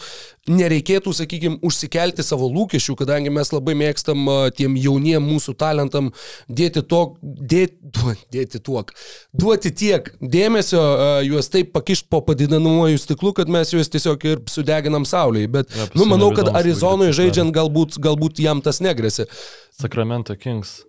[0.49, 6.13] nereikėtų, sakykime, užsikelti savo lūkesčių, kadangi mes labai mėgstam tiem jauniem mūsų talentam
[6.49, 8.93] dėti to, dėti, dėti tuok,
[9.37, 10.81] duoti tiek dėmesio,
[11.25, 15.53] juos taip pakišti po padidinamuoju stiklu, kad mes juos tiesiog ir sudeginam saulėje.
[15.59, 19.27] Bet, Jo, nu, manau, kad Arizonoje žaidžiant galbūt, galbūt jam tas negresia,
[19.71, 20.85] Sacramento Kings.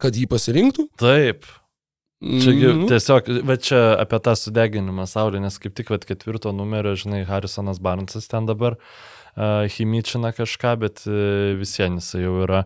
[0.00, 0.86] kad jį pasirinktų.
[0.96, 1.44] Taip.
[2.20, 2.86] Čiagi Mhm.
[2.88, 7.78] tiesiog, bet čia apie tą sudeginimą saulė, nes kaip tik vat, ketvirto numerio, žinai, Harrisonas
[7.80, 12.64] Barnsas ten dabar uh, chimičina kažką, bet uh, visiems jis jau yra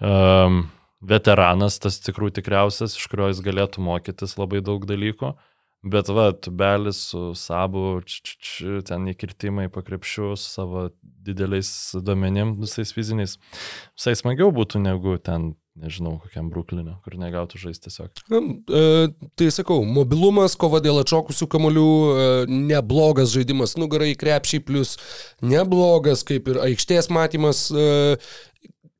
[0.00, 0.70] um,
[1.00, 5.34] veteranas, tas tikrų tikriausias, iš kurio jis galėtų mokytis labai daug dalykų.
[5.82, 11.70] Bet va, tubelis su sabu, č, č, č, ten įkirtimai pakrepšiu su savo dideliais
[12.04, 13.38] duomenim, visais fiziniais.
[13.96, 18.20] Visai smagiau būtų negu ten, nežinau, kokiam Bruklinė, kur negautų žaisti tiesiog.
[18.28, 18.82] E,
[19.40, 22.28] Tai sakau, mobilumas, kova dėl atšokusių kamolių, e,
[22.68, 24.98] neblogas žaidimas nugarai krepšiai, plus
[25.40, 27.70] neblogas kaip ir aikštės matymas.
[27.72, 28.18] e,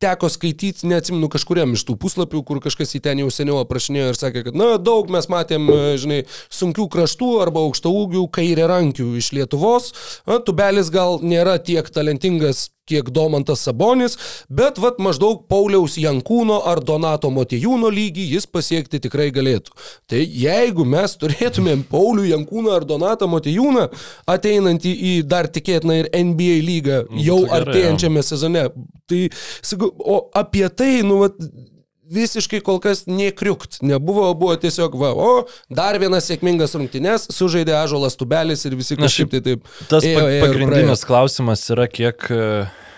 [0.01, 4.19] Teko skaityti, neatsimenu, kažkuriam iš tų puslapių, kur kažkas į ten jau seniau aprašinėjo ir
[4.19, 9.13] sakė, kad, na, daug mes matėm, e, žinai, sunkių kraštų arba aukšto ūgių kairė rankių
[9.21, 9.93] iš Lietuvos.
[10.25, 14.17] Na, tubelis gal nėra tiek talentingas kiek Domantas Sabonis,
[14.51, 19.75] bet vat maždaug Pauliaus Jankūno ar Donato Motijūno lygį jis pasiekti tikrai galėtų.
[20.11, 23.89] Tai jeigu mes turėtumėm Paulių Jankūną ar Donatą Motijūną
[24.31, 28.67] ateinantį į dar tikėtiną ir NBA lygą Nu, jau gerai, artėjančiame sezone,
[29.11, 29.27] tai
[29.63, 31.39] sakau, o apie tai, nu, vat,
[32.11, 33.81] visiškai kol kas nekriukt.
[33.87, 39.31] Nebuvo, buvo tiesiog, va, o, dar vienas sėkmingas rungtynes, sužaidė Ažolas Tubelis ir visi kažkaip
[39.35, 39.69] tai taip.
[39.91, 42.43] Tas ėjo, ėjo pagrindinis klausimas yra, kiek e,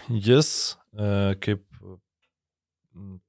[0.09, 0.53] jis,
[0.97, 1.13] e,
[1.45, 1.65] kaip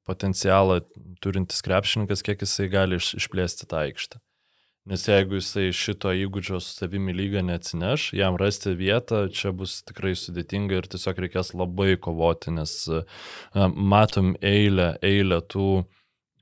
[0.07, 0.81] potencialą
[1.23, 4.19] turintis krepšininkas, kiek jisai gali iš, išplėsti tą aikštę.
[4.83, 10.11] Nes jeigu jisai šito įgūdžio su savimi lygą neatsineš, jam rasti vietą čia bus tikrai
[10.19, 12.99] sudėtinga ir tiesiog reikės labai kovoti, nes e,
[13.71, 15.67] matom eilę, eilę tų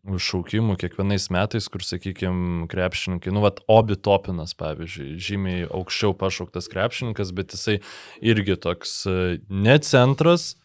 [0.01, 7.35] šaukimų kiekvienais metais, kur, sakykime, krepšininkai, nu, vat, Obi Topinas, pavyzdžiui, žymiai aukščiau pašauktas krepšininkas,
[7.37, 7.77] bet jisai
[8.25, 9.19] irgi toks e,
[9.53, 10.55] ne centras,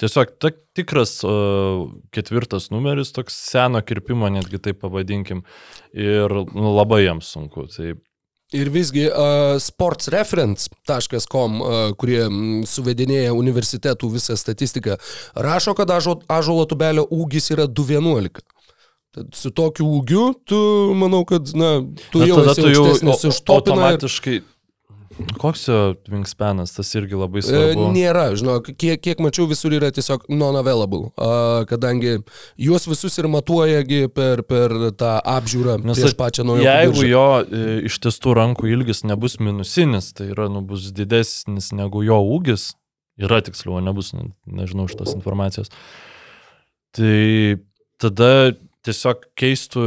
[0.00, 5.42] tiesiog ta, tikras uh, ketvirtas numeris, toks seno kirpimo, netgi taip pavadinkim,
[5.96, 7.66] ir nu, labai jam sunku.
[7.74, 7.96] Tai
[8.50, 12.24] Ir visgi uh, sportsreference.com, uh, kurie
[12.66, 14.96] suvedinėja universitetų visą statistiką,
[15.38, 18.42] rašo, kad Ažuolo tubelio ūgis yra 211.
[19.14, 20.58] Tad su tokiu ūgiu, tu
[20.98, 21.70] manau, kad, na,
[22.10, 23.88] tu na, jau esi tu jau aukštesnis au- už topiną.
[23.94, 24.42] Ir...
[25.40, 25.78] Koks jo
[26.12, 27.88] wingspanas, tas irgi labai E, svarbu.
[27.94, 31.10] Nėra, žinok, kiek, kiek mačiau, visur yra tiesiog non-available,
[31.70, 32.12] kadangi
[32.60, 34.70] juos visus ir matuojagi per, per
[35.00, 40.30] tą apžiūrą Nes prieš pačią naują Jeigu jo e, ištestų rankų ilgis nebus minusinis, tai
[40.30, 42.70] yra, nu, bus didesnis negu jo ūgis,
[43.20, 45.74] yra tiksliau, nebus, ne- nežinau šitos informacijos,
[46.94, 47.58] tai
[48.00, 48.52] tada
[48.86, 49.82] tiesiog keistų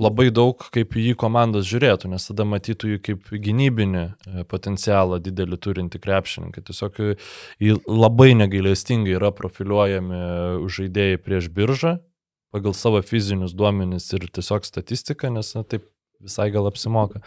[0.00, 5.60] labai daug, kaip jį komandos žiūrėtų, nes tada matytų jį kaip gynybinį e, potencialą didelį
[5.60, 6.64] turinti krepšininkai.
[6.66, 7.16] Tiesiog e,
[7.62, 10.22] jį labai negailestingai yra profiliuojami
[10.70, 11.98] žaidėjai prieš biržą
[12.50, 15.86] pagal savo fizinius duomenis ir tiesiog statistiką, nes na, taip
[16.20, 17.22] visai gal apsimoka.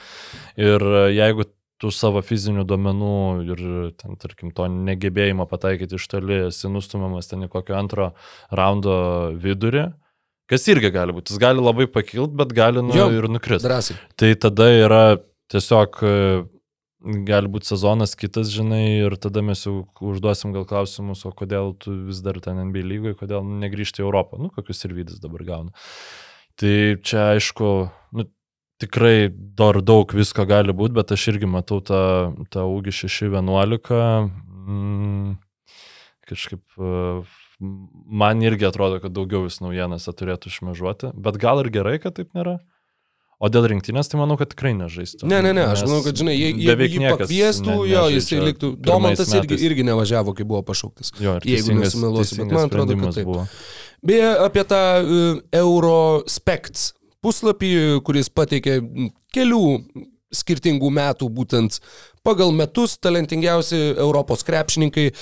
[0.60, 1.48] Ir e, jeigu
[1.82, 3.16] tu savo fizinių duomenų
[3.50, 3.64] ir
[4.00, 8.14] ten, tarkim, to negebėjimo pataikyti iš toli esi nustumiamas ten į kokio antro
[8.56, 8.96] raundo
[9.44, 9.90] vidurį,
[10.52, 13.68] kas irgi gali būti, jis gali labai pakilt, bet gali nu, Jo, ir nukristi.
[13.68, 14.00] Drąsiai.
[14.20, 15.04] Tai tada yra
[15.54, 16.14] tiesiog e,
[17.28, 19.82] gali būti sezonas kitas, žinai, ir tada mes jau
[20.14, 24.40] užduosim gal klausimus, o kodėl tu vis dar ten NBA lygoje, kodėl negrįžti į Europą,
[24.42, 25.86] nu, kokius ir vydus dabar gauna.
[26.60, 27.70] Tai čia aišku,
[28.14, 28.28] nu,
[28.84, 32.04] tikrai dar daug visko gali būti, bet aš irgi matau tą,
[32.54, 34.32] tą ūgį 6-11.
[34.64, 35.34] Mm,
[36.30, 37.24] kažkaip e,
[37.64, 42.32] man irgi atrodo, kad daugiau vis naujienose turėtų šmežuoti, bet gal ir gerai, kad taip
[42.38, 42.60] nėra.
[43.44, 45.28] O dėl rinktinės, tai manau, kad tikrai nežaistų.
[45.28, 48.70] Ne, ne, ne, aš manau, kad, žinai, jei, beveik jį pakviestų, ne- jo, jisai liktų.
[48.88, 51.12] Domantas irgi, irgi nevažiavo, kai buvo pašauktas.
[51.20, 53.28] Jo, jeigu nesumeluosiu, bet man atrodo, kad taip.
[53.28, 53.44] buvo.
[54.06, 57.74] Beje, apie tą uh, Eurospects puslapį,
[58.08, 58.80] kuris pateikė
[59.36, 59.64] kelių
[60.34, 61.80] skirtingų metų būtent
[62.26, 65.14] pagal metus talentingiausi Europos krepšininkai e,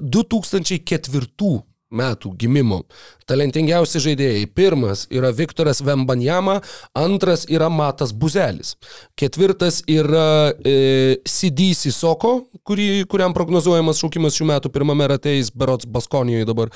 [0.00, 1.52] 2004
[1.96, 2.82] metų gimimo.
[3.28, 4.48] Talentingiausi žaidėjai.
[4.52, 6.58] Pirmas yra Viktoras Vembanjama,
[6.98, 8.74] antras yra Matas Buzelis.
[9.18, 12.34] Ketvirtas yra e, CD Sisoko,
[12.66, 16.74] kurį, kuriam prognozuojamas šaukimas šių metų pirmame rate, jis berots Baskonijoje dabar.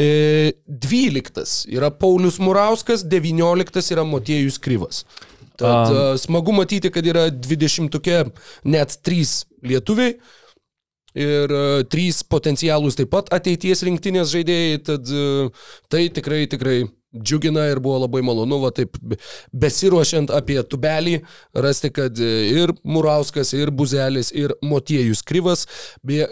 [0.00, 5.04] E, dvyliktas yra Paulius Murauskas, devynioliktas yra Motiejus Kryvas.
[5.60, 8.22] Tad um, smagu matyti, kad yra dvidešimtukė
[8.72, 10.16] net trys lietuviai.
[11.18, 15.48] Ir uh, trys potencialūs taip pat ateities rinktinės žaidėjai, tad uh,
[15.90, 16.76] tai tikrai, tikrai
[17.10, 19.18] džiugina ir buvo labai malonu, va taip be-
[19.50, 21.16] besiruošiant apie tubelį,
[21.58, 25.66] rasti, kad uh, ir Murauskas, ir Buzelis, ir Motiejus Kryvas,
[26.06, 26.28] beje,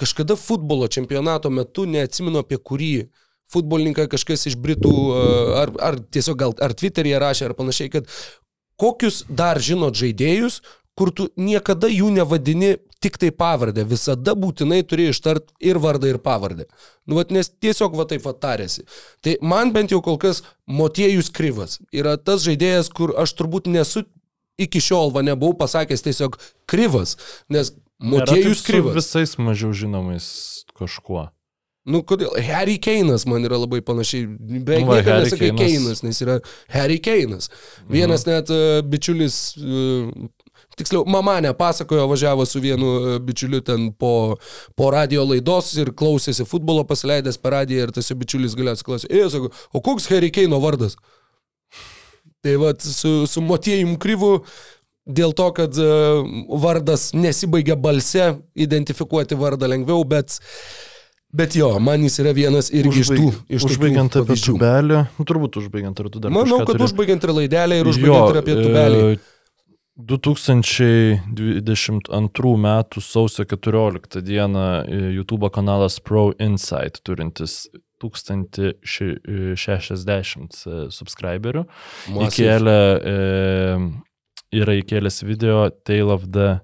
[0.00, 2.94] kažkada futbolo čempionato metu, neatsimenu apie kurį
[3.52, 4.92] futbolininką kažkas iš Britų,
[5.60, 8.08] ar, ar tiesiog gal ar Twitter'yje rašė, ar panašiai, kad
[8.80, 10.60] kokius dar žinot žaidėjus,
[10.96, 16.18] kur tu niekada jų nevadini tik tai pavardę, visada būtinai turi ištart ir vardą, ir
[16.22, 16.66] pavardę.
[17.06, 18.86] Nu, vat, nes tiesiog va taip va tarėsi.
[19.24, 24.06] Tai man bent jau kol kas Motiejus Kryvas yra tas žaidėjas, kur aš turbūt nesu
[24.58, 26.40] iki šiol va nebuvau pasakęs tiesiog
[26.70, 27.16] Kryvas,
[27.52, 28.96] nes Motiejus Kryvas.
[28.98, 30.28] Visais mažiau žinomais
[30.76, 31.28] kažkuo.
[31.86, 32.32] Nu, kodėl?
[32.42, 34.26] Harry Keinas man yra labai panašiai.
[34.26, 35.52] Beveik Nu niekada nesakai.
[35.54, 36.40] Keinas, nes yra
[36.74, 37.46] Harry Keinas.
[37.86, 40.08] Vienas net uh, bičiulis, uh,
[40.76, 44.36] tiksliau, mama nepasakojo, važiavo su vienu uh, bičiuliu ten po,
[44.76, 49.10] po radio laidos ir klausėsi futbolo, pasileidęs per radiją ir tas jo bičiulis galiausiai klausė,
[49.10, 50.98] e, sako, o koks Harry Keino vardas?
[52.44, 54.36] Tai vad su, su Motiejum Kryvu
[55.06, 56.26] dėl to, kad uh,
[56.62, 58.34] vardas nesibaigia balse,
[58.66, 60.38] identifikuoti vardą lengviau, bet
[61.36, 63.30] Bet jo, man jis yra vienas irgi iš tų.
[63.52, 66.86] Iš užbaigiant apie tubelį, nu, turbūt užbaigiant, ar tu dar Manau, kad turi?
[66.86, 69.00] užbaigiant ir laidelę ir užbaigiant ir apie tubelį.
[69.18, 69.35] e,
[69.96, 72.84] 2022 m.
[73.00, 74.32] sausio 14 d.
[75.14, 81.64] YouTube kanalas Pro Insight turintis 1060 subscriberių
[82.12, 82.28] Massive.
[82.28, 83.16] įkėlė, e,
[84.60, 86.60] yra įkėlęs video Tale of the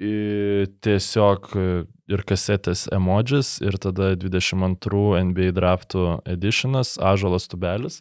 [0.00, 8.00] e, tiesiog e, ir kasetės emodžis ir tada 22 NBA draftų editionas, Ažalas tubelis.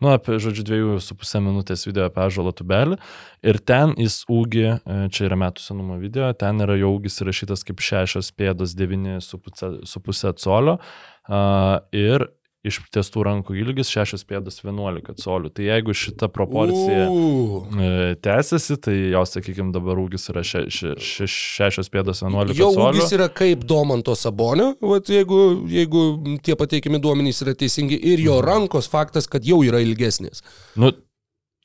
[0.00, 2.98] Nu, apie, žodžiu, dviejų su pusę minutės video apie Ažalą tubelį.
[3.44, 7.66] Ir ten jis ūgi, e, čia yra metų senumo video, ten yra jau ūgis įrašytas
[7.68, 10.78] kaip 6 pėdos 9 su pusė, colio.
[11.24, 12.26] Uh, ir
[12.64, 15.50] ištiestų rankų ilgis 6 pėdos 11 colių.
[15.52, 17.66] Tai jeigu šita proporcija U.
[17.76, 22.90] e, tęsiasi, tai jos, sakykime, dabar ūgis yra 6 pėdos 11 Jo colių.
[22.98, 26.04] ūgis yra kaip Domanto Sabonio, vat jeigu, jeigu
[26.42, 28.46] tie pateikimi duomenys yra teisingi, ir jo Mhm.
[28.48, 30.42] rankos faktas, kad jau yra ilgesnės.
[30.76, 30.92] Nu,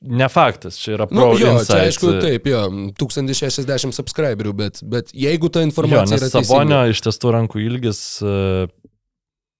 [0.01, 1.67] ne faktas, čia yra Na, pro nu, jo, insight.
[1.67, 2.61] čia aišku, taip, jo,
[2.99, 6.89] 1060 subscriberių, bet, bet jeigu ta Jo, informacija nes yra Sabonio teisinga.
[6.89, 8.67] iš tiesų rankų ilgis, e,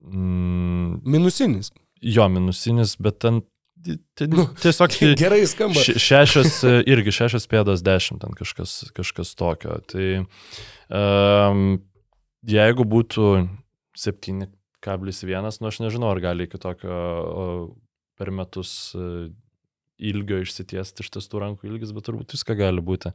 [0.02, 1.72] mm, Minusinis.
[2.02, 3.42] jo, minusinis, bet ten
[3.84, 4.96] tiesiog...
[5.22, 5.84] Gerai skamba.
[5.84, 9.80] Šešios, irgi šešios pėdos dešimt, ten kažkas, kažkas tokio.
[9.88, 11.78] Tai um,
[12.48, 13.30] jeigu būtų
[14.00, 16.98] 7,1, nu aš nežinau, ar gali iki tokio
[18.20, 18.74] per metus
[20.00, 23.12] ilgio išsitiesti iš testų rankų ilgis, bet turbūt viską gali būti.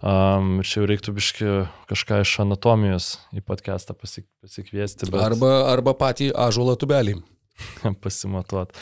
[0.00, 1.48] Um, ir čia jau reiktų biški
[1.90, 5.08] kažką iš anatomijos į podcastą pasik pasikviesti.
[5.08, 5.20] Bet...
[5.30, 7.18] Arba, arba patį ažuolą tubelį.
[8.04, 8.76] Pasimatuot.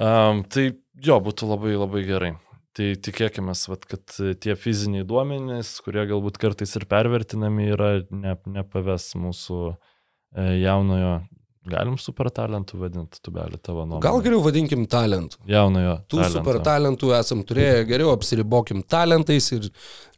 [0.00, 0.70] Um, tai
[1.04, 2.32] jo, būtų labai labai gerai.
[2.76, 3.52] Tai tikėkime,
[3.90, 11.16] kad tie fiziniai duomenys, kurie galbūt kartais ir pervertinami, yra ne, nepaves mūsų e, jaunojo
[11.68, 14.00] Galim super talentų vadinti, tubelį tavo nuomonę.
[14.06, 15.42] Gal geriau vadinkim talentų.
[15.50, 15.98] Jaunojo.
[16.08, 16.38] Tų talento.
[16.38, 19.68] super talentų esam turėję, geriau apsiribokim talentais ir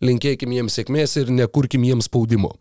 [0.04, 2.54] linkėkim jiems sėkmės ir nekurkim jiems spaudimo.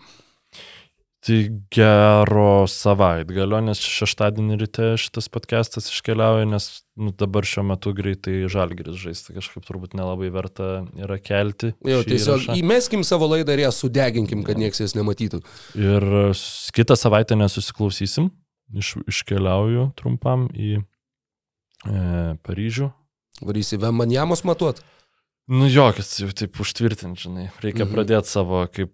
[1.22, 1.38] Tai
[1.70, 6.66] gero savaitgalio, nes šeštadienį ryte šitas podcastas iškeliauja, nes
[6.98, 11.76] nu, dabar šiuo metu greitai žalgris žaisti, kažkaip turbūt nelabai verta yra kelti.
[11.86, 12.58] Jo, tiesiog įrašą.
[12.58, 15.44] įmeskim savo laidą ir ją sudeginkim, kad niekas jas nematytų.
[15.78, 16.08] Ir
[16.74, 18.32] kitą savaitę nesusiklausysim,
[18.78, 20.84] iš, iškeliauju trumpam į e,
[22.46, 22.92] Paryžių.
[23.42, 24.84] Varysi Vemanjamos matuot?
[25.52, 27.48] Nu jo, kad jau taip užtvirtint, žinai.
[27.64, 27.92] Reikia mhm.
[27.96, 28.94] pradėti savo kaip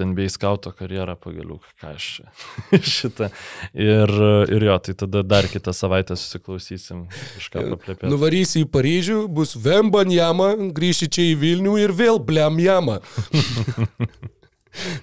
[0.00, 2.06] NBA skauto karjerą pagaliau, ką aš
[2.96, 3.28] šitą.
[3.76, 4.10] Ir,
[4.50, 7.04] ir jo, tai tada dar kitą savaitę susiklausysim,
[7.36, 8.10] kažką paplėpėti.
[8.10, 12.98] Nuvarysi į Paryžių, bus Vembanjama, grįši čia į Vilnių ir vėl Blemjama.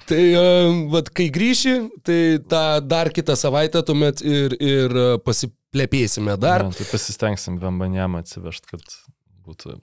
[0.07, 0.21] Tai
[0.93, 1.75] vat, kai grįši,
[2.07, 4.95] tai tą dar kitą savaitę tuomet ir, ir
[5.25, 6.67] pasiplėpėsime dar.
[6.67, 8.97] Ja, tai pasistengsim Vembanjamą atsivežti, kad
[9.47, 9.75] būtų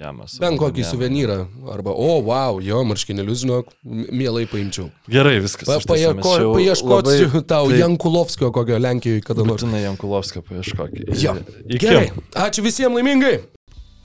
[0.00, 0.34] jamas.
[0.40, 1.38] Bent kokį suvenyrą.
[1.70, 4.88] Arba, o, wow, jo, marškinėlius, žinok, mielai paimčiau.
[5.10, 5.68] Gerai, viskas.
[5.68, 7.44] Pa, paieško, paieškosiu labai...
[7.52, 7.78] tau tai...
[7.82, 9.62] Jankulovskio kokio Lenkijoje kada nors.
[9.62, 11.08] Būtinai Jankulovskio paieškokį.
[11.20, 11.36] Jo.
[11.70, 12.06] Gerai.
[12.48, 13.38] Ačiū visiems laimingai.